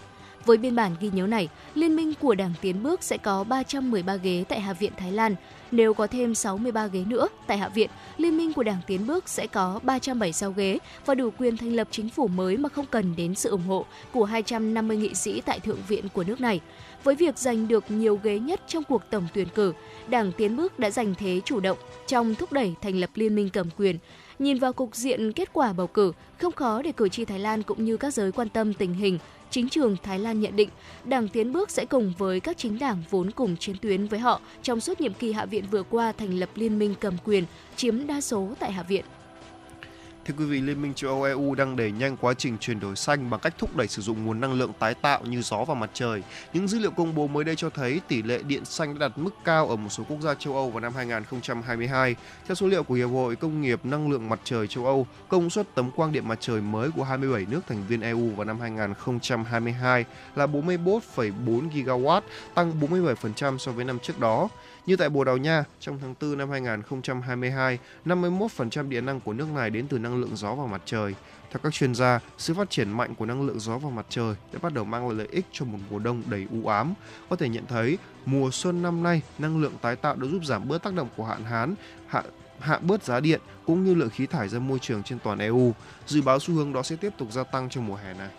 Với 0.46 0.58
biên 0.58 0.76
bản 0.76 0.96
ghi 1.00 1.10
nhớ 1.14 1.28
này, 1.28 1.50
Liên 1.76 1.96
minh 1.96 2.14
của 2.22 2.36
Đảng 2.36 2.54
Tiến 2.62 2.84
bước 2.84 3.04
sẽ 3.04 3.18
có 3.18 3.44
313 3.44 4.16
ghế 4.16 4.44
tại 4.50 4.60
Hạ 4.60 4.74
viện 4.74 4.92
Thái 4.98 5.12
Lan. 5.12 5.36
Nếu 5.72 5.94
có 5.94 6.08
thêm 6.08 6.36
63 6.36 6.88
ghế 6.88 7.04
nữa 7.08 7.28
tại 7.48 7.58
Hạ 7.58 7.70
viện, 7.70 7.90
Liên 8.18 8.38
minh 8.38 8.54
của 8.54 8.64
Đảng 8.64 8.82
Tiến 8.88 9.08
bước 9.08 9.30
sẽ 9.30 9.48
có 9.48 9.80
376 9.84 10.52
ghế 10.52 10.78
và 11.06 11.16
đủ 11.16 11.30
quyền 11.38 11.58
thành 11.58 11.74
lập 11.74 11.88
chính 11.92 12.10
phủ 12.10 12.28
mới 12.28 12.58
mà 12.58 12.70
không 12.70 12.86
cần 12.92 13.16
đến 13.16 13.36
sự 13.36 13.50
ủng 13.50 13.68
hộ 13.68 13.86
của 14.12 14.26
250 14.26 14.98
nghị 14.98 15.14
sĩ 15.14 15.42
tại 15.42 15.60
Thượng 15.60 15.80
viện 15.88 16.06
của 16.14 16.24
nước 16.24 16.42
này. 16.42 16.62
Với 17.04 17.16
việc 17.16 17.38
giành 17.38 17.68
được 17.68 17.92
nhiều 17.92 18.20
ghế 18.24 18.40
nhất 18.40 18.62
trong 18.68 18.84
cuộc 18.84 19.02
tổng 19.10 19.28
tuyển 19.34 19.48
cử, 19.56 19.74
Đảng 20.08 20.32
Tiến 20.32 20.56
bước 20.56 20.80
đã 20.80 20.90
giành 20.90 21.16
thế 21.16 21.42
chủ 21.46 21.60
động 21.60 21.78
trong 22.08 22.36
thúc 22.36 22.52
đẩy 22.52 22.74
thành 22.82 22.96
lập 22.96 23.10
liên 23.16 23.36
minh 23.36 23.50
cầm 23.50 23.70
quyền. 23.78 23.98
Nhìn 24.40 24.60
vào 24.60 24.74
cục 24.74 24.96
diện 24.96 25.34
kết 25.34 25.50
quả 25.54 25.74
bầu 25.74 25.88
cử, 25.88 26.12
không 26.38 26.54
khó 26.54 26.82
để 26.82 26.92
cử 26.92 27.10
tri 27.10 27.26
Thái 27.26 27.40
Lan 27.40 27.64
cũng 27.64 27.86
như 27.86 27.98
các 27.98 28.14
giới 28.14 28.32
quan 28.32 28.50
tâm 28.50 28.74
tình 28.74 28.94
hình 28.94 29.20
chính 29.56 29.70
trường 29.70 29.98
Thái 30.04 30.20
Lan 30.20 30.40
nhận 30.40 30.56
định 30.56 30.70
Đảng 31.04 31.28
Tiến 31.28 31.54
bước 31.54 31.72
sẽ 31.72 31.86
cùng 31.86 32.14
với 32.18 32.40
các 32.40 32.58
chính 32.58 32.80
đảng 32.80 33.04
vốn 33.10 33.32
cùng 33.32 33.58
chiến 33.58 33.76
tuyến 33.82 34.08
với 34.08 34.20
họ 34.20 34.42
trong 34.64 34.80
suốt 34.80 35.02
nhiệm 35.02 35.14
kỳ 35.14 35.32
Hạ 35.32 35.46
viện 35.46 35.66
vừa 35.72 35.84
qua 35.84 36.12
thành 36.12 36.40
lập 36.40 36.50
liên 36.56 36.80
minh 36.80 36.96
cầm 37.00 37.14
quyền, 37.26 37.46
chiếm 37.76 38.08
đa 38.08 38.22
số 38.22 38.54
tại 38.60 38.72
Hạ 38.72 38.84
viện. 38.84 39.06
Thưa 40.28 40.34
quý 40.38 40.46
vị, 40.46 40.62
Liên 40.62 40.82
minh 40.82 40.94
châu 40.94 41.12
Âu 41.12 41.24
EU 41.24 41.56
đang 41.56 41.76
đẩy 41.76 41.92
nhanh 41.92 42.18
quá 42.18 42.34
trình 42.34 42.58
chuyển 42.58 42.80
đổi 42.80 42.96
xanh 42.96 43.30
bằng 43.30 43.40
cách 43.40 43.54
thúc 43.58 43.76
đẩy 43.76 43.88
sử 43.88 44.02
dụng 44.02 44.26
nguồn 44.26 44.40
năng 44.40 44.54
lượng 44.54 44.74
tái 44.80 44.94
tạo 44.94 45.22
như 45.26 45.42
gió 45.42 45.64
và 45.64 45.74
mặt 45.74 45.90
trời. 45.94 46.24
Những 46.54 46.68
dữ 46.68 46.80
liệu 46.80 46.92
công 46.92 47.16
bố 47.16 47.28
mới 47.28 47.44
đây 47.44 47.56
cho 47.56 47.70
thấy 47.70 48.02
tỷ 48.08 48.24
lệ 48.24 48.40
điện 48.48 48.66
xanh 48.66 49.00
đã 49.00 49.08
đạt 49.08 49.18
mức 49.18 49.30
cao 49.44 49.68
ở 49.68 49.76
một 49.76 49.90
số 49.90 50.04
quốc 50.10 50.22
gia 50.22 50.34
châu 50.34 50.56
Âu 50.56 50.70
vào 50.70 50.80
năm 50.80 50.94
2022. 50.96 52.16
Theo 52.48 52.56
số 52.56 52.68
liệu 52.68 52.84
của 52.84 52.94
Hiệp 52.94 53.10
hội 53.10 53.36
Công 53.36 53.62
nghiệp 53.62 53.80
Năng 53.84 54.12
lượng 54.12 54.30
Mặt 54.30 54.40
trời 54.44 54.68
châu 54.68 54.86
Âu, 54.86 55.08
công 55.28 55.50
suất 55.50 55.76
tấm 55.76 55.92
quang 55.92 56.12
điện 56.12 56.28
mặt 56.28 56.38
trời 56.42 56.62
mới 56.62 56.92
của 56.92 57.04
27 57.04 57.46
nước 57.50 57.62
thành 57.68 57.84
viên 57.88 58.02
EU 58.02 58.30
vào 58.30 58.46
năm 58.46 58.60
2022 58.60 60.06
là 60.36 60.46
41,4 60.48 61.70
GW, 61.70 62.22
tăng 62.54 62.74
47% 62.80 63.58
so 63.58 63.72
với 63.72 63.86
năm 63.86 64.00
trước 64.00 64.20
đó. 64.20 64.50
Như 64.86 64.96
tại 64.96 65.10
Bồ 65.10 65.24
Đào 65.24 65.38
Nha, 65.38 65.64
trong 65.80 66.00
tháng 66.02 66.16
4 66.22 66.38
năm 66.38 66.50
2022, 66.50 67.80
51% 68.06 68.90
điện 68.90 69.06
năng 69.06 69.20
của 69.20 69.34
nước 69.34 69.48
này 69.56 69.70
đến 69.70 69.88
từ 69.88 70.00
năng 70.00 70.22
lượng 70.22 70.36
gió 70.36 70.56
và 70.56 70.66
mặt 70.66 70.82
trời. 70.86 71.16
Theo 71.52 71.60
các 71.64 71.74
chuyên 71.74 71.96
gia, 71.96 72.20
sự 72.38 72.54
phát 72.54 72.70
triển 72.70 72.92
mạnh 72.92 73.16
của 73.16 73.26
năng 73.26 73.48
lượng 73.48 73.60
gió 73.60 73.78
và 73.78 73.90
mặt 73.90 74.06
trời 74.10 74.36
đã 74.54 74.60
bắt 74.62 74.74
đầu 74.74 74.86
mang 74.86 75.08
lại 75.08 75.18
lợi 75.18 75.28
ích 75.32 75.46
cho 75.52 75.66
một 75.66 75.78
mùa 75.90 76.00
đông 76.00 76.24
đầy 76.26 76.48
u 76.52 76.68
ám. 76.68 76.94
Có 77.30 77.36
thể 77.36 77.50
nhận 77.50 77.66
thấy, 77.66 77.98
mùa 78.26 78.52
xuân 78.52 78.84
năm 78.84 79.04
nay, 79.04 79.22
năng 79.40 79.62
lượng 79.62 79.74
tái 79.82 79.96
tạo 79.96 80.16
đã 80.16 80.28
giúp 80.28 80.46
giảm 80.46 80.68
bớt 80.68 80.84
tác 80.84 80.94
động 80.94 81.08
của 81.18 81.26
hạn 81.26 81.44
hán, 81.44 81.76
hạ 82.08 82.24
hạ 82.60 82.80
bớt 82.80 83.04
giá 83.04 83.20
điện 83.20 83.42
cũng 83.66 83.84
như 83.84 83.94
lượng 83.94 84.10
khí 84.10 84.26
thải 84.26 84.50
ra 84.50 84.60
môi 84.60 84.80
trường 84.80 85.04
trên 85.04 85.20
toàn 85.20 85.40
EU. 85.40 85.74
Dự 86.08 86.22
báo 86.22 86.40
xu 86.40 86.54
hướng 86.54 86.74
đó 86.74 86.84
sẽ 86.84 86.96
tiếp 86.96 87.14
tục 87.18 87.32
gia 87.32 87.44
tăng 87.44 87.70
trong 87.70 87.88
mùa 87.88 87.96
hè 87.96 88.14
này. 88.14 88.30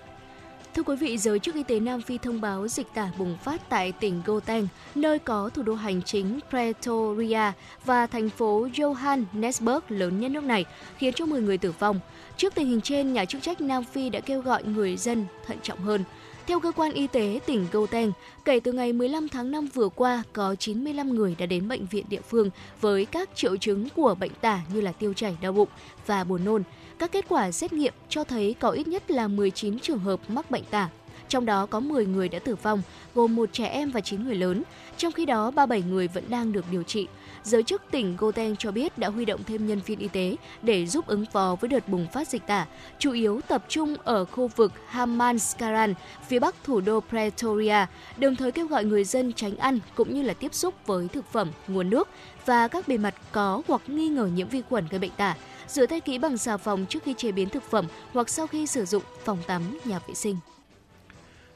Thưa 0.76 0.82
quý 0.82 0.96
vị, 0.96 1.18
giới 1.18 1.38
chức 1.38 1.54
y 1.54 1.62
tế 1.62 1.80
Nam 1.80 2.02
Phi 2.02 2.18
thông 2.18 2.40
báo 2.40 2.68
dịch 2.68 2.86
tả 2.94 3.10
bùng 3.18 3.36
phát 3.44 3.68
tại 3.68 3.92
tỉnh 3.92 4.22
Gauteng, 4.26 4.68
nơi 4.94 5.18
có 5.18 5.50
thủ 5.54 5.62
đô 5.62 5.74
hành 5.74 6.02
chính 6.02 6.40
Pretoria 6.50 7.52
và 7.84 8.06
thành 8.06 8.30
phố 8.30 8.68
Johannesburg 8.74 9.80
lớn 9.88 10.20
nhất 10.20 10.30
nước 10.30 10.44
này, 10.44 10.64
khiến 10.98 11.14
cho 11.14 11.26
10 11.26 11.40
người 11.40 11.58
tử 11.58 11.72
vong. 11.78 12.00
Trước 12.36 12.54
tình 12.54 12.68
hình 12.68 12.80
trên, 12.80 13.12
nhà 13.12 13.24
chức 13.24 13.42
trách 13.42 13.60
Nam 13.60 13.84
Phi 13.84 14.10
đã 14.10 14.20
kêu 14.20 14.40
gọi 14.40 14.64
người 14.64 14.96
dân 14.96 15.26
thận 15.46 15.58
trọng 15.62 15.78
hơn. 15.78 16.04
Theo 16.46 16.60
cơ 16.60 16.72
quan 16.72 16.92
y 16.92 17.06
tế 17.06 17.40
tỉnh 17.46 17.66
Gauteng, 17.72 18.12
kể 18.44 18.60
từ 18.60 18.72
ngày 18.72 18.92
15 18.92 19.28
tháng 19.28 19.50
5 19.50 19.68
vừa 19.74 19.88
qua, 19.88 20.22
có 20.32 20.54
95 20.54 21.14
người 21.14 21.36
đã 21.38 21.46
đến 21.46 21.68
bệnh 21.68 21.86
viện 21.86 22.04
địa 22.08 22.20
phương 22.20 22.50
với 22.80 23.06
các 23.06 23.30
triệu 23.34 23.56
chứng 23.56 23.88
của 23.96 24.14
bệnh 24.14 24.32
tả 24.40 24.60
như 24.74 24.80
là 24.80 24.92
tiêu 24.92 25.12
chảy 25.14 25.36
đau 25.40 25.52
bụng 25.52 25.68
và 26.06 26.24
buồn 26.24 26.44
nôn. 26.44 26.62
Các 26.98 27.12
kết 27.12 27.24
quả 27.28 27.52
xét 27.52 27.72
nghiệm 27.72 27.92
cho 28.09 28.24
thấy 28.24 28.54
có 28.61 28.70
ít 28.70 28.88
nhất 28.88 29.11
là 29.11 29.28
19 29.28 29.78
trường 29.78 29.98
hợp 29.98 30.20
mắc 30.28 30.50
bệnh 30.50 30.64
tả. 30.64 30.88
Trong 31.28 31.46
đó 31.46 31.66
có 31.66 31.80
10 31.80 32.06
người 32.06 32.28
đã 32.28 32.38
tử 32.38 32.54
vong, 32.62 32.82
gồm 33.14 33.37
một 33.37 33.48
trẻ 33.52 33.66
em 33.66 33.90
và 33.90 34.00
9 34.00 34.24
người 34.24 34.35
lớn. 34.35 34.62
Trong 34.96 35.12
khi 35.12 35.26
đó, 35.26 35.50
37 35.50 35.90
người 35.90 36.09
vẫn 36.09 36.24
đang 36.28 36.52
được 36.52 36.64
điều 36.70 36.82
trị. 36.82 37.06
Giới 37.42 37.62
chức 37.62 37.82
tỉnh 37.90 38.16
Gauteng 38.20 38.56
cho 38.56 38.70
biết 38.70 38.98
đã 38.98 39.09
huy 39.09 39.24
động 39.24 39.40
thêm 39.46 39.66
nhân 39.66 39.80
viên 39.87 39.98
y 39.98 40.09
tế 40.09 40.37
để 40.62 40.87
giúp 40.87 41.06
ứng 41.06 41.24
phó 41.32 41.56
với 41.61 41.68
đợt 41.68 41.88
bùng 41.88 42.06
phát 42.12 42.28
dịch 42.28 42.46
tả, 42.46 42.66
chủ 42.98 43.12
yếu 43.12 43.40
tập 43.48 43.64
trung 43.68 43.94
ở 44.04 44.24
khu 44.24 44.48
vực 44.48 44.72
Hamanskaran, 44.87 45.94
phía 46.28 46.38
bắc 46.38 46.54
thủ 46.64 46.80
đô 46.80 47.00
Pretoria, 47.09 47.87
đồng 48.16 48.37
thời 48.37 48.52
kêu 48.52 48.66
gọi 48.66 48.85
người 48.85 49.04
dân 49.04 49.32
tránh 49.32 49.56
ăn 49.56 49.78
cũng 49.94 50.14
như 50.14 50.22
là 50.22 50.35
tiếp 50.35 50.54
xúc 50.54 50.74
với 50.87 51.09
thực 51.09 51.32
phẩm, 51.32 51.50
nguồn 51.68 51.90
nước 51.90 52.09
và 52.46 52.68
các 52.68 52.88
bề 52.88 52.98
mặt 52.98 53.14
có 53.32 53.62
hoặc 53.68 53.80
nghi 53.87 54.09
ngờ 54.09 54.28
nhiễm 54.35 54.48
vi 54.48 54.62
khuẩn 54.68 54.87
gây 54.90 54.98
bệnh 54.98 55.11
tả 55.16 55.35
rửa 55.68 55.87
tay 55.87 56.00
kỹ 56.00 56.18
bằng 56.18 56.37
xà 56.37 56.57
phòng 56.57 56.87
trước 56.88 57.02
khi 57.05 57.14
chế 57.18 57.33
biến 57.33 57.48
thực 57.48 57.62
phẩm 57.62 57.87
hoặc 58.12 58.29
sau 58.29 58.46
khi 58.46 58.66
sử 58.66 58.85
dụng 58.85 59.02
phòng 59.24 59.38
tắm, 59.46 59.79
nhà 59.85 59.98
vệ 60.09 60.14
sinh. 60.14 60.37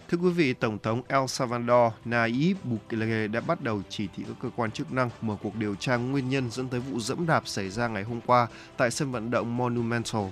Thưa 0.08 0.18
quý 0.18 0.30
vị, 0.30 0.52
Tổng 0.52 0.78
thống 0.82 1.02
El 1.08 1.26
Salvador 1.26 1.92
Nayib 2.04 2.56
Bukele 2.64 3.28
đã 3.28 3.40
bắt 3.40 3.62
đầu 3.62 3.82
chỉ 3.88 4.08
thị 4.16 4.24
các 4.26 4.36
cơ 4.42 4.50
quan 4.56 4.70
chức 4.70 4.92
năng 4.92 5.10
mở 5.20 5.36
cuộc 5.42 5.56
điều 5.56 5.74
tra 5.74 5.96
nguyên 5.96 6.28
nhân 6.28 6.50
dẫn 6.50 6.68
tới 6.68 6.80
vụ 6.80 7.00
dẫm 7.00 7.26
đạp 7.26 7.48
xảy 7.48 7.70
ra 7.70 7.88
ngày 7.88 8.02
hôm 8.02 8.20
qua 8.26 8.46
tại 8.76 8.90
sân 8.90 9.12
vận 9.12 9.30
động 9.30 9.56
Monumental. 9.56 10.22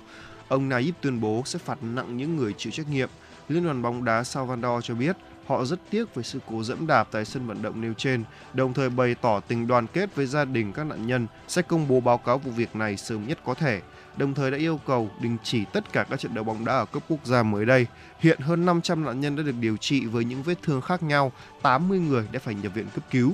Ông 0.47 0.69
Nayib 0.69 0.95
tuyên 1.01 1.21
bố 1.21 1.43
sẽ 1.45 1.59
phạt 1.59 1.83
nặng 1.83 2.17
những 2.17 2.35
người 2.35 2.53
chịu 2.57 2.71
trách 2.71 2.89
nhiệm. 2.89 3.09
Liên 3.49 3.63
đoàn 3.63 3.81
bóng 3.81 4.05
đá 4.05 4.23
Salvador 4.23 4.85
cho 4.85 4.95
biết 4.95 5.17
họ 5.49 5.65
rất 5.65 5.79
tiếc 5.89 6.15
về 6.15 6.23
sự 6.23 6.39
cố 6.47 6.63
dẫm 6.63 6.87
đạp 6.87 7.07
tại 7.11 7.25
sân 7.25 7.47
vận 7.47 7.61
động 7.61 7.81
nêu 7.81 7.93
trên, 7.93 8.23
đồng 8.53 8.73
thời 8.73 8.89
bày 8.89 9.15
tỏ 9.21 9.39
tình 9.39 9.67
đoàn 9.67 9.87
kết 9.87 10.15
với 10.15 10.25
gia 10.25 10.45
đình 10.45 10.73
các 10.73 10.83
nạn 10.83 11.07
nhân 11.07 11.27
sẽ 11.47 11.61
công 11.61 11.87
bố 11.87 11.99
báo 11.99 12.17
cáo 12.17 12.37
vụ 12.37 12.51
việc 12.51 12.75
này 12.75 12.97
sớm 12.97 13.27
nhất 13.27 13.39
có 13.45 13.53
thể 13.53 13.81
đồng 14.17 14.33
thời 14.33 14.51
đã 14.51 14.57
yêu 14.57 14.79
cầu 14.87 15.09
đình 15.21 15.37
chỉ 15.43 15.65
tất 15.73 15.93
cả 15.93 16.05
các 16.09 16.19
trận 16.19 16.33
đấu 16.33 16.43
bóng 16.43 16.65
đá 16.65 16.73
ở 16.73 16.85
cấp 16.85 17.03
quốc 17.09 17.25
gia 17.25 17.43
mới 17.43 17.65
đây. 17.65 17.87
Hiện 18.19 18.39
hơn 18.39 18.65
500 18.65 19.05
nạn 19.05 19.19
nhân 19.19 19.35
đã 19.35 19.43
được 19.43 19.55
điều 19.59 19.77
trị 19.77 20.05
với 20.05 20.25
những 20.25 20.43
vết 20.43 20.55
thương 20.63 20.81
khác 20.81 21.03
nhau, 21.03 21.31
80 21.61 21.99
người 21.99 22.27
đã 22.31 22.39
phải 22.39 22.55
nhập 22.55 22.73
viện 22.75 22.85
cấp 22.95 23.03
cứu. 23.11 23.33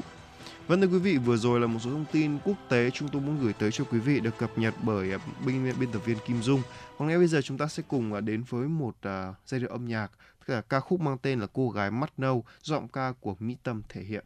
Vâng 0.68 0.82
thưa 0.82 0.88
quý 0.88 1.00
vị, 1.00 1.18
vừa 1.18 1.38
rồi 1.38 1.60
là 1.60 1.68
một 1.68 1.80
số 1.84 1.90
thông 1.90 2.06
tin 2.12 2.38
quốc 2.44 2.56
tế 2.70 2.90
chúng 2.94 3.10
tôi 3.10 3.22
muốn 3.22 3.38
gửi 3.42 3.54
tới 3.54 3.72
cho 3.72 3.84
quý 3.92 4.00
vị 4.00 4.20
được 4.20 4.38
cập 4.38 4.58
nhật 4.58 4.74
bởi 4.84 5.12
à, 5.12 5.18
biên 5.46 5.74
biên 5.80 5.92
tập 5.92 6.02
viên 6.06 6.18
Kim 6.28 6.42
Dung. 6.42 6.62
Còn 6.98 7.08
ngay 7.08 7.18
bây 7.18 7.28
giờ 7.28 7.42
chúng 7.42 7.58
ta 7.58 7.68
sẽ 7.68 7.84
cùng 7.88 8.14
à, 8.14 8.22
đến 8.22 8.44
với 8.50 8.68
một 8.68 8.96
uh, 9.08 9.36
giai 9.46 9.60
điệu 9.60 9.70
âm 9.70 9.88
nhạc, 9.88 10.12
là 10.50 10.62
ca 10.62 10.80
khúc 10.80 11.00
mang 11.02 11.18
tên 11.18 11.40
là 11.40 11.48
Cô 11.54 11.70
gái 11.70 11.92
mắt 11.92 12.14
nâu, 12.20 12.46
giọng 12.62 12.88
ca 12.88 13.14
của 13.20 13.36
Mỹ 13.40 13.58
Tâm 13.64 13.82
thể 13.90 14.02
hiện. 14.02 14.26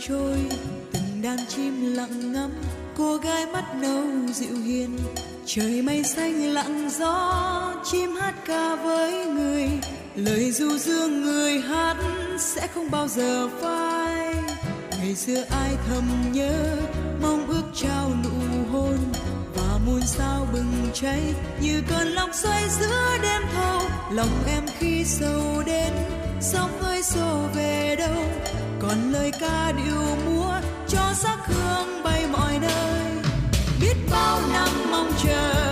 trôi 0.00 0.48
đàn 1.22 1.38
chim 1.48 1.94
lặng 1.94 2.32
ngắm, 2.32 2.50
cô 2.96 3.16
gái 3.16 3.46
mắt 3.46 3.64
nâu 3.74 4.04
dịu 4.34 4.56
hiền. 4.64 4.98
Trời 5.46 5.82
mây 5.82 6.04
xanh 6.04 6.54
lặng 6.54 6.90
gió, 6.98 7.74
chim 7.84 8.14
hát 8.16 8.34
ca 8.46 8.76
với 8.76 9.26
người. 9.26 9.68
Lời 10.14 10.52
du 10.52 10.78
dương 10.78 11.22
người 11.22 11.60
hát 11.60 11.96
sẽ 12.38 12.66
không 12.66 12.90
bao 12.90 13.08
giờ 13.08 13.48
phai. 13.60 14.34
Ngày 14.98 15.14
xưa 15.14 15.44
ai 15.50 15.76
thầm 15.88 16.04
nhớ, 16.32 16.76
mong 17.22 17.46
ước 17.46 17.64
trao 17.74 18.10
nụ 18.24 18.70
hôn. 18.72 18.98
Và 19.54 19.78
muôn 19.86 20.00
sao 20.06 20.46
bừng 20.52 20.90
cháy, 20.94 21.20
như 21.62 21.82
cơn 21.88 22.08
lốc 22.08 22.30
xoay 22.34 22.68
giữa 22.80 23.18
đêm 23.22 23.42
thâu. 23.54 23.80
Lòng 24.12 24.44
em 24.46 24.62
khi 24.78 25.04
sâu 25.04 25.62
đến, 25.66 25.92
sóng 26.40 26.80
ơi 26.80 27.02
xô 27.02 27.40
về 27.54 27.96
đâu? 27.98 28.24
Còn 28.80 29.12
lời 29.12 29.32
ca 29.40 29.72
điệu 29.72 30.16
múa 30.26 30.39
cho 30.90 31.12
sắc 31.14 31.38
hương 31.46 32.02
bay 32.04 32.26
mọi 32.32 32.58
nơi. 32.58 33.12
Biết 33.80 33.94
bao 34.10 34.40
năm 34.52 34.68
mong 34.90 35.10
chờ 35.24 35.69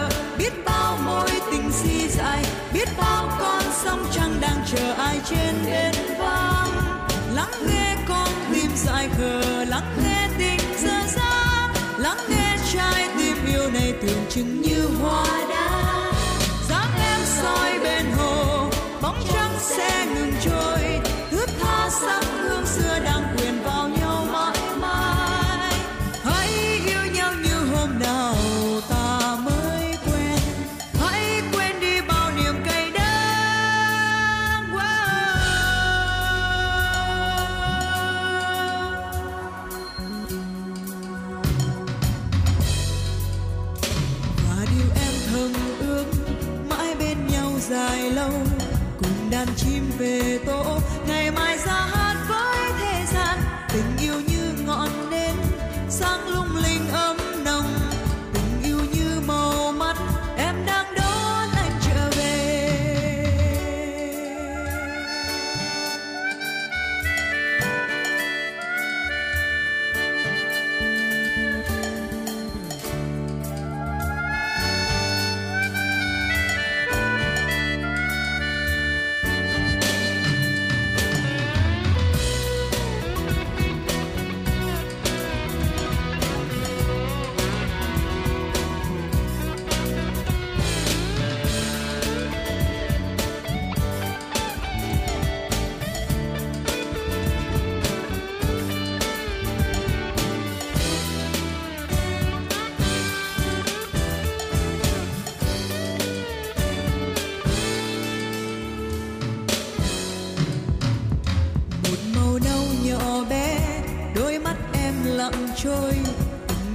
trôi 115.78 115.94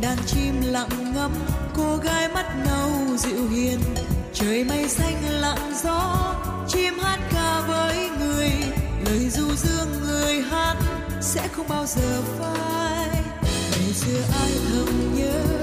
đàn 0.02 0.18
chim 0.28 0.54
lặng 0.62 1.14
ngắm, 1.16 1.32
cô 1.76 1.98
gái 1.98 2.30
mắt 2.30 2.46
nâu 2.66 3.18
dịu 3.18 3.50
hiền. 3.50 3.80
Trời 4.34 4.64
mây 4.64 4.88
xanh 4.90 5.24
lặng 5.30 5.74
gió, 5.84 6.36
chim 6.68 6.94
hát 7.00 7.20
ca 7.34 7.62
với 7.68 8.10
người. 8.20 8.52
Lời 9.06 9.30
du 9.30 9.56
dương 9.56 10.02
người 10.02 10.42
hát 10.42 10.76
sẽ 11.22 11.48
không 11.48 11.68
bao 11.70 11.86
giờ 11.86 12.22
phai. 12.40 13.10
Ngày 13.72 13.94
xưa 13.94 14.22
ai 14.42 14.52
thầm 14.70 15.16
nhớ 15.16 15.63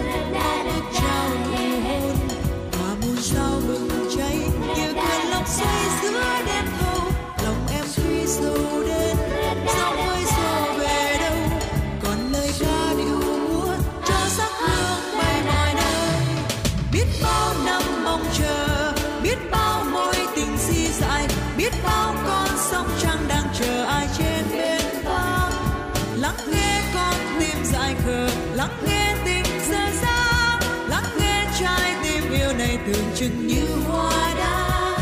chừng 33.21 33.47
như 33.47 33.67
hoa 33.89 34.35
đá. 34.39 34.97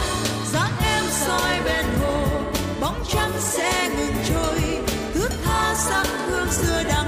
Dáng 0.53 0.73
em 0.85 1.05
soi 1.11 1.61
bên 1.65 1.85
hồ, 2.01 2.25
bóng 2.81 3.05
trắng 3.09 3.33
sẽ 3.39 3.91
ngừng 3.97 4.25
trôi. 4.29 4.61
Thước 5.15 5.29
tha 5.45 5.75
sắc 5.75 6.07
hương 6.27 6.51
xưa 6.51 6.83
đang 6.89 7.08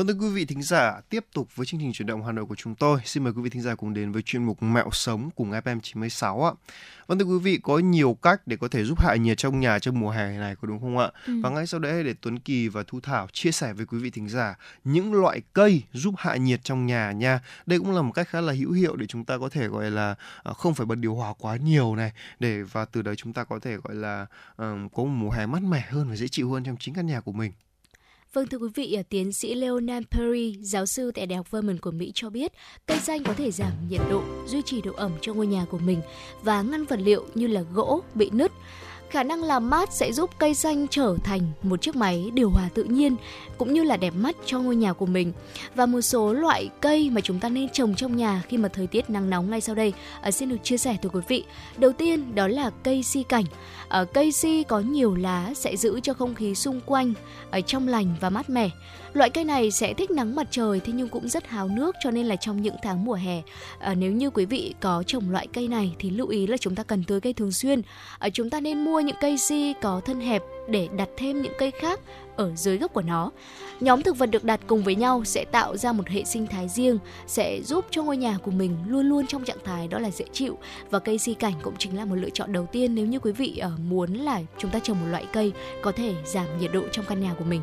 Vâng 0.00 0.06
thưa 0.06 0.14
quý 0.14 0.28
vị 0.28 0.44
thính 0.44 0.62
giả, 0.62 1.00
tiếp 1.08 1.24
tục 1.32 1.56
với 1.56 1.66
chương 1.66 1.80
trình 1.80 1.92
chuyển 1.92 2.06
động 2.06 2.24
Hà 2.24 2.32
Nội 2.32 2.46
của 2.46 2.54
chúng 2.54 2.74
tôi. 2.74 3.00
Xin 3.04 3.24
mời 3.24 3.32
quý 3.32 3.42
vị 3.42 3.50
thính 3.50 3.62
giả 3.62 3.74
cùng 3.74 3.94
đến 3.94 4.12
với 4.12 4.22
chuyên 4.22 4.44
mục 4.44 4.62
Mẹo 4.62 4.88
sống 4.92 5.30
cùng 5.36 5.50
FM 5.50 5.80
96 5.80 6.44
ạ. 6.44 6.52
Vâng 7.06 7.18
thưa 7.18 7.24
quý 7.24 7.38
vị, 7.38 7.58
có 7.62 7.78
nhiều 7.78 8.16
cách 8.22 8.46
để 8.46 8.56
có 8.56 8.68
thể 8.68 8.84
giúp 8.84 9.00
hạ 9.00 9.16
nhiệt 9.16 9.38
trong 9.38 9.60
nhà 9.60 9.78
trong 9.78 10.00
mùa 10.00 10.10
hè 10.10 10.38
này 10.38 10.56
có 10.56 10.68
đúng 10.68 10.80
không 10.80 10.98
ạ? 10.98 11.10
Ừ. 11.26 11.40
Và 11.42 11.50
ngay 11.50 11.66
sau 11.66 11.80
đây 11.80 12.04
để 12.04 12.14
Tuấn 12.20 12.38
Kỳ 12.38 12.68
và 12.68 12.82
Thu 12.86 13.00
Thảo 13.00 13.28
chia 13.32 13.52
sẻ 13.52 13.72
với 13.72 13.86
quý 13.86 13.98
vị 13.98 14.10
thính 14.10 14.28
giả 14.28 14.54
những 14.84 15.14
loại 15.14 15.40
cây 15.52 15.82
giúp 15.92 16.14
hạ 16.18 16.36
nhiệt 16.36 16.60
trong 16.64 16.86
nhà 16.86 17.12
nha. 17.12 17.40
Đây 17.66 17.78
cũng 17.78 17.94
là 17.94 18.02
một 18.02 18.12
cách 18.12 18.28
khá 18.28 18.40
là 18.40 18.52
hữu 18.52 18.72
hiệu 18.72 18.96
để 18.96 19.06
chúng 19.06 19.24
ta 19.24 19.38
có 19.38 19.48
thể 19.48 19.68
gọi 19.68 19.90
là 19.90 20.14
à, 20.42 20.52
không 20.52 20.74
phải 20.74 20.86
bật 20.86 20.98
điều 20.98 21.14
hòa 21.14 21.34
quá 21.38 21.56
nhiều 21.56 21.96
này 21.96 22.12
để 22.38 22.62
và 22.62 22.84
từ 22.84 23.02
đấy 23.02 23.16
chúng 23.16 23.32
ta 23.32 23.44
có 23.44 23.58
thể 23.58 23.76
gọi 23.76 23.94
là 23.94 24.26
ừm, 24.56 24.88
có 24.88 25.02
một 25.02 25.10
mùa 25.12 25.30
hè 25.30 25.46
mát 25.46 25.62
mẻ 25.62 25.86
hơn 25.90 26.08
và 26.08 26.16
dễ 26.16 26.28
chịu 26.28 26.50
hơn 26.50 26.64
trong 26.64 26.76
chính 26.80 26.94
căn 26.94 27.06
nhà 27.06 27.20
của 27.20 27.32
mình. 27.32 27.52
Vâng 28.32 28.46
thưa 28.46 28.58
quý 28.58 28.68
vị, 28.74 28.92
à, 28.92 29.02
tiến 29.08 29.32
sĩ 29.32 29.54
Leonard 29.54 30.06
Perry, 30.10 30.56
giáo 30.60 30.86
sư 30.86 31.10
tại 31.14 31.26
Đại 31.26 31.36
học 31.36 31.50
Vermont 31.50 31.80
của 31.80 31.90
Mỹ 31.90 32.12
cho 32.14 32.30
biết, 32.30 32.52
cây 32.86 32.98
xanh 32.98 33.24
có 33.24 33.34
thể 33.34 33.50
giảm 33.50 33.72
nhiệt 33.88 34.00
độ, 34.10 34.22
duy 34.46 34.62
trì 34.62 34.82
độ 34.82 34.92
ẩm 34.96 35.12
cho 35.20 35.34
ngôi 35.34 35.46
nhà 35.46 35.64
của 35.70 35.78
mình 35.78 36.00
và 36.42 36.62
ngăn 36.62 36.84
vật 36.84 37.00
liệu 37.02 37.26
như 37.34 37.46
là 37.46 37.62
gỗ 37.74 38.02
bị 38.14 38.30
nứt. 38.32 38.52
Khả 39.10 39.22
năng 39.22 39.42
làm 39.42 39.70
mát 39.70 39.92
sẽ 39.92 40.12
giúp 40.12 40.30
cây 40.38 40.54
xanh 40.54 40.86
trở 40.88 41.16
thành 41.24 41.40
một 41.62 41.82
chiếc 41.82 41.96
máy 41.96 42.30
điều 42.34 42.50
hòa 42.50 42.68
tự 42.74 42.84
nhiên 42.84 43.16
cũng 43.58 43.72
như 43.72 43.82
là 43.82 43.96
đẹp 43.96 44.14
mắt 44.16 44.36
cho 44.46 44.60
ngôi 44.60 44.76
nhà 44.76 44.92
của 44.92 45.06
mình. 45.06 45.32
Và 45.74 45.86
một 45.86 46.00
số 46.00 46.32
loại 46.32 46.70
cây 46.80 47.10
mà 47.10 47.20
chúng 47.20 47.40
ta 47.40 47.48
nên 47.48 47.68
trồng 47.68 47.94
trong 47.94 48.16
nhà 48.16 48.42
khi 48.48 48.56
mà 48.56 48.68
thời 48.68 48.86
tiết 48.86 49.10
nắng 49.10 49.30
nóng 49.30 49.50
ngay 49.50 49.60
sau 49.60 49.74
đây 49.74 49.92
à, 50.20 50.30
xin 50.30 50.48
được 50.48 50.56
chia 50.62 50.78
sẻ 50.78 50.96
tới 51.02 51.10
quý 51.14 51.20
vị. 51.28 51.44
Đầu 51.76 51.92
tiên 51.92 52.34
đó 52.34 52.48
là 52.48 52.70
cây 52.82 53.02
si 53.02 53.22
cảnh. 53.22 53.44
Ở 53.90 54.04
cây 54.04 54.32
si 54.32 54.64
có 54.68 54.80
nhiều 54.80 55.14
lá 55.14 55.52
sẽ 55.54 55.76
giữ 55.76 56.00
cho 56.00 56.14
không 56.14 56.34
khí 56.34 56.54
xung 56.54 56.80
quanh 56.86 57.12
ở 57.50 57.60
trong 57.60 57.88
lành 57.88 58.14
và 58.20 58.30
mát 58.30 58.50
mẻ. 58.50 58.70
Loại 59.12 59.30
cây 59.30 59.44
này 59.44 59.70
sẽ 59.70 59.94
thích 59.94 60.10
nắng 60.10 60.34
mặt 60.34 60.46
trời 60.50 60.80
thế 60.80 60.92
nhưng 60.92 61.08
cũng 61.08 61.28
rất 61.28 61.46
háo 61.46 61.68
nước 61.68 61.96
cho 62.04 62.10
nên 62.10 62.26
là 62.26 62.36
trong 62.36 62.62
những 62.62 62.74
tháng 62.82 63.04
mùa 63.04 63.14
hè 63.14 63.42
à, 63.78 63.94
nếu 63.94 64.12
như 64.12 64.30
quý 64.30 64.44
vị 64.44 64.74
có 64.80 65.02
trồng 65.06 65.30
loại 65.30 65.46
cây 65.52 65.68
này 65.68 65.94
thì 65.98 66.10
lưu 66.10 66.28
ý 66.28 66.46
là 66.46 66.56
chúng 66.56 66.74
ta 66.74 66.82
cần 66.82 67.04
tưới 67.04 67.20
cây 67.20 67.32
thường 67.32 67.52
xuyên. 67.52 67.82
À, 68.18 68.28
chúng 68.28 68.50
ta 68.50 68.60
nên 68.60 68.84
mua 68.84 69.00
những 69.00 69.16
cây 69.20 69.38
si 69.38 69.74
có 69.82 70.00
thân 70.04 70.20
hẹp 70.20 70.42
để 70.68 70.88
đặt 70.96 71.08
thêm 71.16 71.42
những 71.42 71.52
cây 71.58 71.70
khác 71.80 72.00
ở 72.40 72.52
dưới 72.56 72.78
gốc 72.78 72.92
của 72.92 73.02
nó. 73.02 73.30
Nhóm 73.80 74.02
thực 74.02 74.18
vật 74.18 74.26
được 74.26 74.44
đặt 74.44 74.60
cùng 74.66 74.82
với 74.82 74.94
nhau 74.94 75.24
sẽ 75.24 75.44
tạo 75.44 75.76
ra 75.76 75.92
một 75.92 76.08
hệ 76.08 76.24
sinh 76.24 76.46
thái 76.46 76.68
riêng, 76.68 76.98
sẽ 77.26 77.60
giúp 77.64 77.84
cho 77.90 78.02
ngôi 78.02 78.16
nhà 78.16 78.38
của 78.42 78.50
mình 78.50 78.76
luôn 78.86 79.06
luôn 79.06 79.26
trong 79.26 79.44
trạng 79.44 79.64
thái 79.64 79.88
đó 79.88 79.98
là 79.98 80.10
dễ 80.10 80.24
chịu 80.32 80.58
và 80.90 80.98
cây 80.98 81.18
si 81.18 81.34
cảnh 81.34 81.54
cũng 81.62 81.74
chính 81.78 81.96
là 81.96 82.04
một 82.04 82.14
lựa 82.14 82.30
chọn 82.30 82.52
đầu 82.52 82.66
tiên 82.72 82.94
nếu 82.94 83.06
như 83.06 83.18
quý 83.18 83.32
vị 83.32 83.56
ờ, 83.56 83.70
muốn 83.88 84.14
là 84.14 84.40
chúng 84.58 84.70
ta 84.70 84.78
trồng 84.78 85.00
một 85.00 85.06
loại 85.10 85.26
cây 85.32 85.52
có 85.82 85.92
thể 85.92 86.14
giảm 86.24 86.46
nhiệt 86.60 86.72
độ 86.72 86.82
trong 86.92 87.04
căn 87.08 87.20
nhà 87.20 87.34
của 87.38 87.44
mình. 87.44 87.60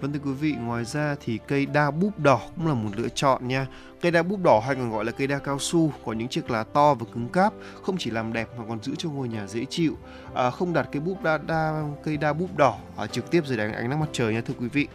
Vâng 0.00 0.12
thưa 0.12 0.18
quý 0.24 0.32
vị, 0.32 0.54
ngoài 0.60 0.84
ra 0.84 1.16
thì 1.24 1.38
cây 1.46 1.66
đa 1.66 1.90
búp 1.90 2.18
đỏ 2.18 2.40
cũng 2.56 2.66
là 2.66 2.74
một 2.74 2.90
lựa 2.96 3.08
chọn 3.08 3.48
nha. 3.48 3.66
Cây 4.00 4.12
đa 4.12 4.22
búp 4.22 4.40
đỏ 4.42 4.62
hay 4.66 4.74
còn 4.74 4.90
gọi 4.90 5.04
là 5.04 5.12
cây 5.12 5.26
đa 5.26 5.38
cao 5.38 5.58
su 5.58 5.92
có 6.04 6.12
những 6.12 6.28
chiếc 6.28 6.50
lá 6.50 6.64
to 6.64 6.94
và 6.94 7.06
cứng 7.14 7.28
cáp, 7.28 7.52
không 7.82 7.96
chỉ 7.98 8.10
làm 8.10 8.32
đẹp 8.32 8.48
mà 8.58 8.64
còn 8.68 8.82
giữ 8.82 8.94
cho 8.98 9.08
ngôi 9.08 9.28
nhà 9.28 9.46
dễ 9.46 9.64
chịu. 9.64 9.96
À, 10.34 10.50
không 10.50 10.72
đặt 10.72 10.88
cây 10.92 11.00
búp 11.00 11.22
đa, 11.22 11.38
đa 11.38 11.84
cây 12.04 12.16
đa 12.16 12.32
búp 12.32 12.56
đỏ 12.56 12.76
à, 12.96 13.06
trực 13.06 13.30
tiếp 13.30 13.46
dưới 13.46 13.58
ánh 13.58 13.72
ánh 13.72 13.90
nắng 13.90 14.00
mặt 14.00 14.08
trời 14.12 14.34
nha 14.34 14.40
thưa 14.40 14.54
quý 14.60 14.68
vị. 14.68 14.88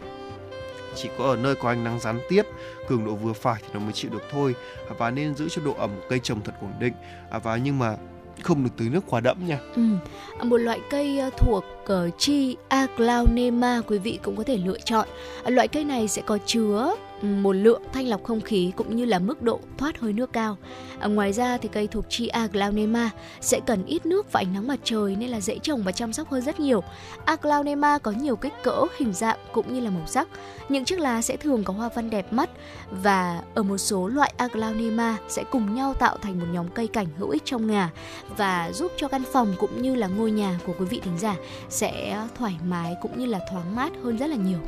Chỉ 0.94 1.08
có 1.18 1.24
ở 1.24 1.36
nơi 1.36 1.54
có 1.54 1.68
ánh 1.68 1.84
nắng 1.84 2.00
gián 2.00 2.20
tiếp, 2.28 2.42
cường 2.88 3.04
độ 3.04 3.14
vừa 3.14 3.32
phải 3.32 3.62
thì 3.62 3.68
nó 3.74 3.80
mới 3.80 3.92
chịu 3.92 4.10
được 4.10 4.22
thôi. 4.30 4.54
À, 4.88 4.94
và 4.98 5.10
nên 5.10 5.34
giữ 5.34 5.48
cho 5.48 5.62
độ 5.62 5.74
ẩm 5.78 5.90
của 5.96 6.06
cây 6.08 6.18
trồng 6.18 6.40
thật 6.44 6.54
ổn 6.60 6.72
định. 6.80 6.94
À, 7.30 7.38
và 7.38 7.56
nhưng 7.56 7.78
mà 7.78 7.96
không 8.42 8.64
được 8.64 8.70
tưới 8.76 8.88
nước 8.88 9.04
quá 9.06 9.20
đẫm 9.20 9.46
nha. 9.46 9.58
Ừ. 9.76 9.82
À, 10.38 10.44
một 10.44 10.56
loại 10.56 10.80
cây 10.90 11.20
thuộc 11.38 11.64
Cờ 11.86 12.10
chi 12.18 12.56
Aglaonema 12.68 13.80
quý 13.86 13.98
vị 13.98 14.18
cũng 14.22 14.36
có 14.36 14.44
thể 14.44 14.56
lựa 14.56 14.78
chọn. 14.84 15.08
Loại 15.46 15.68
cây 15.68 15.84
này 15.84 16.08
sẽ 16.08 16.22
có 16.26 16.38
chứa 16.46 16.94
một 17.22 17.52
lượng 17.52 17.82
thanh 17.92 18.08
lọc 18.08 18.24
không 18.24 18.40
khí 18.40 18.72
cũng 18.76 18.96
như 18.96 19.04
là 19.04 19.18
mức 19.18 19.42
độ 19.42 19.60
thoát 19.78 20.00
hơi 20.00 20.12
nước 20.12 20.32
cao. 20.32 20.56
À, 20.98 21.08
ngoài 21.08 21.32
ra 21.32 21.58
thì 21.58 21.68
cây 21.72 21.86
thuộc 21.86 22.04
chi 22.08 22.28
Aglaonema 22.28 23.10
sẽ 23.40 23.60
cần 23.66 23.84
ít 23.86 24.06
nước 24.06 24.32
và 24.32 24.40
ánh 24.40 24.54
nắng 24.54 24.66
mặt 24.66 24.80
trời 24.84 25.16
nên 25.16 25.30
là 25.30 25.40
dễ 25.40 25.58
trồng 25.58 25.82
và 25.82 25.92
chăm 25.92 26.12
sóc 26.12 26.30
hơn 26.30 26.42
rất 26.42 26.60
nhiều. 26.60 26.82
Aglaonema 27.24 27.98
có 27.98 28.10
nhiều 28.10 28.36
kích 28.36 28.52
cỡ, 28.62 28.82
hình 28.98 29.12
dạng 29.12 29.38
cũng 29.52 29.74
như 29.74 29.80
là 29.80 29.90
màu 29.90 30.06
sắc. 30.06 30.28
Những 30.68 30.84
chiếc 30.84 31.00
lá 31.00 31.22
sẽ 31.22 31.36
thường 31.36 31.64
có 31.64 31.72
hoa 31.72 31.88
văn 31.94 32.10
đẹp 32.10 32.32
mắt 32.32 32.50
và 32.90 33.42
ở 33.54 33.62
một 33.62 33.78
số 33.78 34.08
loại 34.08 34.32
Aglaonema 34.36 35.16
sẽ 35.28 35.44
cùng 35.50 35.74
nhau 35.74 35.94
tạo 35.94 36.16
thành 36.22 36.38
một 36.38 36.46
nhóm 36.52 36.68
cây 36.68 36.86
cảnh 36.86 37.06
hữu 37.18 37.30
ích 37.30 37.42
trong 37.44 37.66
nhà 37.66 37.90
và 38.36 38.70
giúp 38.72 38.92
cho 38.96 39.08
căn 39.08 39.22
phòng 39.32 39.54
cũng 39.58 39.82
như 39.82 39.94
là 39.94 40.06
ngôi 40.06 40.30
nhà 40.30 40.58
của 40.66 40.72
quý 40.78 40.86
vị 40.86 41.00
thính 41.04 41.18
giả 41.18 41.36
sẽ 41.76 42.26
thoải 42.38 42.56
mái 42.64 42.96
cũng 43.02 43.18
như 43.18 43.26
là 43.26 43.40
thoáng 43.50 43.76
mát 43.76 43.92
hơn 44.02 44.18
rất 44.18 44.26
là 44.26 44.36
nhiều. 44.36 44.58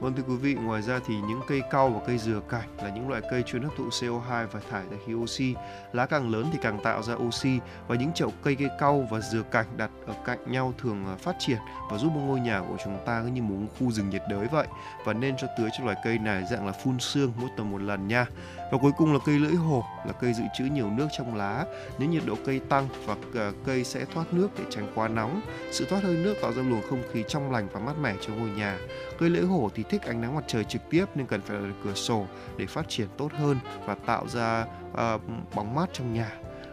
Vâng 0.00 0.14
thưa 0.16 0.22
quý 0.22 0.36
vị, 0.36 0.54
ngoài 0.54 0.82
ra 0.82 1.00
thì 1.06 1.14
những 1.28 1.40
cây 1.48 1.62
cau 1.70 1.88
và 1.88 2.00
cây 2.06 2.18
dừa 2.18 2.40
cải 2.48 2.66
là 2.82 2.90
những 2.94 3.08
loại 3.08 3.22
cây 3.30 3.42
chuyên 3.42 3.62
hấp 3.62 3.72
thụ 3.76 3.88
CO2 3.88 4.46
và 4.46 4.60
thải 4.70 4.82
ra 4.90 4.96
khí 5.06 5.14
oxy. 5.14 5.54
Lá 5.92 6.06
càng 6.06 6.30
lớn 6.30 6.46
thì 6.52 6.58
càng 6.62 6.78
tạo 6.82 7.02
ra 7.02 7.14
oxy 7.14 7.58
và 7.88 7.96
những 7.96 8.12
chậu 8.12 8.32
cây 8.42 8.54
cây 8.54 8.68
cau 8.78 9.08
và 9.10 9.20
dừa 9.20 9.42
cảnh 9.42 9.66
đặt 9.76 9.90
ở 10.06 10.14
cạnh 10.24 10.52
nhau 10.52 10.74
thường 10.78 11.04
à, 11.06 11.16
phát 11.16 11.36
triển 11.38 11.58
và 11.90 11.98
giúp 11.98 12.12
ngôi 12.16 12.40
nhà 12.40 12.62
của 12.68 12.76
chúng 12.84 12.98
ta 13.06 13.22
như 13.34 13.42
một 13.42 13.56
khu 13.78 13.90
rừng 13.90 14.10
nhiệt 14.10 14.22
đới 14.30 14.46
vậy 14.46 14.66
và 15.04 15.12
nên 15.12 15.36
cho 15.36 15.46
tưới 15.58 15.68
cho 15.78 15.84
loài 15.84 15.96
cây 16.04 16.18
này 16.18 16.44
dạng 16.50 16.66
là 16.66 16.72
phun 16.72 16.98
sương 16.98 17.32
mỗi 17.40 17.50
tuần 17.56 17.70
một 17.70 17.82
lần 17.82 18.08
nha. 18.08 18.26
Và 18.70 18.78
cuối 18.78 18.92
cùng 18.96 19.12
là 19.12 19.18
cây 19.26 19.38
lưỡi 19.38 19.54
hổ 19.54 19.84
là 20.06 20.12
cây 20.12 20.32
dự 20.32 20.44
trữ 20.58 20.64
nhiều 20.64 20.90
nước 20.90 21.08
trong 21.18 21.36
lá. 21.36 21.64
Nếu 21.98 22.08
nhiệt 22.08 22.22
độ 22.26 22.34
cây 22.46 22.60
tăng 22.68 22.88
và 23.04 23.16
ờ, 23.34 23.52
cây 23.66 23.84
sẽ 23.84 24.04
thoát 24.04 24.32
nước 24.32 24.48
để 24.58 24.64
tránh 24.70 24.92
quá 24.94 25.08
nóng. 25.08 25.40
Sự 25.70 25.84
thoát 25.84 26.02
hơi 26.02 26.16
nước 26.16 26.34
tạo 26.42 26.52
ra 26.52 26.62
luồng 26.62 26.82
không 26.90 27.02
khí 27.12 27.24
trong 27.28 27.52
lành 27.52 27.68
và 27.72 27.80
mát 27.80 27.98
mẻ 28.02 28.14
cho 28.20 28.34
ngôi 28.34 28.50
nhà. 28.50 28.78
Cây 29.18 29.30
lưỡi 29.30 29.42
hổ 29.42 29.70
thì 29.74 29.82
thích 29.90 30.02
ánh 30.02 30.20
nắng 30.20 30.34
mặt 30.34 30.44
trời 30.46 30.64
trực 30.64 30.82
tiếp 30.90 31.04
nên 31.14 31.26
cần 31.26 31.40
phải 31.40 31.56
đặt 31.56 31.74
cửa 31.84 31.94
sổ 31.94 32.26
để 32.56 32.66
phát 32.66 32.88
triển 32.88 33.08
tốt 33.18 33.32
hơn 33.32 33.58
và 33.86 33.94
tạo 33.94 34.28
ra 34.28 34.64
uh, 34.90 35.22
bóng 35.54 35.74
mát 35.74 35.86
trong 35.92 36.14
nhà. 36.14 36.30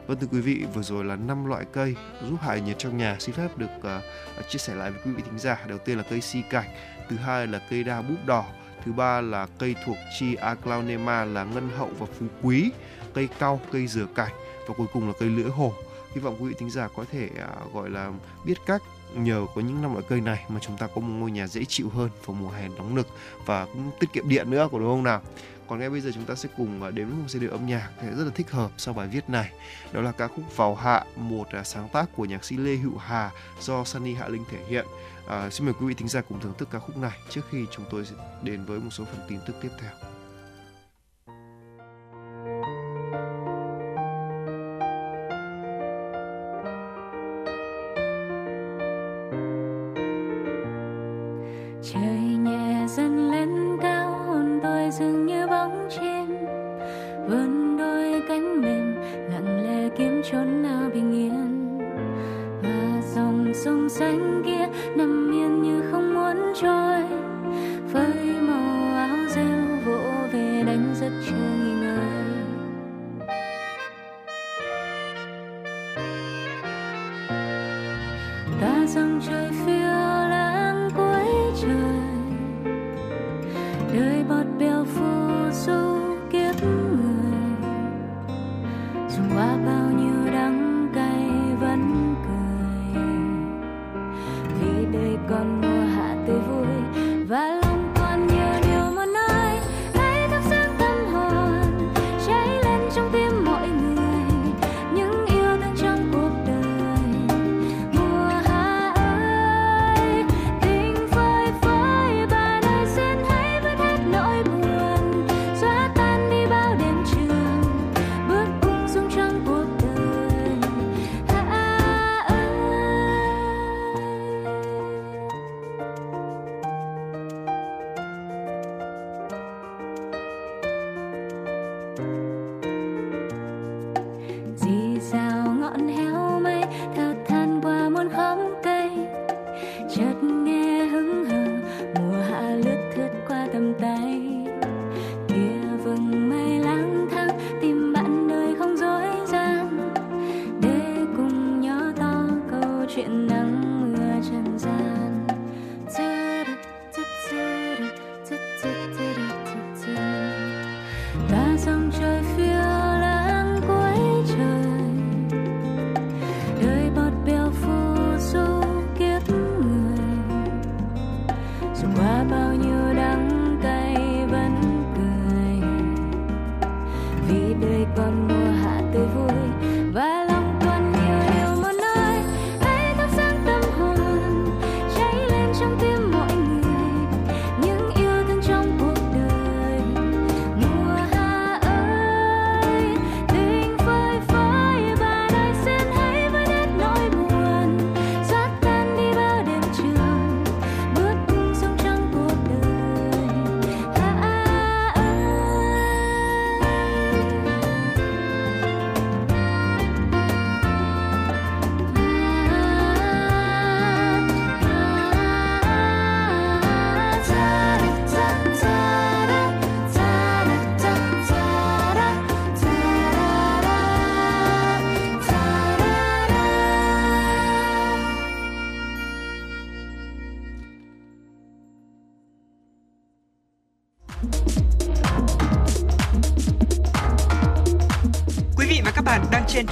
Vâng 0.08 0.20
thưa 0.20 0.28
quý 0.32 0.42
vị, 0.42 0.66
vừa 0.74 0.82
rồi 0.82 1.06
là 1.06 1.16
năm 1.16 1.46
loại 1.46 1.66
cây 1.74 1.96
giúp 2.30 2.38
hạ 2.42 2.58
nhiệt 2.58 2.80
trong 2.80 2.98
nhà. 2.98 3.16
Xin 3.20 3.36
phép 3.36 3.58
được 3.58 3.70
uh, 3.78 4.50
chia 4.50 4.60
sẻ 4.60 4.76
lại 4.76 4.92
với 4.92 5.02
quý 5.06 5.12
vị 5.12 5.24
thính 5.26 5.40
giả. 5.40 5.60
Đầu 5.68 5.78
tiên 5.78 5.98
là 5.98 6.04
cây 6.10 6.22
si 6.22 6.42
cảnh, 6.50 6.70
thứ 7.10 7.16
hai 7.16 7.48
là 7.48 7.60
cây 7.70 7.84
đa 7.84 8.02
búp 8.02 8.26
đỏ, 8.26 8.46
thứ 8.86 8.92
ba 8.92 9.22
là 9.22 9.48
cây 9.60 9.76
thuộc 9.86 9.98
chi 10.20 10.36
Aglaonema 10.36 11.26
là 11.26 11.44
ngân 11.44 11.70
hậu 11.78 11.90
và 12.00 12.06
phú 12.20 12.26
quý, 12.42 12.72
cây 13.14 13.28
cau, 13.40 13.60
cây 13.72 13.88
dừa 13.88 14.06
cải 14.16 14.32
và 14.68 14.74
cuối 14.78 14.88
cùng 14.94 15.08
là 15.08 15.14
cây 15.20 15.30
lưỡi 15.30 15.50
hổ. 15.50 15.74
Hy 16.16 16.22
vọng 16.22 16.36
quý 16.40 16.50
vị 16.50 16.56
thính 16.60 16.70
giả 16.70 16.88
có 16.96 17.06
thể 17.12 17.30
à, 17.40 17.48
gọi 17.74 17.90
là 17.90 18.12
biết 18.46 18.58
cách 18.66 18.82
nhờ 19.16 19.46
có 19.56 19.62
những 19.62 19.82
năm 19.82 19.94
loại 19.94 20.06
cây 20.10 20.22
này 20.22 20.46
mà 20.50 20.60
chúng 20.60 20.78
ta 20.78 20.88
có 20.88 21.02
một 21.02 21.14
ngôi 21.20 21.32
nhà 21.32 21.48
dễ 21.48 21.66
chịu 21.66 21.90
hơn 21.90 22.10
vào 22.26 22.36
mùa 22.42 22.50
hè 22.50 22.68
nóng 22.68 22.96
nực 22.96 23.08
và 23.46 23.66
cũng 23.66 23.92
tiết 24.00 24.14
kiệm 24.14 24.30
điện 24.30 24.50
nữa 24.50 24.68
của 24.72 24.80
đúng 24.80 24.88
không 24.88 25.04
nào? 25.04 25.22
Còn 25.68 25.80
ngay 25.80 25.90
bây 25.90 26.02
giờ 26.02 26.12
chúng 26.14 26.26
ta 26.26 26.36
sẽ 26.36 26.50
cùng 26.58 26.84
à, 26.84 26.92
đến 26.92 27.08
với 27.08 27.16
một 27.18 27.26
giai 27.28 27.42
điệu 27.42 27.52
âm 27.52 27.66
nhạc 27.66 27.90
rất 28.18 28.24
là 28.24 28.32
thích 28.36 28.52
hợp 28.52 28.72
sau 28.78 28.94
bài 28.94 29.08
viết 29.08 29.30
này. 29.30 29.52
Đó 29.92 30.02
là 30.02 30.12
ca 30.12 30.28
khúc 30.28 30.58
vào 30.58 30.76
hạ 30.76 31.04
một 31.16 31.48
à, 31.52 31.64
sáng 31.64 31.90
tác 31.90 32.06
của 32.16 32.26
nhạc 32.26 32.46
sĩ 32.46 32.58
lê 32.58 32.76
hữu 32.76 32.98
hà 32.98 33.32
do 33.62 33.84
sunny 33.84 34.14
hạ 34.14 34.28
linh 34.28 34.44
thể 34.52 34.58
hiện 34.68 34.86
à, 35.28 35.50
xin 35.50 35.66
mời 35.66 35.74
quý 35.80 35.86
vị 35.86 35.94
thính 35.94 36.08
giả 36.08 36.22
cùng 36.22 36.40
thưởng 36.40 36.54
thức 36.58 36.68
ca 36.72 36.80
khúc 36.80 36.98
này 36.98 37.18
trước 37.30 37.42
khi 37.50 37.66
chúng 37.72 37.86
tôi 37.90 38.06
sẽ 38.06 38.16
đến 38.44 38.66
với 38.66 38.80
một 38.80 38.90
số 38.92 39.06
phần 39.06 39.20
tin 39.28 39.40
tức 39.48 39.56
tiếp 39.62 39.70
theo. 39.80 40.15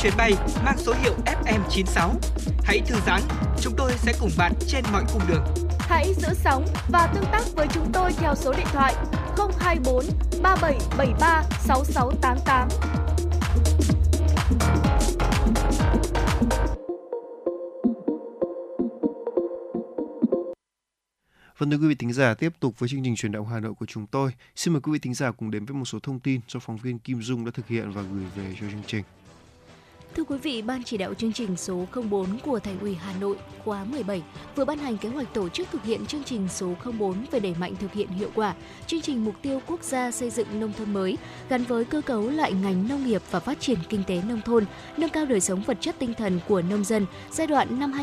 Chuyến 0.03 0.13
bay 0.17 0.33
mang 0.65 0.77
số 0.77 0.93
hiệu 1.03 1.13
FM96. 1.25 2.09
Hãy 2.63 2.81
thư 2.87 2.95
giãn, 3.05 3.21
chúng 3.61 3.73
tôi 3.77 3.91
sẽ 3.97 4.13
cùng 4.19 4.29
bạn 4.37 4.53
trên 4.67 4.83
mọi 4.91 5.03
cung 5.13 5.21
đường. 5.27 5.43
Hãy 5.79 6.13
giữ 6.13 6.27
sóng 6.33 6.65
và 6.89 7.07
tương 7.13 7.25
tác 7.31 7.41
với 7.55 7.67
chúng 7.73 7.91
tôi 7.93 8.11
theo 8.13 8.35
số 8.35 8.53
điện 8.57 8.67
thoại 8.71 8.95
024 9.59 10.05
3773 10.43 11.43
6688. 11.59 12.67
Vâng 21.57 21.71
thưa 21.71 21.77
quý 21.77 21.87
vị 21.87 21.95
thính 21.95 22.13
giả, 22.13 22.33
tiếp 22.33 22.53
tục 22.59 22.79
với 22.79 22.89
chương 22.89 23.03
trình 23.03 23.15
truyền 23.15 23.31
động 23.31 23.47
Hà 23.47 23.59
Nội 23.59 23.73
của 23.73 23.85
chúng 23.85 24.07
tôi. 24.07 24.31
Xin 24.55 24.73
mời 24.73 24.81
quý 24.81 24.91
vị 24.91 24.99
thính 24.99 25.13
giả 25.13 25.31
cùng 25.31 25.51
đến 25.51 25.65
với 25.65 25.75
một 25.75 25.85
số 25.85 25.99
thông 25.99 26.19
tin 26.19 26.41
do 26.47 26.59
phóng 26.59 26.77
viên 26.77 26.99
Kim 26.99 27.21
Dung 27.21 27.45
đã 27.45 27.51
thực 27.53 27.67
hiện 27.67 27.91
và 27.91 28.01
gửi 28.01 28.23
về 28.35 28.55
cho 28.59 28.67
chương 28.71 28.83
trình. 28.87 29.03
Thưa 30.15 30.23
quý 30.23 30.37
vị, 30.37 30.61
Ban 30.61 30.83
chỉ 30.83 30.97
đạo 30.97 31.13
chương 31.13 31.33
trình 31.33 31.57
số 31.57 31.85
04 32.09 32.39
của 32.39 32.59
Thành 32.59 32.79
ủy 32.79 32.95
Hà 32.95 33.13
Nội 33.19 33.37
khóa 33.65 33.83
17 33.83 34.21
vừa 34.55 34.65
ban 34.65 34.77
hành 34.77 34.97
kế 34.97 35.09
hoạch 35.09 35.33
tổ 35.33 35.49
chức 35.49 35.67
thực 35.71 35.83
hiện 35.83 36.05
chương 36.05 36.23
trình 36.23 36.47
số 36.49 36.73
04 36.99 37.25
về 37.31 37.39
đẩy 37.39 37.55
mạnh 37.59 37.75
thực 37.79 37.93
hiện 37.93 38.07
hiệu 38.07 38.29
quả 38.35 38.53
chương 38.87 39.01
trình 39.01 39.25
mục 39.25 39.35
tiêu 39.41 39.61
quốc 39.67 39.83
gia 39.83 40.11
xây 40.11 40.29
dựng 40.29 40.59
nông 40.59 40.73
thôn 40.77 40.93
mới 40.93 41.17
gắn 41.49 41.63
với 41.63 41.85
cơ 41.85 42.01
cấu 42.01 42.29
lại 42.29 42.53
ngành 42.53 42.87
nông 42.87 43.07
nghiệp 43.07 43.21
và 43.31 43.39
phát 43.39 43.59
triển 43.59 43.77
kinh 43.89 44.03
tế 44.07 44.21
nông 44.27 44.41
thôn, 44.45 44.65
nâng 44.97 45.09
cao 45.09 45.25
đời 45.25 45.41
sống 45.41 45.61
vật 45.61 45.77
chất 45.81 45.95
tinh 45.99 46.13
thần 46.13 46.39
của 46.47 46.61
nông 46.61 46.83
dân 46.83 47.05
giai 47.31 47.47
đoạn 47.47 47.79
năm 47.79 47.93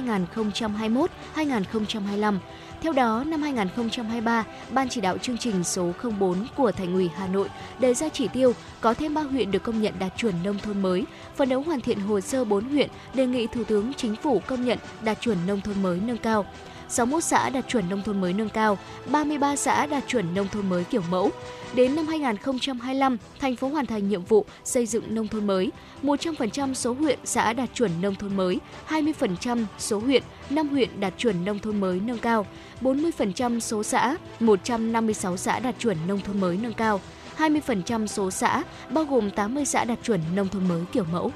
2021-2025 1.35 2.39
theo 2.81 2.93
đó, 2.93 3.25
năm 3.27 3.43
2023, 3.43 4.45
Ban 4.71 4.89
chỉ 4.89 5.01
đạo 5.01 5.19
chương 5.19 5.39
trình 5.39 5.65
số 5.65 5.93
04 6.19 6.47
của 6.57 6.73
Thành 6.73 6.95
ủy 6.95 7.11
Hà 7.17 7.27
Nội 7.27 7.49
đề 7.79 7.95
ra 7.95 8.09
chỉ 8.09 8.29
tiêu 8.29 8.55
có 8.81 8.95
thêm 8.95 9.15
3 9.15 9.23
huyện 9.23 9.51
được 9.51 9.63
công 9.63 9.83
nhận 9.83 9.95
đạt 9.99 10.13
chuẩn 10.17 10.35
nông 10.45 10.59
thôn 10.59 10.83
mới, 10.83 11.05
phấn 11.37 11.49
đấu 11.49 11.63
hoàn 11.63 11.81
thiện 11.81 12.01
hồ 12.01 12.21
sơ 12.21 12.45
4 12.45 12.65
huyện 12.65 12.89
đề 13.15 13.27
nghị 13.27 13.47
Thủ 13.47 13.65
tướng 13.65 13.93
Chính 13.95 14.17
phủ 14.17 14.43
công 14.47 14.65
nhận 14.65 14.79
đạt 15.03 15.21
chuẩn 15.21 15.39
nông 15.47 15.61
thôn 15.61 15.83
mới 15.83 16.01
nâng 16.01 16.19
cao. 16.19 16.47
61 16.89 17.25
xã 17.25 17.51
đạt 17.51 17.69
chuẩn 17.69 17.89
nông 17.89 18.03
thôn 18.03 18.21
mới 18.21 18.33
nâng 18.33 18.49
cao, 18.49 18.79
33 19.07 19.57
xã 19.57 19.87
đạt 19.87 20.05
chuẩn 20.07 20.35
nông 20.35 20.49
thôn 20.49 20.69
mới 20.69 20.85
kiểu 20.85 21.03
mẫu. 21.11 21.31
Đến 21.75 21.97
năm 21.97 22.07
2025, 22.07 23.17
thành 23.41 23.57
phố 23.57 23.69
hoàn 23.69 23.87
thành 23.87 24.09
nhiệm 24.09 24.25
vụ 24.25 24.45
xây 24.65 24.87
dựng 24.87 25.15
nông 25.15 25.29
thôn 25.29 25.47
mới. 25.47 25.71
100% 26.03 26.75
số 26.75 26.93
huyện 26.93 27.19
xã 27.25 27.53
đạt 27.53 27.71
chuẩn 27.75 27.91
nông 28.01 28.15
thôn 28.15 28.37
mới, 28.37 28.59
20% 28.89 29.65
số 29.79 29.99
huyện, 29.99 30.23
5 30.51 30.69
huyện 30.69 31.01
đạt 31.01 31.15
chuẩn 31.17 31.45
nông 31.45 31.59
thôn 31.59 31.81
mới 31.81 32.01
nâng 32.01 32.19
cao, 32.19 32.47
40% 32.81 33.61
số 33.61 33.83
xã, 33.83 34.17
156 34.41 35.37
xã 35.37 35.59
đạt 35.59 35.75
chuẩn 35.79 35.97
nông 36.07 36.21
thôn 36.21 36.41
mới 36.41 36.57
nâng 36.63 36.75
cao, 36.75 37.01
20% 37.37 38.07
số 38.07 38.31
xã, 38.31 38.63
bao 38.91 39.05
gồm 39.05 39.31
80 39.31 39.65
xã 39.65 39.85
đạt 39.85 39.99
chuẩn 40.03 40.21
nông 40.35 40.49
thôn 40.49 40.69
mới 40.69 40.85
kiểu 40.93 41.05
mẫu. 41.13 41.33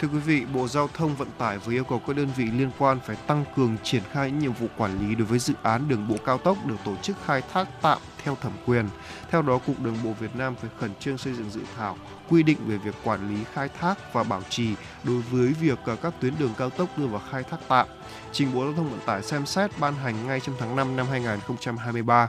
Thưa 0.00 0.08
quý 0.08 0.18
vị, 0.18 0.44
Bộ 0.54 0.68
Giao 0.68 0.88
thông 0.94 1.16
Vận 1.16 1.28
tải 1.38 1.58
vừa 1.58 1.72
yêu 1.72 1.84
cầu 1.84 2.02
các 2.06 2.16
đơn 2.16 2.28
vị 2.36 2.44
liên 2.44 2.70
quan 2.78 2.98
phải 3.06 3.16
tăng 3.16 3.44
cường 3.56 3.76
triển 3.82 4.02
khai 4.12 4.30
những 4.30 4.38
nhiệm 4.38 4.52
vụ 4.52 4.66
quản 4.76 5.08
lý 5.08 5.14
đối 5.14 5.26
với 5.26 5.38
dự 5.38 5.54
án 5.62 5.88
đường 5.88 6.08
bộ 6.08 6.16
cao 6.24 6.38
tốc 6.38 6.66
được 6.66 6.76
tổ 6.84 6.96
chức 7.02 7.16
khai 7.26 7.42
thác 7.52 7.68
tạm 7.82 7.98
theo 8.28 8.36
thẩm 8.40 8.52
quyền. 8.66 8.88
Theo 9.30 9.42
đó, 9.42 9.58
Cục 9.58 9.80
Đường 9.80 9.96
bộ 10.04 10.12
Việt 10.12 10.36
Nam 10.36 10.54
phải 10.54 10.70
khẩn 10.78 10.90
trương 11.00 11.18
xây 11.18 11.32
dựng 11.32 11.50
dự 11.50 11.60
thảo 11.76 11.96
quy 12.28 12.42
định 12.42 12.58
về 12.66 12.76
việc 12.76 12.94
quản 13.04 13.34
lý 13.34 13.44
khai 13.52 13.68
thác 13.80 14.12
và 14.12 14.22
bảo 14.22 14.42
trì 14.50 14.74
đối 15.04 15.20
với 15.20 15.52
việc 15.60 15.78
ờ, 15.84 15.96
các 15.96 16.14
tuyến 16.20 16.34
đường 16.38 16.50
cao 16.58 16.70
tốc 16.70 16.98
đưa 16.98 17.06
vào 17.06 17.22
khai 17.30 17.42
thác 17.42 17.56
tạm. 17.68 17.86
Trình 18.32 18.54
Bộ 18.54 18.64
Giao 18.64 18.72
thông 18.72 18.90
Vận 18.90 19.00
tải 19.06 19.22
xem 19.22 19.46
xét 19.46 19.70
ban 19.80 19.94
hành 19.94 20.26
ngay 20.26 20.40
trong 20.40 20.54
tháng 20.58 20.76
5 20.76 20.96
năm 20.96 21.06
2023 21.10 22.28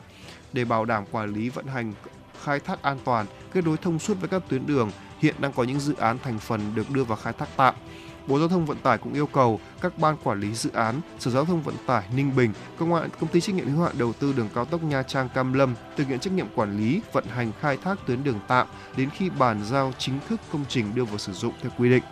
để 0.53 0.65
bảo 0.65 0.85
đảm 0.85 1.03
quản 1.11 1.33
lý 1.33 1.49
vận 1.49 1.65
hành 1.67 1.93
khai 2.43 2.59
thác 2.59 2.81
an 2.81 2.97
toàn, 3.05 3.25
kết 3.53 3.65
nối 3.65 3.77
thông 3.77 3.99
suốt 3.99 4.17
với 4.19 4.29
các 4.29 4.41
tuyến 4.49 4.67
đường 4.67 4.91
hiện 5.19 5.35
đang 5.39 5.53
có 5.53 5.63
những 5.63 5.79
dự 5.79 5.95
án 5.95 6.17
thành 6.23 6.39
phần 6.39 6.75
được 6.75 6.89
đưa 6.89 7.03
vào 7.03 7.17
khai 7.17 7.33
thác 7.33 7.49
tạm. 7.55 7.75
Bộ 8.29 8.39
Giao 8.39 8.47
thông 8.47 8.65
Vận 8.65 8.77
tải 8.77 8.97
cũng 8.97 9.13
yêu 9.13 9.27
cầu 9.27 9.59
các 9.81 9.97
ban 9.97 10.17
quản 10.23 10.39
lý 10.39 10.53
dự 10.53 10.69
án, 10.73 11.01
Sở 11.19 11.31
Giao 11.31 11.45
thông 11.45 11.61
Vận 11.61 11.75
tải 11.85 12.03
Ninh 12.15 12.35
Bình, 12.35 12.53
công 12.77 12.93
an 12.93 13.09
công 13.19 13.29
ty 13.29 13.41
trách 13.41 13.55
nhiệm 13.55 13.67
hữu 13.67 13.83
hạn 13.83 13.95
đầu 13.97 14.13
tư 14.13 14.33
đường 14.37 14.49
cao 14.55 14.65
tốc 14.65 14.83
Nha 14.83 15.03
Trang 15.03 15.29
Cam 15.29 15.53
Lâm 15.53 15.75
thực 15.97 16.07
hiện 16.07 16.19
trách 16.19 16.33
nhiệm 16.33 16.47
quản 16.55 16.77
lý, 16.77 17.01
vận 17.13 17.25
hành 17.25 17.51
khai 17.61 17.77
thác 17.77 17.95
tuyến 18.07 18.23
đường 18.23 18.39
tạm 18.47 18.67
đến 18.97 19.09
khi 19.09 19.29
bàn 19.29 19.61
giao 19.65 19.93
chính 19.97 20.19
thức 20.29 20.39
công 20.51 20.65
trình 20.69 20.95
đưa 20.95 21.05
vào 21.05 21.17
sử 21.17 21.33
dụng 21.33 21.53
theo 21.61 21.71
quy 21.77 21.89
định. 21.89 22.03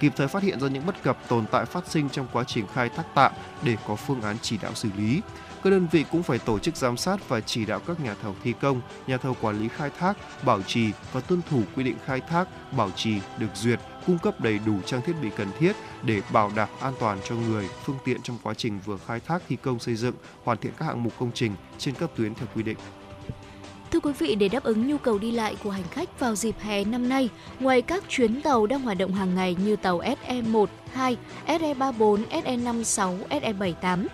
Kịp 0.00 0.12
thời 0.16 0.28
phát 0.28 0.42
hiện 0.42 0.60
ra 0.60 0.68
những 0.68 0.86
bất 0.86 1.02
cập 1.02 1.18
tồn 1.28 1.46
tại 1.50 1.64
phát 1.64 1.88
sinh 1.88 2.08
trong 2.08 2.26
quá 2.32 2.44
trình 2.44 2.66
khai 2.74 2.88
thác 2.88 3.04
tạm 3.14 3.32
để 3.62 3.76
có 3.86 3.96
phương 3.96 4.22
án 4.22 4.36
chỉ 4.42 4.58
đạo 4.62 4.74
xử 4.74 4.88
lý. 4.96 5.20
Các 5.62 5.70
đơn 5.70 5.86
vị 5.92 6.04
cũng 6.12 6.22
phải 6.22 6.38
tổ 6.38 6.58
chức 6.58 6.76
giám 6.76 6.96
sát 6.96 7.28
và 7.28 7.40
chỉ 7.40 7.66
đạo 7.66 7.80
các 7.86 8.00
nhà 8.00 8.14
thầu 8.22 8.34
thi 8.44 8.54
công, 8.60 8.80
nhà 9.06 9.16
thầu 9.16 9.36
quản 9.40 9.58
lý 9.60 9.68
khai 9.68 9.90
thác, 9.98 10.16
bảo 10.44 10.62
trì 10.62 10.90
và 11.12 11.20
tuân 11.20 11.40
thủ 11.50 11.62
quy 11.76 11.84
định 11.84 11.96
khai 12.06 12.20
thác, 12.20 12.72
bảo 12.72 12.90
trì 12.96 13.14
được 13.38 13.48
duyệt, 13.54 13.80
cung 14.06 14.18
cấp 14.18 14.40
đầy 14.40 14.58
đủ 14.66 14.74
trang 14.86 15.02
thiết 15.02 15.12
bị 15.22 15.28
cần 15.36 15.48
thiết 15.58 15.72
để 16.02 16.22
bảo 16.32 16.50
đảm 16.56 16.68
an 16.80 16.92
toàn 17.00 17.18
cho 17.24 17.34
người, 17.34 17.68
phương 17.84 17.98
tiện 18.04 18.22
trong 18.22 18.38
quá 18.42 18.54
trình 18.54 18.80
vừa 18.84 18.98
khai 19.06 19.20
thác 19.20 19.42
thi 19.48 19.56
công 19.62 19.78
xây 19.78 19.94
dựng, 19.94 20.14
hoàn 20.44 20.58
thiện 20.58 20.72
các 20.78 20.84
hạng 20.84 21.02
mục 21.02 21.12
công 21.18 21.30
trình 21.34 21.52
trên 21.78 21.94
các 21.94 22.10
tuyến 22.16 22.34
theo 22.34 22.46
quy 22.54 22.62
định. 22.62 22.76
Thưa 23.90 24.00
quý 24.00 24.12
vị, 24.18 24.34
để 24.34 24.48
đáp 24.48 24.62
ứng 24.64 24.88
nhu 24.88 24.98
cầu 24.98 25.18
đi 25.18 25.30
lại 25.30 25.56
của 25.64 25.70
hành 25.70 25.88
khách 25.90 26.20
vào 26.20 26.34
dịp 26.34 26.54
hè 26.60 26.84
năm 26.84 27.08
nay, 27.08 27.28
ngoài 27.60 27.82
các 27.82 28.04
chuyến 28.08 28.42
tàu 28.42 28.66
đang 28.66 28.80
hoạt 28.80 28.98
động 28.98 29.12
hàng 29.12 29.34
ngày 29.34 29.56
như 29.64 29.76
tàu 29.76 30.00
SE1, 30.00 30.66
2, 30.92 31.16
SE34, 31.46 32.24
SE56, 32.30 33.16
SE78, 33.30 34.06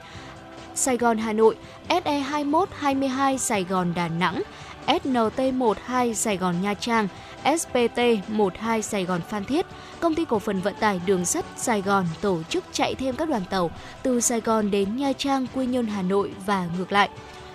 Sài 0.74 0.97
Gòn 0.97 1.18
Hà 1.18 1.32
Nội, 1.32 1.57
SE21 1.88 2.66
22 2.78 3.38
Sài 3.38 3.64
Gòn 3.64 3.93
Đà 3.97 4.09
Nẵng, 4.09 4.43
SNT12 4.86 6.12
Sài 6.12 6.36
Gòn 6.36 6.62
Nha 6.62 6.74
Trang, 6.74 7.08
SPT12 7.44 8.80
Sài 8.80 9.04
Gòn 9.04 9.20
Phan 9.28 9.44
Thiết, 9.44 9.66
Công 10.00 10.14
ty 10.14 10.24
cổ 10.24 10.38
phần 10.38 10.60
vận 10.60 10.74
tải 10.80 11.00
đường 11.06 11.24
sắt 11.24 11.44
Sài 11.56 11.82
Gòn 11.82 12.06
tổ 12.20 12.42
chức 12.48 12.64
chạy 12.72 12.94
thêm 12.94 13.16
các 13.16 13.28
đoàn 13.28 13.42
tàu 13.50 13.70
từ 14.02 14.20
Sài 14.20 14.40
Gòn 14.40 14.70
đến 14.70 14.96
Nha 14.96 15.12
Trang, 15.12 15.46
Quy 15.54 15.66
Nhơn, 15.66 15.86
Hà 15.86 16.02
Nội 16.02 16.32
và 16.46 16.68
ngược 16.78 16.92
lại. 16.92 17.08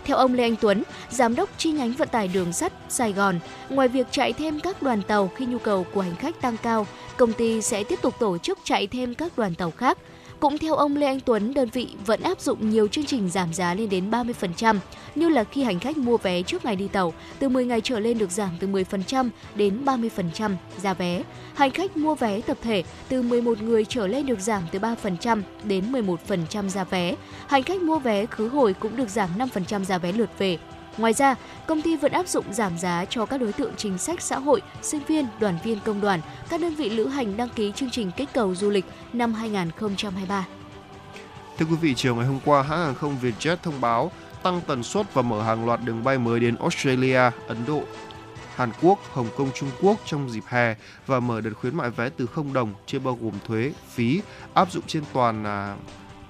Theo 0.05 0.17
ông 0.17 0.33
Lê 0.33 0.43
Anh 0.43 0.55
Tuấn, 0.61 0.83
giám 1.09 1.35
đốc 1.35 1.49
chi 1.57 1.71
nhánh 1.71 1.93
vận 1.93 2.07
tải 2.07 2.27
đường 2.27 2.53
sắt 2.53 2.73
Sài 2.89 3.13
Gòn, 3.13 3.39
ngoài 3.69 3.87
việc 3.87 4.07
chạy 4.11 4.33
thêm 4.33 4.59
các 4.59 4.81
đoàn 4.81 5.01
tàu 5.01 5.31
khi 5.35 5.45
nhu 5.45 5.57
cầu 5.57 5.85
của 5.93 6.01
hành 6.01 6.15
khách 6.15 6.41
tăng 6.41 6.57
cao, 6.57 6.87
công 7.17 7.33
ty 7.33 7.61
sẽ 7.61 7.83
tiếp 7.83 7.99
tục 8.01 8.19
tổ 8.19 8.37
chức 8.37 8.59
chạy 8.63 8.87
thêm 8.87 9.13
các 9.13 9.37
đoàn 9.37 9.55
tàu 9.55 9.71
khác– 9.71 9.97
cũng 10.39 10.57
theo 10.57 10.75
ông 10.75 10.95
Lê 10.95 11.07
Anh 11.07 11.19
Tuấn, 11.19 11.53
đơn 11.53 11.69
vị 11.73 11.87
vẫn 12.05 12.21
áp 12.21 12.41
dụng 12.41 12.69
nhiều 12.69 12.87
chương 12.87 13.05
trình 13.05 13.29
giảm 13.29 13.53
giá 13.53 13.73
lên 13.73 13.89
đến 13.89 14.11
30%, 14.11 14.77
như 15.15 15.29
là 15.29 15.43
khi 15.43 15.63
hành 15.63 15.79
khách 15.79 15.97
mua 15.97 16.17
vé 16.17 16.41
trước 16.41 16.65
ngày 16.65 16.75
đi 16.75 16.87
tàu, 16.87 17.13
từ 17.39 17.49
10 17.49 17.65
ngày 17.65 17.81
trở 17.81 17.99
lên 17.99 18.17
được 18.17 18.31
giảm 18.31 18.49
từ 18.59 18.67
10% 18.67 19.29
đến 19.55 19.85
30% 19.85 20.51
giá 20.77 20.93
vé. 20.93 21.23
Hành 21.53 21.71
khách 21.71 21.97
mua 21.97 22.15
vé 22.15 22.41
tập 22.41 22.57
thể 22.61 22.83
từ 23.09 23.21
11 23.21 23.61
người 23.61 23.85
trở 23.85 24.07
lên 24.07 24.25
được 24.25 24.39
giảm 24.39 24.63
từ 24.71 24.79
3% 24.79 25.41
đến 25.63 25.91
11% 25.91 26.67
giá 26.67 26.83
vé. 26.83 27.15
Hành 27.47 27.63
khách 27.63 27.81
mua 27.81 27.99
vé 27.99 28.25
khứ 28.25 28.47
hồi 28.47 28.73
cũng 28.73 28.95
được 28.95 29.09
giảm 29.09 29.29
5% 29.37 29.83
giá 29.83 29.97
vé 29.97 30.11
lượt 30.11 30.29
về 30.37 30.57
Ngoài 30.97 31.13
ra, 31.13 31.35
công 31.67 31.81
ty 31.81 31.95
vẫn 31.95 32.11
áp 32.11 32.27
dụng 32.27 32.53
giảm 32.53 32.77
giá 32.77 33.05
cho 33.09 33.25
các 33.25 33.41
đối 33.41 33.53
tượng 33.53 33.73
chính 33.77 33.97
sách 33.97 34.21
xã 34.21 34.39
hội, 34.39 34.61
sinh 34.81 35.01
viên, 35.07 35.27
đoàn 35.39 35.57
viên 35.63 35.79
công 35.79 36.01
đoàn, 36.01 36.21
các 36.49 36.61
đơn 36.61 36.75
vị 36.75 36.89
lữ 36.89 37.07
hành 37.07 37.37
đăng 37.37 37.49
ký 37.49 37.71
chương 37.75 37.89
trình 37.89 38.11
kích 38.17 38.29
cầu 38.33 38.55
du 38.55 38.69
lịch 38.69 38.85
năm 39.13 39.33
2023. 39.33 40.45
Thưa 41.57 41.65
quý 41.65 41.75
vị, 41.81 41.93
chiều 41.95 42.15
ngày 42.15 42.25
hôm 42.25 42.39
qua, 42.45 42.61
hãng 42.61 42.79
hàng 42.79 42.95
không 42.95 43.17
Vietjet 43.21 43.55
thông 43.55 43.81
báo 43.81 44.11
tăng 44.43 44.61
tần 44.67 44.83
suất 44.83 45.13
và 45.13 45.21
mở 45.21 45.43
hàng 45.43 45.65
loạt 45.65 45.79
đường 45.83 46.03
bay 46.03 46.17
mới 46.17 46.39
đến 46.39 46.55
Australia, 46.55 47.21
Ấn 47.47 47.57
Độ, 47.67 47.83
Hàn 48.55 48.71
Quốc, 48.81 48.99
Hồng 49.13 49.27
Kông, 49.37 49.51
Trung 49.55 49.69
Quốc 49.81 49.97
trong 50.05 50.29
dịp 50.29 50.43
hè 50.47 50.75
và 51.07 51.19
mở 51.19 51.41
đợt 51.41 51.51
khuyến 51.61 51.75
mại 51.75 51.89
vé 51.89 52.09
từ 52.09 52.25
0 52.25 52.53
đồng 52.53 52.73
chưa 52.85 52.99
bao 52.99 53.17
gồm 53.21 53.33
thuế, 53.47 53.71
phí 53.89 54.21
áp 54.53 54.71
dụng 54.71 54.83
trên 54.87 55.03
toàn 55.13 55.43
à, 55.43 55.75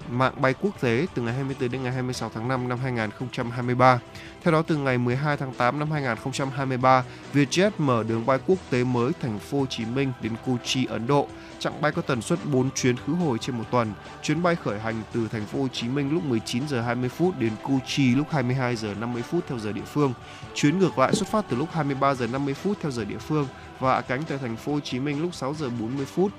mạng 0.09 0.34
bay 0.41 0.53
quốc 0.61 0.82
tế 0.82 1.07
từ 1.15 1.22
ngày 1.22 1.34
24 1.34 1.72
đến 1.72 1.84
ngày 1.84 1.91
26 1.91 2.32
tháng 2.34 2.47
5 2.47 2.70
năm 2.70 2.80
2023. 2.80 3.99
Theo 4.47 4.51
đó, 4.51 4.61
từ 4.61 4.77
ngày 4.77 4.97
12 4.97 5.37
tháng 5.37 5.53
8 5.53 5.79
năm 5.79 5.91
2023, 5.91 7.03
Vietjet 7.33 7.71
mở 7.77 8.03
đường 8.03 8.25
bay 8.25 8.39
quốc 8.47 8.57
tế 8.69 8.83
mới 8.83 9.11
thành 9.21 9.39
phố 9.39 9.59
Hồ 9.59 9.65
Chí 9.65 9.85
Minh 9.85 10.13
đến 10.21 10.33
Kochi, 10.45 10.85
Ấn 10.85 11.07
Độ. 11.07 11.27
Chặng 11.59 11.81
bay 11.81 11.91
có 11.91 12.01
tần 12.01 12.21
suất 12.21 12.39
4 12.45 12.69
chuyến 12.71 12.95
khứ 12.97 13.13
hồi 13.13 13.37
trên 13.37 13.57
một 13.57 13.63
tuần. 13.71 13.93
Chuyến 14.21 14.43
bay 14.43 14.55
khởi 14.55 14.79
hành 14.79 15.01
từ 15.13 15.27
thành 15.31 15.45
phố 15.45 15.61
Hồ 15.61 15.67
Chí 15.67 15.87
Minh 15.87 16.13
lúc 16.13 16.23
19 16.23 16.67
giờ 16.67 16.81
20 16.81 17.09
phút 17.09 17.39
đến 17.39 17.51
Kochi 17.63 18.15
lúc 18.15 18.27
22 18.31 18.75
giờ 18.75 18.93
50 18.99 19.21
phút 19.21 19.43
theo 19.47 19.59
giờ 19.59 19.71
địa 19.71 19.85
phương. 19.93 20.13
Chuyến 20.55 20.79
ngược 20.79 20.97
lại 20.97 21.13
xuất 21.13 21.29
phát 21.29 21.45
từ 21.49 21.57
lúc 21.57 21.69
23 21.71 22.13
giờ 22.13 22.27
50 22.27 22.53
phút 22.53 22.77
theo 22.81 22.91
giờ 22.91 23.05
địa 23.05 23.17
phương 23.17 23.47
và 23.79 23.93
hạ 23.93 24.01
cánh 24.01 24.23
tại 24.29 24.37
thành 24.37 24.55
phố 24.55 24.73
Hồ 24.73 24.79
Chí 24.79 24.99
Minh 24.99 25.21
lúc 25.21 25.35
6 25.35 25.53
giờ 25.53 25.69
40 25.69 26.05
phút. 26.05 26.31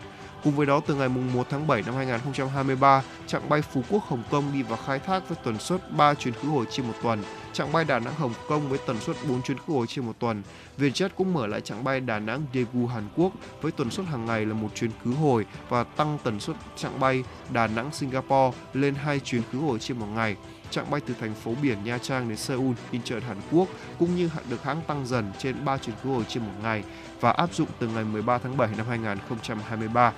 Cùng 0.45 0.57
với 0.57 0.67
đó, 0.67 0.81
từ 0.87 0.95
ngày 0.95 1.09
1 1.09 1.47
tháng 1.51 1.67
7 1.67 1.83
năm 1.87 1.95
2023, 1.95 3.03
chặng 3.27 3.49
bay 3.49 3.63
Phú 3.63 3.83
Quốc 3.89 4.05
Hồng 4.05 4.23
Kông 4.31 4.45
đi 4.53 4.63
vào 4.63 4.79
khai 4.87 4.99
thác 4.99 5.29
với 5.29 5.39
tần 5.45 5.59
suất 5.59 5.93
3 5.93 6.15
chuyến 6.15 6.35
khứ 6.35 6.49
hồi 6.49 6.65
trên 6.71 6.87
một 6.87 6.95
tuần 7.03 7.23
chặng 7.59 7.73
bay 7.73 7.85
Đà 7.85 7.99
Nẵng 7.99 8.15
Hồng 8.15 8.33
Kông 8.49 8.69
với 8.69 8.79
tần 8.87 9.01
suất 9.01 9.17
4 9.29 9.43
chuyến 9.43 9.59
khứ 9.59 9.73
hồi 9.73 9.87
trên 9.87 10.07
một 10.07 10.13
tuần. 10.19 10.43
Vietjet 10.79 11.09
cũng 11.17 11.35
mở 11.35 11.47
lại 11.47 11.61
chặng 11.61 11.85
bay 11.85 12.01
Đà 12.01 12.19
Nẵng 12.19 12.43
Daegu 12.55 12.87
Hàn 12.87 13.09
Quốc 13.17 13.33
với 13.61 13.73
tần 13.73 13.91
suất 13.91 14.07
hàng 14.07 14.27
ngày 14.27 14.47
là 14.47 14.55
một 14.55 14.69
chuyến 14.75 14.91
khứ 15.05 15.11
hồi 15.13 15.47
và 15.69 15.85
tăng 15.85 16.19
tần 16.25 16.41
suất 16.41 16.57
chặng 16.77 17.01
bay 17.01 17.25
Đà 17.51 17.67
Nẵng 17.67 17.93
Singapore 17.93 18.59
lên 18.75 18.95
hai 18.95 19.21
chuyến 19.21 19.43
khứ 19.53 19.59
hồi 19.59 19.79
trên 19.79 19.99
một 19.99 20.07
ngày. 20.15 20.37
Chặng 20.71 20.91
bay 20.91 21.01
từ 21.07 21.15
thành 21.21 21.35
phố 21.35 21.55
biển 21.63 21.85
Nha 21.85 21.99
Trang 21.99 22.29
đến 22.29 22.37
Seoul, 22.39 22.75
Incheon 22.91 23.21
Hàn 23.21 23.41
Quốc 23.53 23.69
cũng 23.99 24.17
như 24.17 24.31
được 24.51 24.63
hãng 24.63 24.81
tăng 24.87 25.07
dần 25.07 25.33
trên 25.39 25.65
3 25.65 25.79
chuyến 25.79 25.97
khứ 26.03 26.11
hồi 26.11 26.25
trên 26.29 26.43
một 26.43 26.53
ngày 26.63 26.85
và 27.21 27.31
áp 27.31 27.55
dụng 27.55 27.69
từ 27.79 27.89
ngày 27.89 28.05
13 28.05 28.39
tháng 28.39 28.57
7 28.57 28.69
năm 28.77 28.87
2023. 28.89 30.13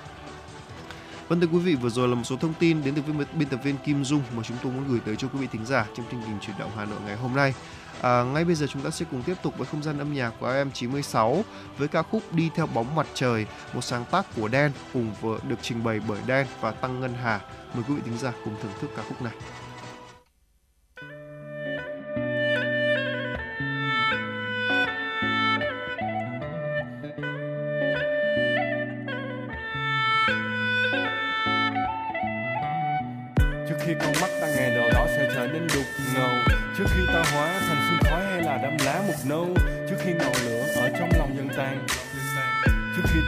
Vâng 1.31 1.39
thưa 1.39 1.47
quý 1.47 1.59
vị, 1.59 1.75
vừa 1.75 1.89
rồi 1.89 2.07
là 2.07 2.15
một 2.15 2.23
số 2.23 2.37
thông 2.37 2.53
tin 2.53 2.83
đến 2.83 2.95
từ 2.95 3.01
biên 3.33 3.47
tập 3.47 3.59
viên 3.63 3.77
Kim 3.77 4.03
Dung 4.03 4.21
mà 4.35 4.43
chúng 4.43 4.57
tôi 4.63 4.71
muốn 4.71 4.87
gửi 4.87 4.99
tới 5.05 5.15
cho 5.15 5.27
quý 5.27 5.39
vị 5.39 5.47
thính 5.51 5.65
giả 5.65 5.85
trong 5.95 6.05
chương 6.11 6.21
trình 6.25 6.37
chuyển 6.41 6.55
động 6.59 6.71
Hà 6.75 6.85
Nội 6.85 6.99
ngày 7.05 7.15
hôm 7.15 7.35
nay. 7.35 7.53
À, 8.01 8.23
ngay 8.23 8.45
bây 8.45 8.55
giờ 8.55 8.67
chúng 8.67 8.81
ta 8.81 8.89
sẽ 8.89 9.05
cùng 9.11 9.23
tiếp 9.23 9.33
tục 9.43 9.57
với 9.57 9.67
không 9.67 9.83
gian 9.83 9.99
âm 9.99 10.13
nhạc 10.13 10.33
của 10.39 10.47
FM96 10.47 11.41
với 11.77 11.87
ca 11.87 12.01
khúc 12.01 12.33
Đi 12.33 12.49
theo 12.55 12.67
bóng 12.67 12.95
mặt 12.95 13.07
trời, 13.13 13.45
một 13.73 13.81
sáng 13.81 14.05
tác 14.11 14.25
của 14.35 14.47
Đen 14.47 14.71
cùng 14.93 15.11
vừa 15.21 15.39
được 15.47 15.59
trình 15.61 15.83
bày 15.83 16.01
bởi 16.07 16.19
Đen 16.25 16.47
và 16.61 16.71
Tăng 16.71 16.99
Ngân 16.99 17.13
Hà. 17.23 17.39
Mời 17.73 17.83
quý 17.87 17.95
vị 17.95 18.01
thính 18.05 18.17
giả 18.17 18.33
cùng 18.43 18.55
thưởng 18.63 18.73
thức 18.81 18.89
ca 18.97 19.03
khúc 19.03 19.21
này. 19.21 19.33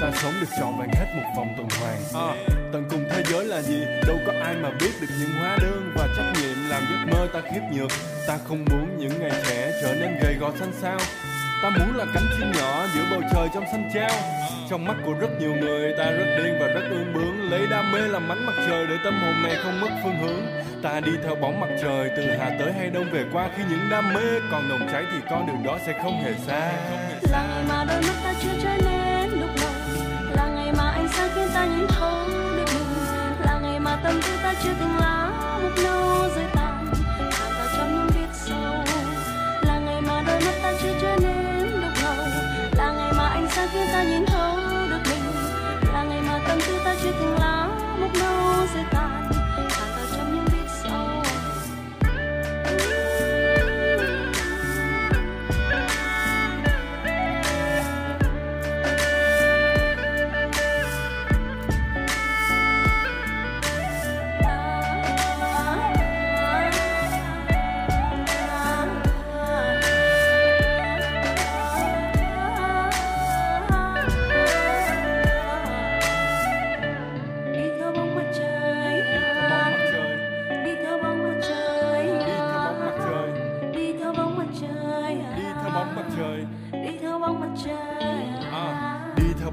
Ta 0.04 0.12
sống 0.12 0.34
được 0.42 0.48
trọn 0.60 0.74
vẹn 0.80 0.90
hết 0.94 1.06
một 1.16 1.30
vòng 1.36 1.54
tuần 1.58 1.68
hoàn. 1.80 2.28
À, 2.30 2.36
tận 2.74 2.86
cùng 2.90 3.06
thế 3.10 3.24
giới 3.32 3.46
là 3.46 3.62
gì? 3.62 3.86
Đâu 4.08 4.18
có 4.28 4.34
ai 4.44 4.56
mà 4.56 4.70
biết 4.80 4.92
được 5.02 5.08
những 5.20 5.30
hóa 5.40 5.58
đơn 5.62 5.92
và 5.96 6.08
trách 6.18 6.42
nhiệm 6.42 6.70
làm 6.70 6.84
giấc 6.90 7.12
mơ 7.12 7.28
ta 7.34 7.42
khiếp 7.52 7.62
nhược. 7.72 7.92
Ta 8.28 8.38
không 8.48 8.66
muốn 8.72 8.98
những 8.98 9.20
ngày 9.20 9.32
trẻ 9.48 9.72
trở 9.82 9.96
nên 9.96 10.20
gầy 10.22 10.34
gò 10.34 10.52
xanh 10.60 10.72
xao. 10.82 11.00
Ta 11.64 11.70
muốn 11.70 11.96
là 11.96 12.06
cánh 12.14 12.24
chim 12.38 12.52
nhỏ 12.52 12.86
giữa 12.96 13.04
bầu 13.12 13.22
trời 13.34 13.48
trong 13.54 13.64
xanh 13.72 13.90
trao 13.94 14.12
trong 14.70 14.86
mắt 14.86 14.96
của 15.06 15.14
rất 15.14 15.30
nhiều 15.40 15.56
người 15.56 15.94
ta 15.98 16.12
rất 16.12 16.26
điên 16.38 16.58
và 16.60 16.68
rất 16.68 16.84
ương 16.90 17.14
bướng. 17.14 17.52
Lấy 17.52 17.68
đam 17.72 17.92
mê 17.92 18.00
làm 18.00 18.30
ánh 18.30 18.46
mặt 18.46 18.56
trời 18.68 18.86
để 18.90 18.96
tâm 19.04 19.22
hồn 19.22 19.44
này 19.44 19.56
không 19.64 19.82
mất 19.82 19.90
phương 20.04 20.20
hướng. 20.20 20.46
Ta 20.84 21.00
đi 21.00 21.12
theo 21.24 21.36
bóng 21.36 21.60
mặt 21.60 21.70
trời 21.82 22.10
từ 22.18 22.24
hà 22.40 22.52
tới 22.60 22.74
hay 22.74 22.90
đông 22.90 23.12
về 23.12 23.24
qua. 23.34 23.50
Khi 23.58 23.64
những 23.70 23.90
đam 23.92 24.14
mê 24.14 24.40
còn 24.52 24.70
nồng 24.70 24.88
cháy 24.92 25.04
thì 25.12 25.18
con 25.30 25.48
đường 25.48 25.64
đó 25.64 25.80
sẽ 25.86 26.00
không 26.04 26.24
hề 26.24 26.34
xa. 26.48 26.72
Là 27.32 27.48
ngày 27.50 27.64
mà 27.70 27.86
đôi 27.90 28.02
mắt 28.02 28.16
ta 28.24 28.34
chưa 28.44 28.54
trở 28.64 28.78
nên 28.86 28.93
chưa 34.64 34.74
từng 34.80 34.98
lo 34.98 35.13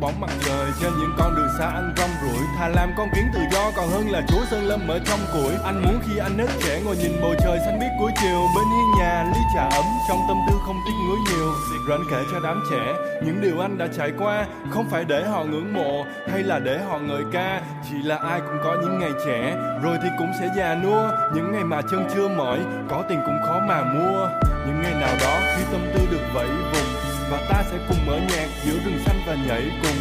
bóng 0.00 0.20
mặt 0.20 0.30
trời 0.46 0.66
trên 0.80 0.92
những 1.00 1.14
con 1.18 1.36
đường 1.36 1.48
xa 1.58 1.66
anh 1.66 1.94
rong 1.96 2.10
ruổi. 2.22 2.42
Thà 2.58 2.68
làm 2.68 2.90
con 2.96 3.08
kiến 3.14 3.24
tự 3.34 3.40
do, 3.52 3.70
còn 3.76 3.88
hơn 3.88 4.10
là 4.10 4.22
chúa 4.28 4.44
sơn 4.50 4.64
lâm 4.64 4.88
ở 4.88 4.98
trong 5.06 5.20
củi. 5.32 5.52
Anh 5.64 5.82
muốn 5.82 6.00
khi 6.06 6.18
anh 6.18 6.38
hết 6.38 6.48
trẻ 6.64 6.80
ngồi 6.84 6.96
nhìn 6.96 7.12
bầu 7.22 7.34
trời 7.40 7.58
xanh 7.64 7.78
biếc 7.80 7.90
cuối 7.98 8.12
chiều. 8.20 8.40
Bên 8.56 8.64
hiên 8.64 8.98
nhà, 8.98 9.24
ly 9.34 9.40
trà 9.54 9.62
ấm, 9.62 9.84
trong 10.08 10.18
tâm 10.28 10.36
tư 10.48 10.56
không 10.66 10.76
tiếc 10.86 10.92
nuối 11.08 11.18
nhiều. 11.30 11.52
Rồi 11.86 11.98
anh 11.98 12.06
kể 12.10 12.24
cho 12.32 12.40
đám 12.40 12.62
trẻ, 12.70 12.94
những 13.24 13.40
điều 13.40 13.60
anh 13.60 13.78
đã 13.78 13.86
trải 13.96 14.12
qua 14.18 14.46
không 14.70 14.90
phải 14.90 15.04
để 15.04 15.24
họ 15.24 15.44
ngưỡng 15.44 15.72
mộ 15.72 16.04
hay 16.30 16.42
là 16.42 16.58
để 16.58 16.78
họ 16.90 16.98
ngợi 16.98 17.22
ca. 17.32 17.60
Chỉ 17.90 17.96
là 18.02 18.16
ai 18.16 18.40
cũng 18.40 18.58
có 18.64 18.76
những 18.82 18.98
ngày 18.98 19.12
trẻ, 19.26 19.56
rồi 19.82 19.98
thì 20.02 20.08
cũng 20.18 20.32
sẽ 20.40 20.48
già 20.56 20.74
nua. 20.74 21.10
Những 21.34 21.52
ngày 21.52 21.64
mà 21.64 21.80
chân 21.90 22.08
chưa 22.14 22.28
mỏi, 22.28 22.58
có 22.88 23.02
tiền 23.08 23.20
cũng 23.26 23.38
khó 23.46 23.60
mà 23.68 23.82
mua. 23.82 24.28
Những 24.66 24.82
ngày 24.82 24.94
nào 24.94 25.14
đó 25.20 25.38
khi 25.56 25.62
tâm 25.72 25.80
tư 25.94 26.00
được 26.10 26.24
vẫy 26.34 26.46
vùng 26.46 26.99
và 27.30 27.38
ta 27.48 27.62
sẽ 27.70 27.78
cùng 27.88 28.06
mở 28.06 28.16
nhạc 28.16 28.48
giữa 28.64 28.78
rừng 28.84 28.98
xanh 29.06 29.20
và 29.26 29.34
nhảy 29.46 29.70
cùng. 29.82 29.96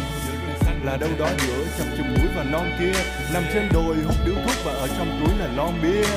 Là 0.84 0.96
đâu 0.96 1.10
đó 1.18 1.28
giữa 1.38 1.64
chập 1.78 1.84
chùng 1.96 2.14
núi 2.14 2.28
và 2.36 2.44
non 2.44 2.66
kia, 2.78 2.92
nằm 3.34 3.42
trên 3.52 3.68
đồi 3.72 3.96
hút 4.06 4.14
điếu 4.24 4.34
thuốc 4.34 4.64
và 4.64 4.72
ở 4.72 4.88
trong 4.88 5.20
túi 5.20 5.38
là 5.38 5.46
lon 5.56 5.74
bia. 5.82 6.02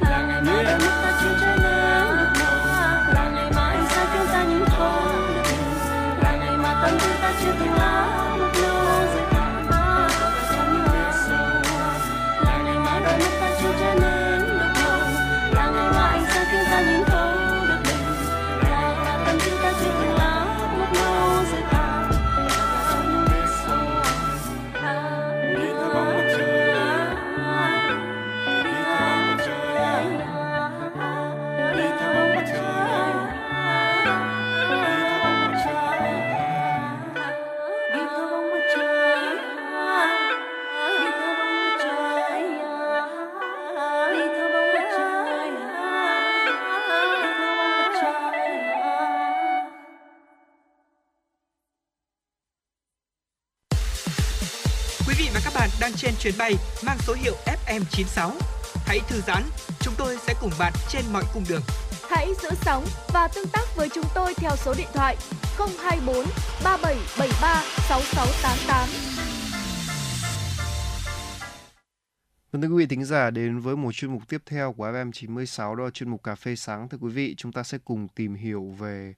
Là 0.00 0.26
ngày 0.28 0.42
mà 0.42 0.62
đôi 0.62 0.78
mắt 0.78 1.00
ta 1.02 1.20
chưa 1.22 1.38
trở 1.40 1.56
nên 1.62 2.18
lúc 2.18 2.28
đầu 2.40 2.56
là 3.14 3.30
ngày 3.34 3.50
mai 3.54 3.76
sẽ 3.88 3.94
sáng 3.94 4.06
khiến 4.12 4.26
ta 4.32 4.44
nhìn 4.44 4.64
thấu 4.66 5.02
là 6.22 6.36
ngày 6.40 6.56
mà 6.56 6.82
tâm 6.82 6.98
tư 7.00 7.08
ta 7.22 7.32
chưa 7.42 7.52
từng 7.60 7.72
lá 7.72 8.21
chuyến 56.22 56.34
bay 56.38 56.54
mang 56.86 56.98
số 56.98 57.14
hiệu 57.14 57.34
FM96. 57.66 58.30
Hãy 58.86 59.00
thư 59.08 59.20
giãn, 59.20 59.42
chúng 59.80 59.94
tôi 59.98 60.16
sẽ 60.26 60.34
cùng 60.40 60.50
bạn 60.58 60.72
trên 60.88 61.04
mọi 61.12 61.24
cung 61.34 61.44
đường. 61.48 61.62
Hãy 62.10 62.28
giữ 62.42 62.48
sóng 62.62 62.84
và 63.12 63.28
tương 63.34 63.48
tác 63.52 63.76
với 63.76 63.88
chúng 63.94 64.04
tôi 64.14 64.34
theo 64.36 64.50
số 64.56 64.74
điện 64.78 64.86
thoại 64.94 65.16
024 65.58 66.16
3773 66.64 67.62
6688. 67.88 68.88
Vâng 72.52 72.62
thưa 72.62 72.68
quý 72.68 72.76
vị 72.76 72.86
thính 72.86 73.04
giả 73.04 73.30
đến 73.30 73.58
với 73.58 73.76
một 73.76 73.92
chuyên 73.92 74.12
mục 74.12 74.28
tiếp 74.28 74.42
theo 74.46 74.72
của 74.72 74.86
FM96 74.86 75.74
đó 75.74 75.84
là 75.84 75.90
chuyên 75.90 76.10
mục 76.10 76.22
cà 76.22 76.34
phê 76.34 76.56
sáng 76.56 76.88
thưa 76.88 76.98
quý 77.00 77.10
vị 77.10 77.34
chúng 77.36 77.52
ta 77.52 77.62
sẽ 77.62 77.78
cùng 77.84 78.08
tìm 78.08 78.34
hiểu 78.34 78.74
về 78.78 79.14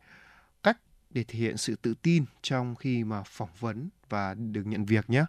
cách 0.63 0.79
để 1.11 1.25
thể 1.25 1.39
hiện 1.39 1.57
sự 1.57 1.77
tự 1.83 1.95
tin 2.03 2.25
trong 2.43 2.75
khi 2.75 3.05
mà 3.05 3.23
phỏng 3.23 3.51
vấn 3.61 3.89
và 4.15 4.35
được 4.35 4.67
nhận 4.67 4.85
việc 4.85 5.11
nhé. 5.11 5.25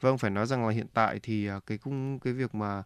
Vâng 0.00 0.18
phải 0.18 0.30
nói 0.30 0.46
rằng 0.46 0.66
là 0.66 0.72
hiện 0.72 0.86
tại 0.94 1.20
thì 1.22 1.46
à, 1.46 1.60
cái 1.66 1.78
cung 1.78 2.18
cái 2.18 2.32
việc 2.32 2.54
mà 2.54 2.82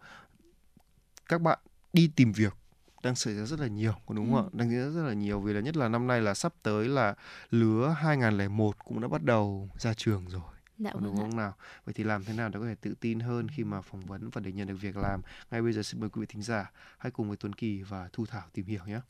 các 1.28 1.40
bạn 1.40 1.58
đi 1.92 2.10
tìm 2.16 2.32
việc 2.32 2.54
đang 3.02 3.14
xảy 3.14 3.34
ra 3.34 3.44
rất 3.44 3.60
là 3.60 3.66
nhiều 3.66 3.94
có 4.06 4.14
đúng 4.14 4.32
không 4.32 4.46
ạ? 4.46 4.50
Đang 4.52 4.70
diễn 4.70 4.78
ra 4.78 4.90
rất 4.90 5.08
là 5.08 5.14
nhiều 5.14 5.40
vì 5.40 5.52
là 5.52 5.60
nhất 5.60 5.76
là 5.76 5.88
năm 5.88 6.06
nay 6.06 6.20
là 6.20 6.34
sắp 6.34 6.52
tới 6.62 6.88
là 6.88 7.14
lứa 7.50 7.96
2001 7.98 8.84
cũng 8.84 9.00
đã 9.00 9.08
bắt 9.08 9.22
đầu 9.22 9.70
ra 9.78 9.94
trường 9.94 10.24
rồi. 10.28 10.42
Dạ 10.78 10.90
đúng 10.92 11.02
vâng 11.02 11.16
không 11.16 11.36
nào 11.36 11.54
vậy 11.84 11.92
thì 11.92 12.04
làm 12.04 12.24
thế 12.24 12.32
nào 12.32 12.48
để 12.48 12.60
có 12.60 12.66
thể 12.66 12.74
tự 12.74 12.94
tin 13.00 13.20
hơn 13.20 13.48
khi 13.48 13.64
mà 13.64 13.80
phỏng 13.80 14.00
vấn 14.00 14.30
và 14.30 14.40
để 14.40 14.52
nhận 14.52 14.68
được 14.68 14.76
việc 14.80 14.96
làm 14.96 15.20
ngay 15.50 15.62
bây 15.62 15.72
giờ 15.72 15.82
xin 15.82 16.00
mời 16.00 16.10
quý 16.10 16.20
vị 16.20 16.26
thính 16.28 16.42
giả 16.42 16.70
hãy 16.98 17.10
cùng 17.10 17.28
với 17.28 17.36
Tuấn 17.36 17.52
Kỳ 17.52 17.82
và 17.82 18.08
Thu 18.12 18.26
Thảo 18.26 18.44
tìm 18.52 18.66
hiểu 18.66 18.82
nhé 18.86 19.00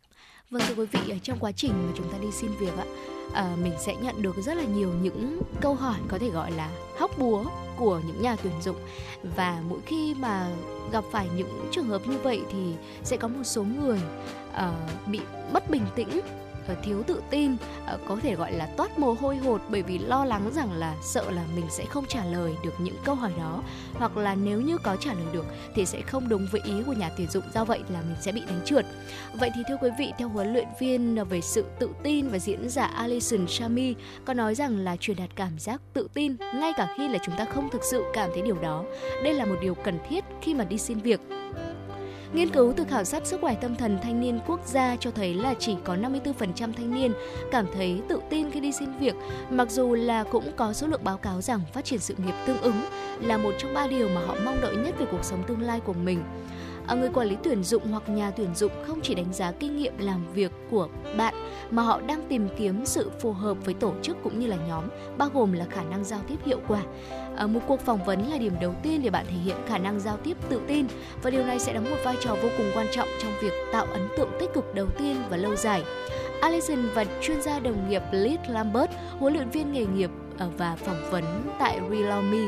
Vâng 0.50 0.62
thưa 0.68 0.74
quý 0.74 0.86
vị, 0.92 1.14
trong 1.22 1.38
quá 1.38 1.52
trình 1.52 1.72
mà 1.72 1.92
chúng 1.96 2.12
ta 2.12 2.18
đi 2.18 2.30
xin 2.32 2.50
việc 2.60 2.72
ạ, 2.78 2.84
à, 3.34 3.56
mình 3.62 3.72
sẽ 3.78 3.96
nhận 3.96 4.22
được 4.22 4.36
rất 4.44 4.54
là 4.56 4.64
nhiều 4.64 4.90
những 5.02 5.42
câu 5.60 5.74
hỏi 5.74 5.96
có 6.08 6.18
thể 6.18 6.30
gọi 6.30 6.50
là 6.50 6.70
hóc 6.98 7.18
búa 7.18 7.44
của 7.76 8.00
những 8.06 8.22
nhà 8.22 8.36
tuyển 8.42 8.52
dụng. 8.62 8.76
Và 9.36 9.62
mỗi 9.68 9.78
khi 9.86 10.14
mà 10.14 10.48
gặp 10.92 11.04
phải 11.12 11.28
những 11.36 11.68
trường 11.72 11.86
hợp 11.86 12.02
như 12.06 12.18
vậy 12.22 12.40
thì 12.52 12.74
sẽ 13.04 13.16
có 13.16 13.28
một 13.28 13.44
số 13.44 13.64
người 13.64 14.00
uh, 14.50 15.08
bị 15.08 15.20
mất 15.52 15.70
bình 15.70 15.86
tĩnh 15.96 16.20
thiếu 16.74 17.02
tự 17.06 17.22
tin 17.30 17.56
ờ, 17.86 17.98
có 18.08 18.16
thể 18.22 18.34
gọi 18.34 18.52
là 18.52 18.66
toát 18.76 18.98
mồ 18.98 19.12
hôi 19.12 19.36
hột 19.36 19.60
bởi 19.68 19.82
vì 19.82 19.98
lo 19.98 20.24
lắng 20.24 20.50
rằng 20.54 20.72
là 20.72 20.94
sợ 21.02 21.30
là 21.30 21.44
mình 21.54 21.66
sẽ 21.70 21.84
không 21.84 22.04
trả 22.08 22.24
lời 22.24 22.52
được 22.64 22.74
những 22.78 22.96
câu 23.04 23.14
hỏi 23.14 23.32
đó 23.38 23.62
hoặc 23.94 24.16
là 24.16 24.34
nếu 24.34 24.60
như 24.60 24.78
có 24.78 24.96
trả 24.96 25.12
lời 25.12 25.26
được 25.32 25.44
thì 25.74 25.86
sẽ 25.86 26.00
không 26.00 26.28
đúng 26.28 26.46
với 26.52 26.60
ý 26.64 26.72
của 26.86 26.92
nhà 26.92 27.10
tuyển 27.16 27.30
dụng 27.30 27.44
do 27.54 27.64
vậy 27.64 27.80
là 27.88 28.00
mình 28.00 28.16
sẽ 28.20 28.32
bị 28.32 28.40
đánh 28.40 28.60
trượt 28.64 28.86
Vậy 29.34 29.50
thì 29.54 29.62
thưa 29.68 29.76
quý 29.80 29.90
vị, 29.98 30.12
theo 30.18 30.28
huấn 30.28 30.52
luyện 30.52 30.68
viên 30.78 31.24
về 31.28 31.40
sự 31.40 31.64
tự 31.78 31.90
tin 32.02 32.28
và 32.28 32.38
diễn 32.38 32.68
giả 32.68 32.84
Alison 32.84 33.46
Shami 33.48 33.94
có 34.24 34.34
nói 34.34 34.54
rằng 34.54 34.78
là 34.78 34.96
truyền 34.96 35.16
đạt 35.16 35.30
cảm 35.36 35.58
giác 35.58 35.80
tự 35.92 36.08
tin 36.14 36.36
ngay 36.54 36.72
cả 36.76 36.94
khi 36.96 37.08
là 37.08 37.18
chúng 37.24 37.36
ta 37.38 37.44
không 37.44 37.70
thực 37.70 37.84
sự 37.84 38.04
cảm 38.12 38.30
thấy 38.32 38.42
điều 38.42 38.58
đó. 38.62 38.84
Đây 39.24 39.34
là 39.34 39.44
một 39.44 39.56
điều 39.60 39.74
cần 39.74 39.98
thiết 40.08 40.24
khi 40.42 40.54
mà 40.54 40.64
đi 40.64 40.78
xin 40.78 40.98
việc. 40.98 41.20
Nghiên 42.32 42.50
cứu 42.50 42.72
từ 42.76 42.84
khảo 42.84 43.04
sát 43.04 43.26
sức 43.26 43.40
khỏe 43.40 43.54
tâm 43.60 43.76
thần 43.76 43.98
thanh 44.02 44.20
niên 44.20 44.40
quốc 44.46 44.60
gia 44.66 44.96
cho 44.96 45.10
thấy 45.10 45.34
là 45.34 45.54
chỉ 45.58 45.76
có 45.84 45.96
54% 45.96 46.72
thanh 46.72 46.94
niên 46.94 47.12
cảm 47.52 47.66
thấy 47.74 48.02
tự 48.08 48.20
tin 48.30 48.50
khi 48.50 48.60
đi 48.60 48.72
xin 48.72 48.88
việc, 48.98 49.14
mặc 49.50 49.70
dù 49.70 49.94
là 49.94 50.24
cũng 50.24 50.44
có 50.56 50.72
số 50.72 50.86
lượng 50.86 51.04
báo 51.04 51.18
cáo 51.18 51.40
rằng 51.40 51.60
phát 51.72 51.84
triển 51.84 51.98
sự 51.98 52.14
nghiệp 52.18 52.34
tương 52.46 52.60
ứng 52.60 52.80
là 53.20 53.36
một 53.36 53.54
trong 53.58 53.74
ba 53.74 53.86
điều 53.86 54.08
mà 54.08 54.20
họ 54.26 54.36
mong 54.44 54.60
đợi 54.60 54.76
nhất 54.76 54.94
về 54.98 55.06
cuộc 55.10 55.24
sống 55.24 55.42
tương 55.46 55.62
lai 55.62 55.80
của 55.80 55.92
mình. 55.92 56.22
À, 56.88 56.94
người 56.94 57.08
quản 57.14 57.28
lý 57.28 57.36
tuyển 57.42 57.64
dụng 57.64 57.82
hoặc 57.90 58.08
nhà 58.08 58.30
tuyển 58.30 58.54
dụng 58.54 58.72
không 58.86 59.00
chỉ 59.02 59.14
đánh 59.14 59.32
giá 59.32 59.52
kinh 59.52 59.76
nghiệm 59.76 59.98
làm 59.98 60.32
việc 60.32 60.52
của 60.70 60.88
bạn 61.18 61.34
mà 61.70 61.82
họ 61.82 62.00
đang 62.00 62.22
tìm 62.28 62.48
kiếm 62.56 62.86
sự 62.86 63.10
phù 63.20 63.32
hợp 63.32 63.56
với 63.64 63.74
tổ 63.74 63.92
chức 64.02 64.16
cũng 64.22 64.38
như 64.38 64.46
là 64.46 64.56
nhóm 64.68 64.84
bao 65.18 65.28
gồm 65.34 65.52
là 65.52 65.64
khả 65.70 65.82
năng 65.82 66.04
giao 66.04 66.20
tiếp 66.28 66.36
hiệu 66.44 66.60
quả. 66.68 66.82
À, 67.36 67.46
một 67.46 67.60
cuộc 67.66 67.80
phỏng 67.80 68.04
vấn 68.04 68.28
là 68.30 68.38
điểm 68.38 68.52
đầu 68.60 68.74
tiên 68.82 69.00
để 69.02 69.10
bạn 69.10 69.26
thể 69.28 69.36
hiện 69.36 69.56
khả 69.66 69.78
năng 69.78 70.00
giao 70.00 70.16
tiếp 70.16 70.36
tự 70.48 70.60
tin 70.68 70.86
và 71.22 71.30
điều 71.30 71.44
này 71.46 71.58
sẽ 71.58 71.72
đóng 71.72 71.90
một 71.90 71.96
vai 72.04 72.16
trò 72.20 72.36
vô 72.42 72.48
cùng 72.58 72.66
quan 72.74 72.86
trọng 72.92 73.08
trong 73.22 73.32
việc 73.42 73.52
tạo 73.72 73.86
ấn 73.92 74.08
tượng 74.16 74.30
tích 74.40 74.50
cực 74.54 74.74
đầu 74.74 74.86
tiên 74.98 75.16
và 75.30 75.36
lâu 75.36 75.56
dài. 75.56 75.82
Alison 76.40 76.88
và 76.94 77.04
chuyên 77.22 77.42
gia 77.42 77.60
đồng 77.60 77.88
nghiệp 77.88 78.02
Liz 78.12 78.38
Lambert, 78.48 78.90
huấn 79.18 79.34
luyện 79.34 79.50
viên 79.50 79.72
nghề 79.72 79.86
nghiệp 79.86 80.10
Ờ, 80.38 80.48
và 80.58 80.76
phỏng 80.76 81.10
vấn 81.10 81.24
tại 81.58 81.80
Real 81.90 82.22
Me 82.22 82.38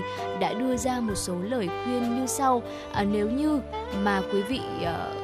đã 0.41 0.53
đưa 0.53 0.77
ra 0.77 1.01
một 1.01 1.15
số 1.15 1.35
lời 1.43 1.69
khuyên 1.85 2.15
như 2.15 2.27
sau. 2.27 2.63
À, 2.93 3.05
nếu 3.05 3.31
như 3.31 3.61
mà 4.05 4.23
quý 4.33 4.43
vị 4.43 4.61
ờ, 4.85 5.15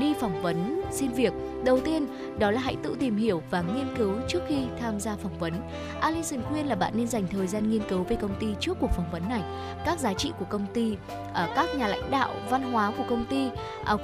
đi 0.00 0.14
phỏng 0.20 0.42
vấn 0.42 0.82
xin 0.90 1.10
việc 1.10 1.32
đầu 1.64 1.80
tiên 1.80 2.06
đó 2.38 2.50
là 2.50 2.60
hãy 2.60 2.76
tự 2.82 2.96
tìm 3.00 3.16
hiểu 3.16 3.42
và 3.50 3.62
nghiên 3.62 3.96
cứu 3.96 4.12
trước 4.28 4.40
khi 4.48 4.56
tham 4.80 5.00
gia 5.00 5.16
phỏng 5.16 5.38
vấn 5.38 5.52
Alison 6.00 6.42
khuyên 6.42 6.66
là 6.66 6.74
bạn 6.74 6.92
nên 6.96 7.08
dành 7.08 7.26
thời 7.30 7.46
gian 7.46 7.70
nghiên 7.70 7.82
cứu 7.88 8.02
về 8.02 8.16
công 8.16 8.34
ty 8.40 8.46
trước 8.60 8.76
cuộc 8.80 8.90
phỏng 8.96 9.10
vấn 9.12 9.28
này 9.28 9.42
các 9.86 9.98
giá 9.98 10.14
trị 10.14 10.32
của 10.38 10.44
công 10.44 10.66
ty 10.74 10.96
các 11.54 11.68
nhà 11.76 11.88
lãnh 11.88 12.10
đạo 12.10 12.30
văn 12.50 12.72
hóa 12.72 12.92
của 12.98 13.04
công 13.08 13.24
ty 13.24 13.48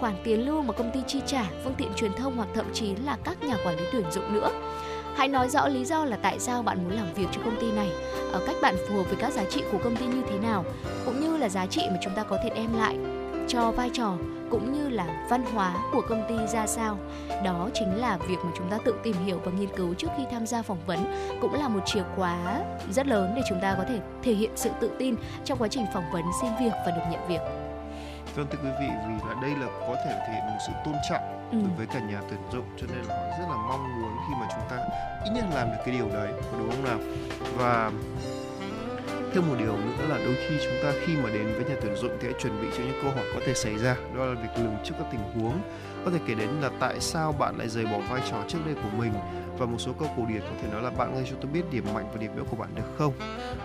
khoản 0.01 0.15
tiền 0.25 0.47
lương 0.47 0.67
mà 0.67 0.73
công 0.73 0.91
ty 0.95 1.01
chi 1.07 1.21
trả 1.27 1.45
phương 1.65 1.75
tiện 1.79 1.89
truyền 1.97 2.13
thông 2.13 2.37
hoặc 2.37 2.49
thậm 2.55 2.67
chí 2.73 2.97
là 2.97 3.17
các 3.25 3.43
nhà 3.43 3.57
quản 3.65 3.77
lý 3.77 3.85
tuyển 3.93 4.05
dụng 4.11 4.35
nữa 4.35 4.51
Hãy 5.19 5.29
nói 5.29 5.49
rõ 5.49 5.69
lý 5.69 5.85
do 5.85 6.05
là 6.05 6.17
tại 6.23 6.39
sao 6.39 6.63
bạn 6.63 6.85
muốn 6.85 6.93
làm 6.93 7.15
việc 7.15 7.27
cho 7.33 7.41
công 7.45 7.61
ty 7.61 7.73
này, 7.73 7.91
ở 8.33 8.43
cách 8.47 8.57
bạn 8.63 8.75
phù 8.89 8.97
hợp 8.97 9.03
với 9.03 9.17
các 9.17 9.33
giá 9.33 9.45
trị 9.51 9.63
của 9.73 9.79
công 9.85 9.97
ty 9.97 10.07
như 10.07 10.23
thế 10.31 10.39
nào, 10.39 10.65
cũng 11.05 11.21
như 11.21 11.37
là 11.37 11.49
giá 11.49 11.67
trị 11.67 11.83
mà 11.91 11.97
chúng 12.01 12.15
ta 12.15 12.23
có 12.23 12.39
thể 12.45 12.51
đem 12.55 12.79
lại 12.79 12.97
cho 13.49 13.71
vai 13.71 13.91
trò 13.93 14.15
cũng 14.51 14.73
như 14.73 14.89
là 14.89 15.27
văn 15.31 15.45
hóa 15.55 15.75
của 15.93 16.03
công 16.09 16.23
ty 16.29 16.35
ra 16.53 16.67
sao. 16.67 16.99
Đó 17.45 17.69
chính 17.75 18.01
là 18.01 18.17
việc 18.17 18.37
mà 18.45 18.51
chúng 18.57 18.71
ta 18.71 18.79
tự 18.85 18.95
tìm 19.03 19.17
hiểu 19.25 19.41
và 19.45 19.53
nghiên 19.53 19.77
cứu 19.77 19.95
trước 19.95 20.09
khi 20.17 20.23
tham 20.31 20.47
gia 20.47 20.63
phỏng 20.63 20.87
vấn 20.87 20.99
cũng 21.41 21.55
là 21.55 21.69
một 21.69 21.81
chìa 21.87 22.03
khóa 22.17 22.63
rất 22.91 23.07
lớn 23.07 23.33
để 23.37 23.43
chúng 23.49 23.61
ta 23.61 23.75
có 23.79 23.85
thể 23.89 23.99
thể 24.23 24.33
hiện 24.33 24.51
sự 24.57 24.71
tự 24.81 24.91
tin 24.99 25.15
trong 25.45 25.59
quá 25.59 25.69
trình 25.69 25.87
phỏng 25.95 26.11
vấn 26.13 26.25
xin 26.43 26.51
việc 26.61 26.73
và 26.87 26.93
được 26.97 27.03
nhận 27.11 27.29
việc. 27.29 27.41
Vâng 28.35 28.47
thưa 28.51 28.59
quý 28.63 28.71
vị, 28.81 28.87
vì 29.09 29.29
là 29.29 29.35
đây 29.43 29.51
là 29.51 29.67
có 29.81 29.95
thể 30.05 30.19
thể 30.27 30.33
hiện 30.33 30.47
một 30.47 30.59
sự 30.67 30.73
tôn 30.85 30.95
trọng 31.11 31.38
Ừ. 31.53 31.59
đối 31.63 31.71
với 31.77 31.87
cả 31.87 32.01
nhà 32.01 32.21
tuyển 32.31 32.41
dụng, 32.53 32.65
cho 32.81 32.87
nên 32.87 33.05
là 33.05 33.15
họ 33.15 33.39
rất 33.39 33.47
là 33.51 33.57
mong 33.69 34.01
muốn 34.01 34.17
khi 34.29 34.35
mà 34.41 34.49
chúng 34.51 34.69
ta 34.71 34.77
ít 35.25 35.31
nhất 35.35 35.45
làm 35.55 35.71
được 35.71 35.79
cái 35.85 35.95
điều 35.95 36.09
đấy, 36.09 36.33
đúng 36.59 36.71
không 36.71 36.85
nào? 36.85 36.99
Và 37.57 37.93
thêm 39.35 39.49
một 39.49 39.55
điều 39.59 39.77
nữa 39.77 40.07
là 40.09 40.19
đôi 40.19 40.35
khi 40.35 40.57
chúng 40.65 40.83
ta 40.83 40.93
khi 41.07 41.17
mà 41.17 41.31
đến 41.31 41.47
với 41.55 41.65
nhà 41.65 41.75
tuyển 41.83 41.97
dụng 41.97 42.17
thì 42.21 42.29
hãy 42.29 42.41
chuẩn 42.43 42.63
bị 42.63 42.69
cho 42.77 42.85
những 42.85 42.99
câu 43.03 43.11
hỏi 43.11 43.25
có 43.35 43.41
thể 43.47 43.55
xảy 43.55 43.79
ra. 43.79 43.97
Đó 44.17 44.25
là 44.25 44.41
việc 44.41 44.63
lường 44.63 44.77
trước 44.85 44.95
các 44.99 45.07
tình 45.13 45.21
huống. 45.21 45.61
Có 46.05 46.11
thể 46.11 46.19
kể 46.27 46.35
đến 46.35 46.49
là 46.61 46.71
tại 46.81 47.01
sao 47.01 47.33
bạn 47.33 47.59
lại 47.59 47.69
rời 47.69 47.87
bỏ 47.87 47.99
vai 48.11 48.23
trò 48.31 48.37
trước 48.49 48.59
đây 48.67 48.75
của 48.75 48.99
mình 48.99 49.13
và 49.59 49.67
một 49.67 49.79
số 49.79 49.93
câu 49.99 50.09
cổ 50.17 50.27
điển 50.29 50.41
có 50.41 50.63
thể 50.63 50.69
nói 50.73 50.83
là 50.83 50.91
bạn 50.91 51.15
ơi 51.15 51.25
cho 51.31 51.37
tôi 51.41 51.51
biết 51.53 51.63
điểm 51.71 51.85
mạnh 51.95 52.09
và 52.13 52.17
điểm 52.21 52.35
yếu 52.35 52.45
của 52.51 52.57
bạn 52.57 52.69
được 52.75 52.95
không? 52.99 53.13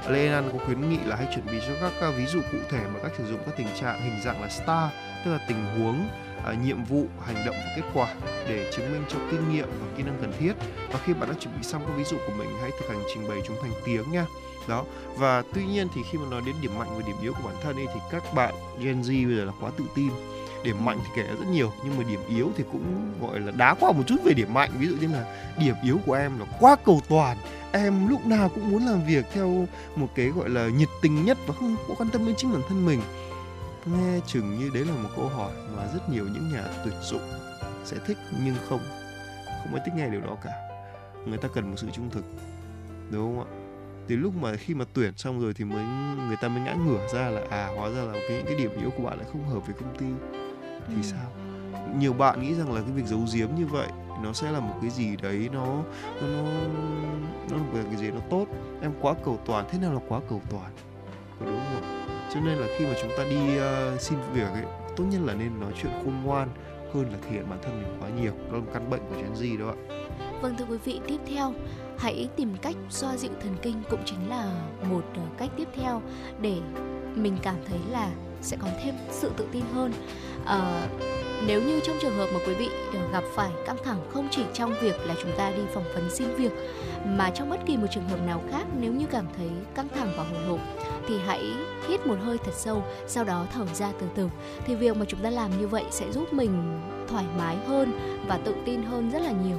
Lê 0.07 0.27
An 0.27 0.49
có 0.53 0.65
khuyến 0.65 0.89
nghị 0.89 0.99
là 1.05 1.15
hãy 1.15 1.27
chuẩn 1.35 1.45
bị 1.45 1.59
cho 1.67 1.89
các 2.01 2.13
ví 2.17 2.25
dụ 2.25 2.41
cụ 2.51 2.57
thể 2.69 2.79
bằng 2.83 2.99
cách 3.03 3.11
sử 3.17 3.25
dụng 3.25 3.39
các 3.45 3.53
tình 3.57 3.67
trạng, 3.81 4.01
hình 4.01 4.21
dạng 4.23 4.41
là 4.41 4.49
STAR, 4.49 4.89
tức 5.25 5.31
là 5.31 5.39
tình 5.47 5.65
huống 5.77 6.07
à, 6.45 6.53
nhiệm 6.53 6.83
vụ 6.83 7.05
hành 7.25 7.45
động 7.45 7.55
và 7.55 7.73
kết 7.75 7.83
quả 7.93 8.13
để 8.47 8.71
chứng 8.75 8.91
minh 8.91 9.03
cho 9.09 9.17
kinh 9.31 9.51
nghiệm 9.51 9.67
và 9.69 9.87
kỹ 9.97 10.03
năng 10.03 10.17
cần 10.21 10.33
thiết. 10.39 10.53
Và 10.91 10.99
khi 11.05 11.13
bạn 11.13 11.29
đã 11.29 11.35
chuẩn 11.39 11.57
bị 11.57 11.63
xong 11.63 11.81
các 11.85 11.93
ví 11.97 12.03
dụ 12.03 12.17
của 12.17 12.33
mình 12.37 12.49
hãy 12.61 12.71
thực 12.79 12.89
hành 12.89 13.03
trình 13.13 13.27
bày 13.29 13.41
chúng 13.47 13.57
thành 13.61 13.71
tiếng 13.85 14.11
nha. 14.11 14.25
Đó. 14.67 14.85
Và 15.17 15.43
tuy 15.53 15.65
nhiên 15.65 15.87
thì 15.95 16.01
khi 16.11 16.17
mà 16.17 16.25
nói 16.29 16.41
đến 16.45 16.55
điểm 16.61 16.79
mạnh 16.79 16.87
và 16.95 17.03
điểm 17.07 17.15
yếu 17.21 17.33
của 17.33 17.47
bản 17.47 17.55
thân 17.63 17.75
ấy 17.75 17.87
thì 17.93 17.99
các 18.11 18.33
bạn 18.33 18.53
Gen 18.79 19.01
Z 19.01 19.27
bây 19.27 19.37
giờ 19.37 19.45
là 19.45 19.51
quá 19.61 19.71
tự 19.77 19.83
tin. 19.95 20.09
Điểm 20.63 20.85
mạnh 20.85 20.99
thì 21.03 21.09
kể 21.15 21.23
rất 21.23 21.47
nhiều 21.51 21.71
nhưng 21.83 21.97
mà 21.97 22.03
điểm 22.03 22.19
yếu 22.29 22.51
thì 22.57 22.63
cũng 22.71 23.13
gọi 23.21 23.39
là 23.39 23.51
đá 23.51 23.73
qua 23.73 23.91
một 23.91 24.03
chút 24.07 24.15
về 24.23 24.33
điểm 24.33 24.53
mạnh. 24.53 24.69
Ví 24.79 24.87
dụ 24.87 24.95
như 25.01 25.07
là 25.07 25.51
điểm 25.59 25.75
yếu 25.83 25.99
của 26.05 26.13
em 26.13 26.39
là 26.39 26.45
quá 26.59 26.75
cầu 26.85 27.01
toàn. 27.09 27.37
Em 27.71 28.07
lúc 28.07 28.25
nào 28.25 28.49
cũng 28.49 28.71
muốn 28.71 28.85
làm 28.85 29.05
việc 29.05 29.25
theo 29.33 29.67
một 29.95 30.07
cái 30.15 30.27
gọi 30.27 30.49
là 30.49 30.67
nhiệt 30.67 30.89
tình 31.01 31.25
nhất 31.25 31.37
và 31.47 31.53
không 31.59 31.75
có 31.87 31.95
quan 31.97 32.09
tâm 32.09 32.25
đến 32.25 32.35
chính 32.35 32.51
bản 32.51 32.61
thân 32.69 32.85
mình 32.85 33.01
nghe 33.85 34.19
chừng 34.27 34.59
như 34.59 34.69
đấy 34.73 34.85
là 34.85 34.93
một 35.03 35.09
câu 35.15 35.27
hỏi 35.27 35.51
mà 35.77 35.87
rất 35.93 36.09
nhiều 36.09 36.25
những 36.33 36.49
nhà 36.53 36.63
tuyển 36.85 36.93
dụng 37.01 37.21
sẽ 37.85 37.97
thích 38.05 38.17
nhưng 38.43 38.55
không 38.69 38.79
không 39.63 39.73
ai 39.75 39.81
thích 39.85 39.93
nghe 39.95 40.09
điều 40.09 40.21
đó 40.21 40.37
cả. 40.43 40.51
Người 41.25 41.37
ta 41.37 41.47
cần 41.53 41.69
một 41.69 41.75
sự 41.77 41.87
trung 41.93 42.09
thực 42.09 42.25
đúng 43.11 43.37
không 43.37 43.47
ạ? 43.47 43.49
Từ 44.07 44.15
lúc 44.15 44.33
mà 44.41 44.55
khi 44.55 44.73
mà 44.73 44.85
tuyển 44.93 45.13
xong 45.17 45.41
rồi 45.41 45.53
thì 45.53 45.65
mới 45.65 45.83
người 46.27 46.37
ta 46.41 46.47
mới 46.47 46.59
ngã 46.61 46.73
ngửa 46.73 47.07
ra 47.13 47.29
là 47.29 47.41
à 47.49 47.67
hóa 47.77 47.89
ra 47.89 48.01
là 48.01 48.13
cái 48.13 48.37
những 48.37 48.45
cái 48.45 48.55
điểm 48.55 48.71
yếu 48.79 48.89
của 48.89 49.03
bạn 49.03 49.17
lại 49.17 49.27
không 49.31 49.47
hợp 49.47 49.59
với 49.65 49.75
công 49.79 49.97
ty. 49.97 50.05
Thì 50.87 50.95
Ừ. 50.95 51.01
sao? 51.01 51.31
Nhiều 51.97 52.13
bạn 52.13 52.41
nghĩ 52.41 52.53
rằng 52.55 52.73
là 52.73 52.81
cái 52.81 52.91
việc 52.91 53.05
giấu 53.05 53.19
giếm 53.33 53.47
như 53.57 53.65
vậy 53.65 53.87
nó 54.23 54.33
sẽ 54.33 54.51
là 54.51 54.59
một 54.59 54.75
cái 54.81 54.89
gì 54.89 55.15
đấy 55.15 55.49
nó 55.53 55.65
nó 56.21 56.27
nó 56.27 56.43
nó 57.49 57.57
là 57.57 57.63
một 57.63 57.79
cái 57.91 57.95
gì 57.99 58.11
nó 58.11 58.19
tốt. 58.29 58.45
Em 58.81 58.91
quá 59.01 59.13
cầu 59.25 59.39
toàn 59.45 59.65
thế 59.71 59.79
nào 59.79 59.93
là 59.93 59.99
quá 60.07 60.19
cầu 60.29 60.41
toàn? 60.49 60.71
Có 61.39 61.45
đúng 61.45 61.59
không 61.73 61.83
ạ 61.83 62.02
cho 62.33 62.39
nên 62.39 62.57
là 62.57 62.67
khi 62.77 62.85
mà 62.85 62.93
chúng 63.01 63.11
ta 63.17 63.23
đi 63.29 63.37
uh, 63.57 64.01
xin 64.01 64.19
việc 64.33 64.47
ấy 64.53 64.63
tốt 64.95 65.03
nhất 65.11 65.21
là 65.25 65.33
nên 65.33 65.59
nói 65.59 65.71
chuyện 65.81 65.91
khôn 66.03 66.13
ngoan 66.23 66.49
hơn 66.93 67.11
là 67.11 67.17
thể 67.21 67.31
hiện 67.31 67.49
bản 67.49 67.59
thân 67.63 67.81
mình 67.81 67.97
quá 67.99 68.09
nhiều 68.21 68.31
đó 68.31 68.57
là 68.57 68.59
một 68.59 68.71
căn 68.73 68.89
bệnh 68.89 69.01
của 69.09 69.15
Gen 69.15 69.33
Z 69.33 69.59
đó 69.59 69.67
ạ 69.67 69.77
Vâng 70.41 70.55
thưa 70.57 70.65
quý 70.69 70.77
vị, 70.85 70.99
tiếp 71.07 71.17
theo 71.25 71.53
hãy 71.97 72.29
tìm 72.35 72.55
cách 72.61 72.75
xoa 72.89 73.17
dịu 73.17 73.31
thần 73.41 73.55
kinh 73.61 73.83
cũng 73.89 73.99
chính 74.05 74.29
là 74.29 74.53
một 74.89 75.03
ờ, 75.15 75.21
cách 75.37 75.49
tiếp 75.57 75.67
theo 75.75 76.01
để 76.41 76.57
mình 77.15 77.37
cảm 77.41 77.55
thấy 77.67 77.79
là 77.89 78.11
sẽ 78.41 78.57
có 78.61 78.67
thêm 78.83 78.95
sự 79.11 79.31
tự 79.37 79.47
tin 79.51 79.63
hơn. 79.73 79.93
uh, 80.43 81.22
nếu 81.47 81.61
như 81.61 81.79
trong 81.79 81.97
trường 82.01 82.15
hợp 82.15 82.27
mà 82.33 82.39
quý 82.47 82.53
vị 82.53 82.69
ờ, 82.93 82.99
gặp 83.11 83.23
phải 83.35 83.51
căng 83.65 83.77
thẳng 83.83 83.97
không 84.09 84.27
chỉ 84.31 84.43
trong 84.53 84.73
việc 84.81 84.95
là 85.05 85.15
chúng 85.21 85.31
ta 85.37 85.51
đi 85.51 85.61
phỏng 85.73 85.93
vấn 85.93 86.09
xin 86.09 86.27
việc, 86.35 86.51
mà 87.05 87.29
trong 87.29 87.49
bất 87.49 87.59
kỳ 87.65 87.77
một 87.77 87.87
trường 87.91 88.09
hợp 88.09 88.19
nào 88.25 88.43
khác, 88.51 88.65
nếu 88.79 88.93
như 88.93 89.05
cảm 89.11 89.25
thấy 89.37 89.49
căng 89.75 89.87
thẳng 89.95 90.13
và 90.17 90.23
hồi 90.23 90.45
hộp 90.47 90.59
thì 91.07 91.19
hãy 91.25 91.53
hít 91.87 92.07
một 92.07 92.15
hơi 92.23 92.37
thật 92.37 92.51
sâu, 92.55 92.83
sau 93.07 93.23
đó 93.23 93.45
thở 93.53 93.65
ra 93.73 93.91
từ 93.99 94.07
từ. 94.15 94.29
Thì 94.65 94.75
việc 94.75 94.97
mà 94.97 95.05
chúng 95.07 95.19
ta 95.19 95.29
làm 95.29 95.59
như 95.59 95.67
vậy 95.67 95.83
sẽ 95.91 96.11
giúp 96.11 96.33
mình 96.33 96.79
thoải 97.07 97.25
mái 97.37 97.57
hơn 97.67 97.91
và 98.27 98.37
tự 98.37 98.55
tin 98.65 98.83
hơn 98.83 99.11
rất 99.11 99.21
là 99.21 99.31
nhiều. 99.31 99.57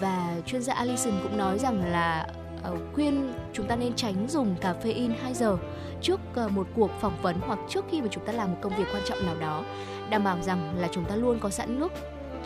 Và 0.00 0.36
chuyên 0.46 0.62
gia 0.62 0.74
Alison 0.74 1.14
cũng 1.22 1.36
nói 1.36 1.58
rằng 1.58 1.92
là 1.92 2.26
ờ, 2.62 2.76
khuyên 2.94 3.32
chúng 3.52 3.66
ta 3.66 3.76
nên 3.76 3.94
tránh 3.94 4.26
dùng 4.28 4.54
caffeine 4.60 5.12
2 5.22 5.34
giờ 5.34 5.56
trước 6.02 6.20
ờ, 6.34 6.48
một 6.48 6.66
cuộc 6.76 6.90
phỏng 7.00 7.22
vấn 7.22 7.36
hoặc 7.40 7.58
trước 7.68 7.84
khi 7.90 8.02
mà 8.02 8.08
chúng 8.10 8.24
ta 8.26 8.32
làm 8.32 8.50
một 8.50 8.58
công 8.60 8.76
việc 8.76 8.84
quan 8.92 9.02
trọng 9.06 9.26
nào 9.26 9.34
đó 9.40 9.64
đảm 10.12 10.24
bảo 10.24 10.38
rằng 10.42 10.74
là 10.78 10.88
chúng 10.92 11.04
ta 11.04 11.16
luôn 11.16 11.38
có 11.40 11.50
sẵn 11.50 11.80
nước 11.80 11.92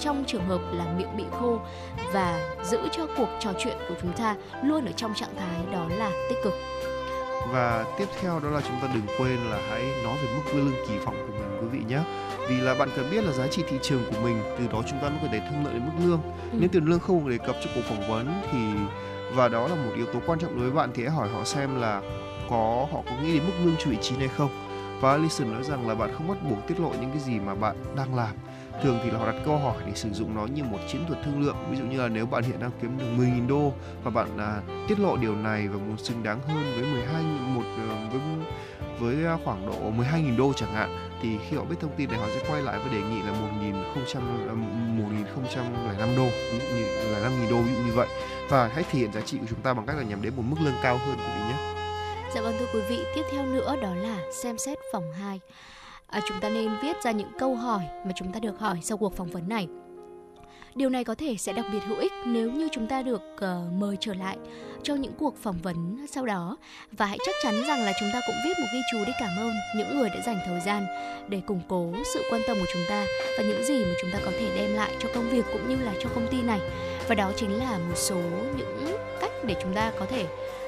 trong 0.00 0.24
trường 0.26 0.46
hợp 0.46 0.60
là 0.72 0.84
miệng 0.98 1.16
bị 1.16 1.24
khô 1.30 1.60
và 2.12 2.56
giữ 2.64 2.78
cho 2.92 3.06
cuộc 3.16 3.28
trò 3.40 3.52
chuyện 3.58 3.76
của 3.88 3.94
chúng 4.02 4.12
ta 4.12 4.36
luôn 4.62 4.84
ở 4.86 4.92
trong 4.92 5.14
trạng 5.14 5.36
thái 5.36 5.72
đó 5.72 5.86
là 5.98 6.10
tích 6.28 6.38
cực. 6.44 6.52
Và 7.52 7.84
tiếp 7.98 8.06
theo 8.20 8.40
đó 8.40 8.48
là 8.50 8.60
chúng 8.60 8.80
ta 8.82 8.88
đừng 8.94 9.16
quên 9.18 9.36
là 9.50 9.58
hãy 9.70 9.82
nói 10.04 10.16
về 10.22 10.28
mức 10.36 10.42
lương 10.54 10.72
kỳ 10.88 10.98
vọng 10.98 11.14
của 11.26 11.32
mình 11.32 11.58
quý 11.60 11.78
vị 11.78 11.84
nhé. 11.88 12.00
Vì 12.48 12.60
là 12.60 12.74
bạn 12.74 12.88
cần 12.96 13.10
biết 13.10 13.24
là 13.24 13.32
giá 13.32 13.46
trị 13.46 13.62
thị 13.68 13.76
trường 13.82 14.02
của 14.10 14.20
mình 14.22 14.42
từ 14.58 14.66
đó 14.72 14.82
chúng 14.90 14.98
ta 15.02 15.08
mới 15.08 15.18
có 15.22 15.28
thể 15.32 15.40
thương 15.50 15.64
lượng 15.64 15.72
đến 15.72 15.82
mức 15.86 16.04
lương. 16.06 16.20
Ừ. 16.52 16.58
nếu 16.60 16.68
tiền 16.72 16.84
lương 16.84 17.00
không 17.00 17.28
được 17.28 17.30
đề 17.38 17.46
cập 17.46 17.56
trong 17.64 17.72
cuộc 17.74 17.82
phỏng 17.88 18.10
vấn 18.10 18.42
thì 18.52 18.58
và 19.34 19.48
đó 19.48 19.68
là 19.68 19.74
một 19.74 19.92
yếu 19.96 20.06
tố 20.06 20.20
quan 20.26 20.38
trọng 20.38 20.56
đối 20.56 20.70
với 20.70 20.76
bạn 20.76 20.90
thì 20.94 21.02
hãy 21.02 21.12
hỏi 21.12 21.28
họ 21.28 21.44
xem 21.44 21.80
là 21.80 22.02
có 22.50 22.86
họ 22.92 23.02
có 23.06 23.12
nghĩ 23.22 23.34
đến 23.34 23.46
mức 23.46 23.52
lương 23.64 23.76
cho 23.78 23.90
vị 23.90 23.96
trí 24.02 24.16
này 24.16 24.28
không 24.28 24.65
và 25.01 25.11
Alison 25.11 25.53
nói 25.53 25.62
rằng 25.64 25.88
là 25.88 25.94
bạn 25.94 26.11
không 26.14 26.28
bắt 26.28 26.38
buộc 26.51 26.66
tiết 26.66 26.80
lộ 26.80 26.88
những 27.01 27.11
cái 27.11 27.20
gì 27.20 27.40
mà 27.40 27.55
bạn 27.55 27.76
đang 27.97 28.14
làm. 28.14 28.34
Thường 28.82 28.99
thì 29.05 29.11
là 29.11 29.18
họ 29.18 29.26
đặt 29.26 29.42
câu 29.44 29.59
hỏi 29.59 29.76
để 29.86 29.92
sử 29.94 30.11
dụng 30.12 30.34
nó 30.34 30.47
như 30.47 30.64
một 30.64 30.78
chiến 30.88 31.05
thuật 31.07 31.18
thương 31.24 31.40
lượng. 31.40 31.57
Ví 31.70 31.76
dụ 31.76 31.84
như 31.84 31.99
là 32.01 32.09
nếu 32.09 32.26
bạn 32.26 32.42
hiện 32.42 32.61
đang 32.61 32.70
kiếm 32.82 32.99
được 32.99 33.05
10.000 33.18 33.49
đô 33.49 33.72
và 34.05 34.11
bạn 34.11 34.38
à, 34.38 34.61
tiết 34.88 35.01
lộ 35.01 35.16
điều 35.16 35.36
này 35.36 35.68
và 35.68 35.78
muốn 35.78 35.97
xứng 35.97 36.22
đáng 36.22 36.40
hơn 36.49 36.72
với 36.74 36.92
12 36.92 37.22
một 37.22 37.64
ờ, 37.88 37.97
với 38.12 38.20
với 38.99 39.26
à, 39.26 39.38
khoảng 39.44 39.66
độ 39.66 39.90
12.000 39.90 40.36
đô 40.36 40.53
chẳng 40.53 40.72
hạn 40.72 40.99
thì 41.22 41.38
khi 41.49 41.57
họ 41.57 41.64
biết 41.64 41.76
thông 41.80 41.97
tin 41.97 42.11
này 42.11 42.18
họ 42.18 42.26
sẽ 42.34 42.44
quay 42.51 42.62
lại 42.62 42.78
và 42.84 42.92
đề 42.92 43.01
nghị 43.01 43.22
là 43.22 43.32
1.005 43.32 44.22
ờ, 45.99 46.16
đô 46.16 46.24
ví 46.53 46.59
dụ 46.59 46.76
như 46.76 46.84
là 47.12 47.28
5.000 47.28 47.51
đô 47.51 47.62
ví 47.62 47.74
dụ 47.74 47.80
như 47.80 47.92
vậy. 47.94 48.09
Và 48.49 48.70
hãy 48.74 48.84
thể 48.90 48.99
hiện 48.99 49.12
giá 49.12 49.20
trị 49.20 49.38
của 49.38 49.47
chúng 49.49 49.61
ta 49.61 49.74
bằng 49.74 49.86
cách 49.86 49.97
là 49.97 50.03
nhắm 50.03 50.22
đến 50.22 50.32
một 50.36 50.42
mức 50.47 50.57
lương 50.64 50.74
cao 50.82 50.99
hơn 50.99 51.16
quý 51.16 51.24
vị 51.36 51.42
nhé. 51.49 51.55
Dạ 52.37 52.43
vâng 52.43 52.57
thưa 52.59 52.66
quý 52.74 52.80
vị, 52.89 53.05
tiếp 53.14 53.22
theo 53.30 53.47
nữa 53.47 53.76
đó 53.82 53.95
là 53.95 54.18
xem 54.30 54.59
xét 54.59 54.78
phòng 54.93 55.12
2. 55.12 55.41
À, 56.07 56.20
chúng 56.28 56.41
ta 56.41 56.49
nên 56.49 56.70
viết 56.82 56.97
ra 57.03 57.11
những 57.11 57.30
câu 57.39 57.55
hỏi 57.55 57.82
mà 58.07 58.12
chúng 58.16 58.32
ta 58.32 58.41
được 58.41 58.59
hỏi 58.59 58.78
sau 58.82 58.97
cuộc 58.99 59.16
phỏng 59.16 59.30
vấn 59.30 59.49
này. 59.49 59.68
Điều 60.74 60.91
này 60.91 61.05
có 61.05 61.14
thể 61.14 61.37
sẽ 61.39 61.53
đặc 61.53 61.66
biệt 61.72 61.78
hữu 61.87 61.99
ích 61.99 62.12
nếu 62.26 62.51
như 62.53 62.68
chúng 62.72 62.87
ta 62.87 63.03
được 63.03 63.22
uh, 63.34 63.72
mời 63.72 63.97
trở 64.01 64.14
lại 64.14 64.37
cho 64.82 64.95
những 64.95 65.12
cuộc 65.18 65.37
phỏng 65.43 65.59
vấn 65.62 66.07
sau 66.11 66.26
đó 66.26 66.57
và 66.93 67.07
hãy 67.07 67.18
chắc 67.26 67.34
chắn 67.43 67.62
rằng 67.68 67.82
là 67.84 67.93
chúng 68.01 68.09
ta 68.12 68.20
cũng 68.26 68.37
viết 68.45 68.55
một 68.61 68.66
ghi 68.72 68.80
chú 68.93 68.99
để 69.07 69.12
cảm 69.20 69.37
ơn 69.39 69.53
những 69.76 69.99
người 69.99 70.09
đã 70.09 70.20
dành 70.26 70.39
thời 70.47 70.61
gian 70.61 70.87
để 71.28 71.41
củng 71.47 71.61
cố 71.68 71.93
sự 72.14 72.22
quan 72.30 72.43
tâm 72.49 72.57
của 72.61 72.66
chúng 72.72 72.82
ta 72.89 73.07
và 73.39 73.45
những 73.45 73.64
gì 73.64 73.84
mà 73.84 73.93
chúng 74.01 74.11
ta 74.11 74.18
có 74.24 74.30
thể 74.30 74.51
đem 74.57 74.74
lại 74.74 74.97
cho 74.99 75.09
công 75.14 75.28
việc 75.28 75.45
cũng 75.53 75.68
như 75.68 75.76
là 75.84 75.95
cho 76.03 76.09
công 76.14 76.26
ty 76.30 76.43
này 76.43 76.61
và 77.09 77.14
đó 77.14 77.32
chính 77.37 77.59
là 77.59 77.78
một 77.78 77.97
số 77.97 78.20
những 78.57 78.97
cách 79.20 79.32
để 79.47 79.55
chúng 79.62 79.74
ta 79.74 79.93
có 79.99 80.07
thể 80.07 80.26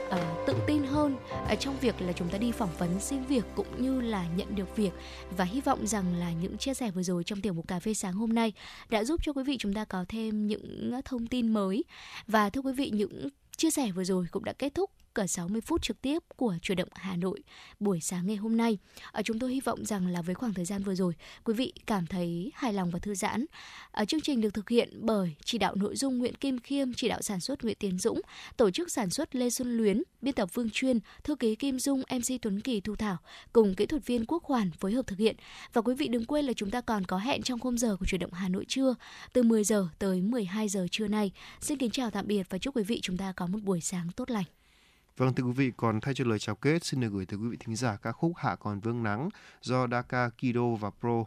uh, 0.08 0.46
tự 0.46 0.54
tin 0.66 0.82
hơn 0.82 1.16
uh, 1.52 1.60
trong 1.60 1.78
việc 1.80 1.94
là 2.00 2.12
chúng 2.12 2.28
ta 2.28 2.38
đi 2.38 2.52
phỏng 2.52 2.70
vấn 2.78 3.00
xin 3.00 3.22
việc 3.22 3.44
cũng 3.56 3.82
như 3.82 4.00
là 4.00 4.26
nhận 4.36 4.54
được 4.54 4.76
việc. 4.76 4.90
Và 5.36 5.44
hy 5.44 5.60
vọng 5.60 5.86
rằng 5.86 6.14
là 6.14 6.32
những 6.32 6.58
chia 6.58 6.74
sẻ 6.74 6.90
vừa 6.90 7.02
rồi 7.02 7.24
trong 7.24 7.40
tiểu 7.40 7.52
mục 7.52 7.68
cà 7.68 7.80
phê 7.80 7.94
sáng 7.94 8.12
hôm 8.12 8.32
nay 8.32 8.52
đã 8.88 9.04
giúp 9.04 9.20
cho 9.24 9.32
quý 9.32 9.42
vị 9.42 9.56
chúng 9.58 9.74
ta 9.74 9.84
có 9.84 10.04
thêm 10.08 10.46
những 10.46 10.90
ờ, 10.92 11.00
thông 11.04 11.26
tin 11.26 11.48
mới. 11.48 11.84
Và 12.26 12.50
thưa 12.50 12.60
quý 12.60 12.72
vị 12.72 12.90
những 12.90 13.28
chia 13.56 13.70
sẻ 13.70 13.90
vừa 13.90 14.04
rồi 14.04 14.26
cũng 14.30 14.44
đã 14.44 14.52
kết 14.52 14.74
thúc 14.74 14.90
cả 15.18 15.26
60 15.26 15.60
phút 15.60 15.82
trực 15.82 16.02
tiếp 16.02 16.18
của 16.36 16.54
Chủ 16.62 16.74
động 16.74 16.88
Hà 16.94 17.16
Nội 17.16 17.40
buổi 17.80 18.00
sáng 18.00 18.26
ngày 18.26 18.36
hôm 18.36 18.56
nay. 18.56 18.78
Ở 19.12 19.22
chúng 19.22 19.38
tôi 19.38 19.52
hy 19.52 19.60
vọng 19.60 19.84
rằng 19.84 20.06
là 20.06 20.22
với 20.22 20.34
khoảng 20.34 20.54
thời 20.54 20.64
gian 20.64 20.82
vừa 20.82 20.94
rồi, 20.94 21.14
quý 21.44 21.54
vị 21.54 21.72
cảm 21.86 22.06
thấy 22.06 22.52
hài 22.54 22.72
lòng 22.72 22.90
và 22.90 22.98
thư 22.98 23.14
giãn. 23.14 23.44
Ở 23.90 24.04
chương 24.04 24.20
trình 24.20 24.40
được 24.40 24.54
thực 24.54 24.68
hiện 24.68 24.88
bởi 25.00 25.34
chỉ 25.44 25.58
đạo 25.58 25.74
nội 25.74 25.96
dung 25.96 26.18
Nguyễn 26.18 26.34
Kim 26.34 26.58
Khiêm, 26.58 26.92
chỉ 26.94 27.08
đạo 27.08 27.22
sản 27.22 27.40
xuất 27.40 27.64
Nguyễn 27.64 27.76
Tiến 27.80 27.98
Dũng, 27.98 28.20
tổ 28.56 28.70
chức 28.70 28.90
sản 28.90 29.10
xuất 29.10 29.34
Lê 29.34 29.50
Xuân 29.50 29.76
Luyến, 29.76 30.02
biên 30.22 30.34
tập 30.34 30.54
Vương 30.54 30.70
Chuyên, 30.70 30.98
thư 31.24 31.36
ký 31.36 31.54
Kim 31.54 31.78
Dung, 31.78 32.02
MC 32.10 32.42
Tuấn 32.42 32.60
Kỳ 32.60 32.80
Thu 32.80 32.96
Thảo 32.96 33.16
cùng 33.52 33.74
kỹ 33.74 33.86
thuật 33.86 34.06
viên 34.06 34.24
Quốc 34.26 34.44
Hoàn 34.44 34.70
phối 34.70 34.92
hợp 34.92 35.06
thực 35.06 35.18
hiện. 35.18 35.36
Và 35.72 35.82
quý 35.82 35.94
vị 35.94 36.08
đừng 36.08 36.24
quên 36.24 36.44
là 36.44 36.52
chúng 36.56 36.70
ta 36.70 36.80
còn 36.80 37.04
có 37.04 37.18
hẹn 37.18 37.42
trong 37.42 37.60
khung 37.60 37.78
giờ 37.78 37.96
của 37.96 38.06
Chủ 38.06 38.16
động 38.16 38.32
Hà 38.32 38.48
Nội 38.48 38.64
trưa 38.68 38.94
từ 39.32 39.42
10 39.42 39.64
giờ 39.64 39.88
tới 39.98 40.20
12 40.22 40.68
giờ 40.68 40.86
trưa 40.90 41.08
nay. 41.08 41.32
Xin 41.60 41.78
kính 41.78 41.90
chào 41.90 42.10
tạm 42.10 42.26
biệt 42.26 42.42
và 42.50 42.58
chúc 42.58 42.76
quý 42.76 42.82
vị 42.82 43.00
chúng 43.02 43.16
ta 43.16 43.32
có 43.36 43.46
một 43.46 43.58
buổi 43.62 43.80
sáng 43.80 44.08
tốt 44.16 44.30
lành. 44.30 44.44
Vâng 45.18 45.34
thưa 45.34 45.44
quý 45.44 45.52
vị, 45.52 45.72
còn 45.76 46.00
thay 46.00 46.14
cho 46.14 46.24
lời 46.24 46.38
chào 46.38 46.54
kết, 46.54 46.84
xin 46.84 47.00
được 47.00 47.08
gửi 47.12 47.26
tới 47.26 47.38
quý 47.38 47.48
vị 47.48 47.56
thính 47.60 47.76
giả 47.76 47.96
ca 47.96 48.12
khúc 48.12 48.32
Hạ 48.36 48.56
còn 48.56 48.80
vương 48.80 49.02
nắng 49.02 49.28
do 49.62 49.86
Daka 49.86 50.30
Kido 50.30 50.74
và 50.80 50.90
Pro 51.00 51.24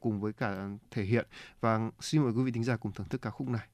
cùng 0.00 0.20
với 0.20 0.32
cả 0.32 0.68
thể 0.90 1.04
hiện 1.04 1.26
và 1.60 1.90
xin 2.00 2.22
mời 2.22 2.32
quý 2.32 2.42
vị 2.42 2.52
thính 2.52 2.64
giả 2.64 2.76
cùng 2.76 2.92
thưởng 2.92 3.08
thức 3.08 3.22
ca 3.22 3.30
khúc 3.30 3.48
này. 3.48 3.66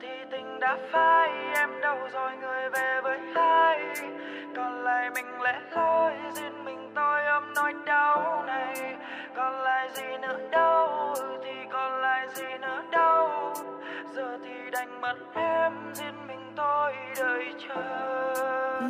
Thì 0.00 0.08
tình 0.30 0.60
đã 0.60 0.76
phai, 0.92 1.30
em 1.54 1.80
đâu 1.80 1.98
rồi 2.12 2.36
người 2.40 2.70
về 2.70 3.00
với 3.02 3.18
ai? 3.34 3.94
Còn 4.56 4.84
lại 4.84 5.10
mình 5.14 5.40
lẽ 5.40 5.60
loi, 5.70 6.12
duyên 6.32 6.64
mình 6.64 6.90
tôi 6.94 7.26
ôm 7.26 7.42
nỗi 7.56 7.72
đau 7.86 8.44
này. 8.46 8.96
Còn 9.36 9.60
lại 9.60 9.88
gì 9.94 10.18
nữa 10.22 10.38
đâu, 10.50 11.14
thì 11.44 11.52
còn 11.72 12.00
lại 12.00 12.28
gì 12.34 12.58
nữa 12.60 12.82
đâu. 12.90 13.54
Giờ 14.14 14.38
thì 14.44 14.70
đành 14.72 15.00
mất 15.00 15.16
em, 15.34 15.72
duyên 15.94 16.26
mình 16.26 16.52
tôi 16.56 16.92
đợi 17.16 17.54
chờ. 17.68 17.82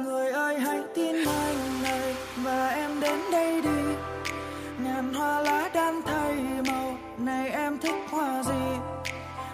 Người 0.04 0.30
ơi, 0.30 0.61
hãy 0.61 0.80
tin 0.94 1.16
anh 1.16 1.82
này 1.82 2.14
và 2.36 2.68
em 2.68 2.90
đến 3.00 3.18
đây 3.32 3.61
đi. 3.61 3.94
Ngàn 4.84 5.14
hoa 5.14 5.40
lá 5.40 5.68
đan 5.74 5.94
thay 6.06 6.36
màu, 6.68 6.96
này 7.18 7.50
em 7.50 7.78
thích 7.78 8.11
hoa 8.11 8.42
gì? 8.42 8.78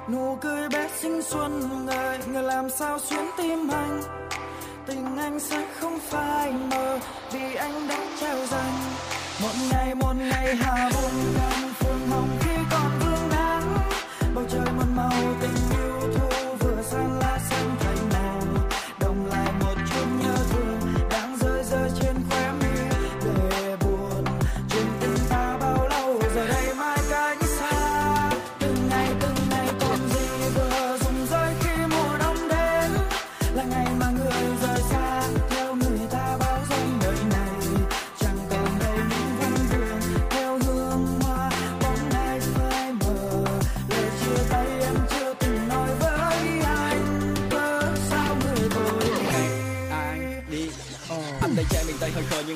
Nụ 0.09 0.36
cười 0.40 0.68
bé 0.68 0.88
xinh 1.00 1.22
xuân, 1.22 1.86
ngời 1.86 2.18
người 2.32 2.42
làm 2.42 2.70
sao 2.70 2.98
xuyến 2.98 3.24
tim 3.36 3.68
anh? 3.68 4.02
Tình 4.86 5.16
anh 5.16 5.40
sẽ 5.40 5.66
không 5.80 5.98
phai 6.00 6.52
mờ 6.52 6.98
vì 7.32 7.55
anh 7.55 7.88
đã 7.88 7.98
treo 8.20 8.46
dành. 8.46 8.78
Một 9.42 9.52
ngày 9.70 9.94
một 9.94 10.14
ngày 10.16 10.57
hà 10.57 10.90
buồn 10.94 11.34
đang 11.36 11.72
phương 11.78 12.09
hồng 12.11 12.43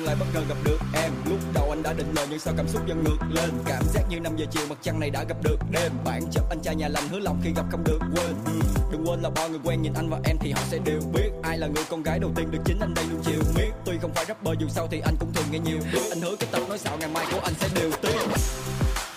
lại 0.09 0.17
bất 0.19 0.25
ngờ 0.33 0.41
gặp 0.49 0.55
được 0.63 0.77
em. 0.93 1.11
Lúc 1.29 1.39
đầu 1.53 1.69
anh 1.69 1.83
đã 1.83 1.93
định 1.93 2.13
lời 2.15 2.27
nhưng 2.29 2.39
sao 2.39 2.53
cảm 2.57 2.67
xúc 2.67 2.81
dần 2.87 3.03
ngược 3.03 3.17
lên? 3.29 3.49
Cảm 3.65 3.83
giác 3.93 4.01
như 4.09 4.19
5 4.19 4.35
giờ 4.35 4.45
chiều 4.51 4.63
mặt 4.69 4.77
trăng 4.81 4.99
này 4.99 5.09
đã 5.09 5.23
gặp 5.23 5.37
được 5.43 5.57
đêm 5.71 5.91
bản 6.05 6.21
chất 6.31 6.43
anh 6.49 6.59
trai 6.63 6.75
nhà 6.75 6.87
lành 6.87 7.07
hứa 7.09 7.19
lòng 7.19 7.41
khi 7.43 7.49
gặp 7.55 7.65
không 7.71 7.83
được 7.83 7.99
quên. 8.15 8.35
Ừ, 8.45 8.51
đừng 8.91 9.05
quên 9.07 9.21
là 9.21 9.29
bao 9.29 9.49
người 9.49 9.59
quen 9.63 9.81
nhìn 9.81 9.93
anh 9.93 10.09
và 10.09 10.19
em 10.23 10.37
thì 10.39 10.51
họ 10.51 10.61
sẽ 10.69 10.77
đều 10.85 10.99
biết. 11.13 11.29
Ai 11.43 11.57
là 11.57 11.67
người 11.67 11.83
con 11.89 12.03
gái 12.03 12.19
đầu 12.19 12.31
tiên 12.35 12.51
được 12.51 12.59
chính 12.65 12.79
anh 12.79 12.93
đây 12.93 13.05
luôn 13.11 13.21
chiều 13.25 13.39
miết. 13.55 13.71
Tuy 13.85 13.97
không 14.01 14.13
phải 14.13 14.25
rapper 14.25 14.59
dù 14.59 14.67
sao 14.69 14.87
thì 14.91 14.99
anh 14.99 15.15
cũng 15.19 15.33
thường 15.33 15.45
nghe 15.51 15.59
nhiều. 15.59 15.79
Biết 15.93 16.09
anh 16.09 16.21
hứa 16.21 16.35
cái 16.39 16.49
tập 16.51 16.61
nói 16.69 16.77
xạo 16.77 16.97
ngày 16.97 17.09
mai 17.09 17.25
của 17.31 17.39
anh 17.39 17.53
sẽ 17.59 17.67
đều 17.75 17.91
tin 18.01 18.17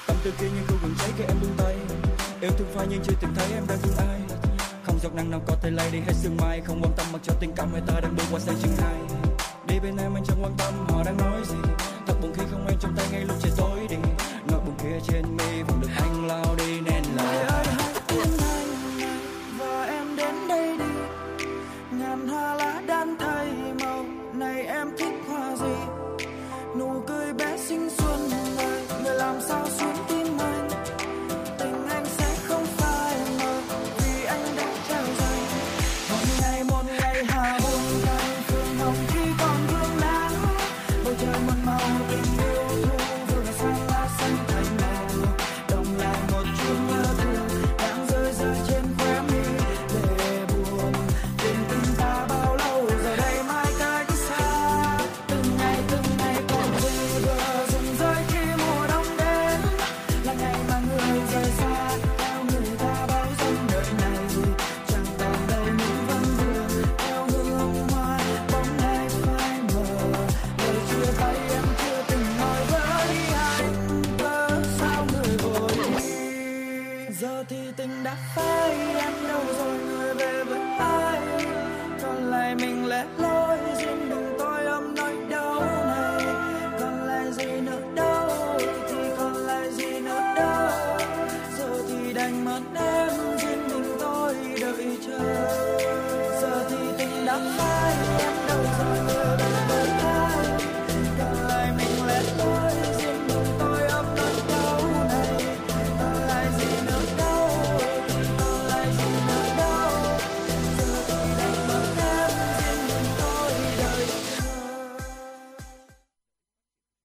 tâm 0.07 0.17
tư 0.25 0.33
kia 0.41 0.47
như 0.47 0.63
khu 0.69 0.77
vườn 0.83 0.95
cháy 0.99 1.11
khi 1.19 1.25
em 1.29 1.37
buông 1.41 1.55
tay. 1.59 1.77
Yêu 2.41 2.51
thương 2.59 2.69
phai 2.75 2.87
nhưng 2.91 3.01
chưa 3.05 3.15
từng 3.21 3.35
thấy 3.35 3.47
em 3.55 3.65
đang 3.69 3.79
thương 3.83 3.97
ai. 4.09 4.21
Không 4.85 4.99
giọt 5.03 5.15
nắng 5.15 5.31
nào 5.31 5.41
có 5.47 5.57
thể 5.63 5.71
lay 5.71 5.91
đi 5.91 5.99
hết 5.99 6.15
sương 6.15 6.37
mai. 6.37 6.61
Không 6.67 6.81
quan 6.83 6.93
tâm 6.97 7.07
mặc 7.13 7.21
cho 7.25 7.35
tình 7.41 7.53
cảm 7.57 7.73
hai 7.73 7.83
ta 7.87 8.01
đang 8.01 8.17
bước 8.17 8.25
qua 8.31 8.41
sang 8.41 8.57
chương 8.63 8.77
hai 8.79 9.32
đi 9.73 9.81
bên 9.81 9.97
em, 9.97 10.15
anh 10.15 10.25
chẳng 10.25 10.43
quan 10.43 10.53
tâm, 10.59 10.75
họ 10.89 11.03
đang 11.05 11.17
nói 11.17 11.41
gì. 11.45 11.57
Thật 12.07 12.15
buồn 12.23 12.33
khi 12.37 12.43
không 12.51 12.67
em 12.67 12.79
trong 12.81 12.95
tay 12.97 13.07
ngay 13.13 13.25
lúc 13.25 13.37
trời 13.43 13.53
tối 13.57 13.87
đi. 13.89 13.97
Nỗi 14.49 14.61
buồn 14.67 14.75
kia 14.83 14.99
trên 15.09 15.37
mi 15.37 15.63
vẫn 15.63 15.81
được 15.81 15.89
anh 15.97 16.27
lao 16.27 16.55
đi. 16.59 16.72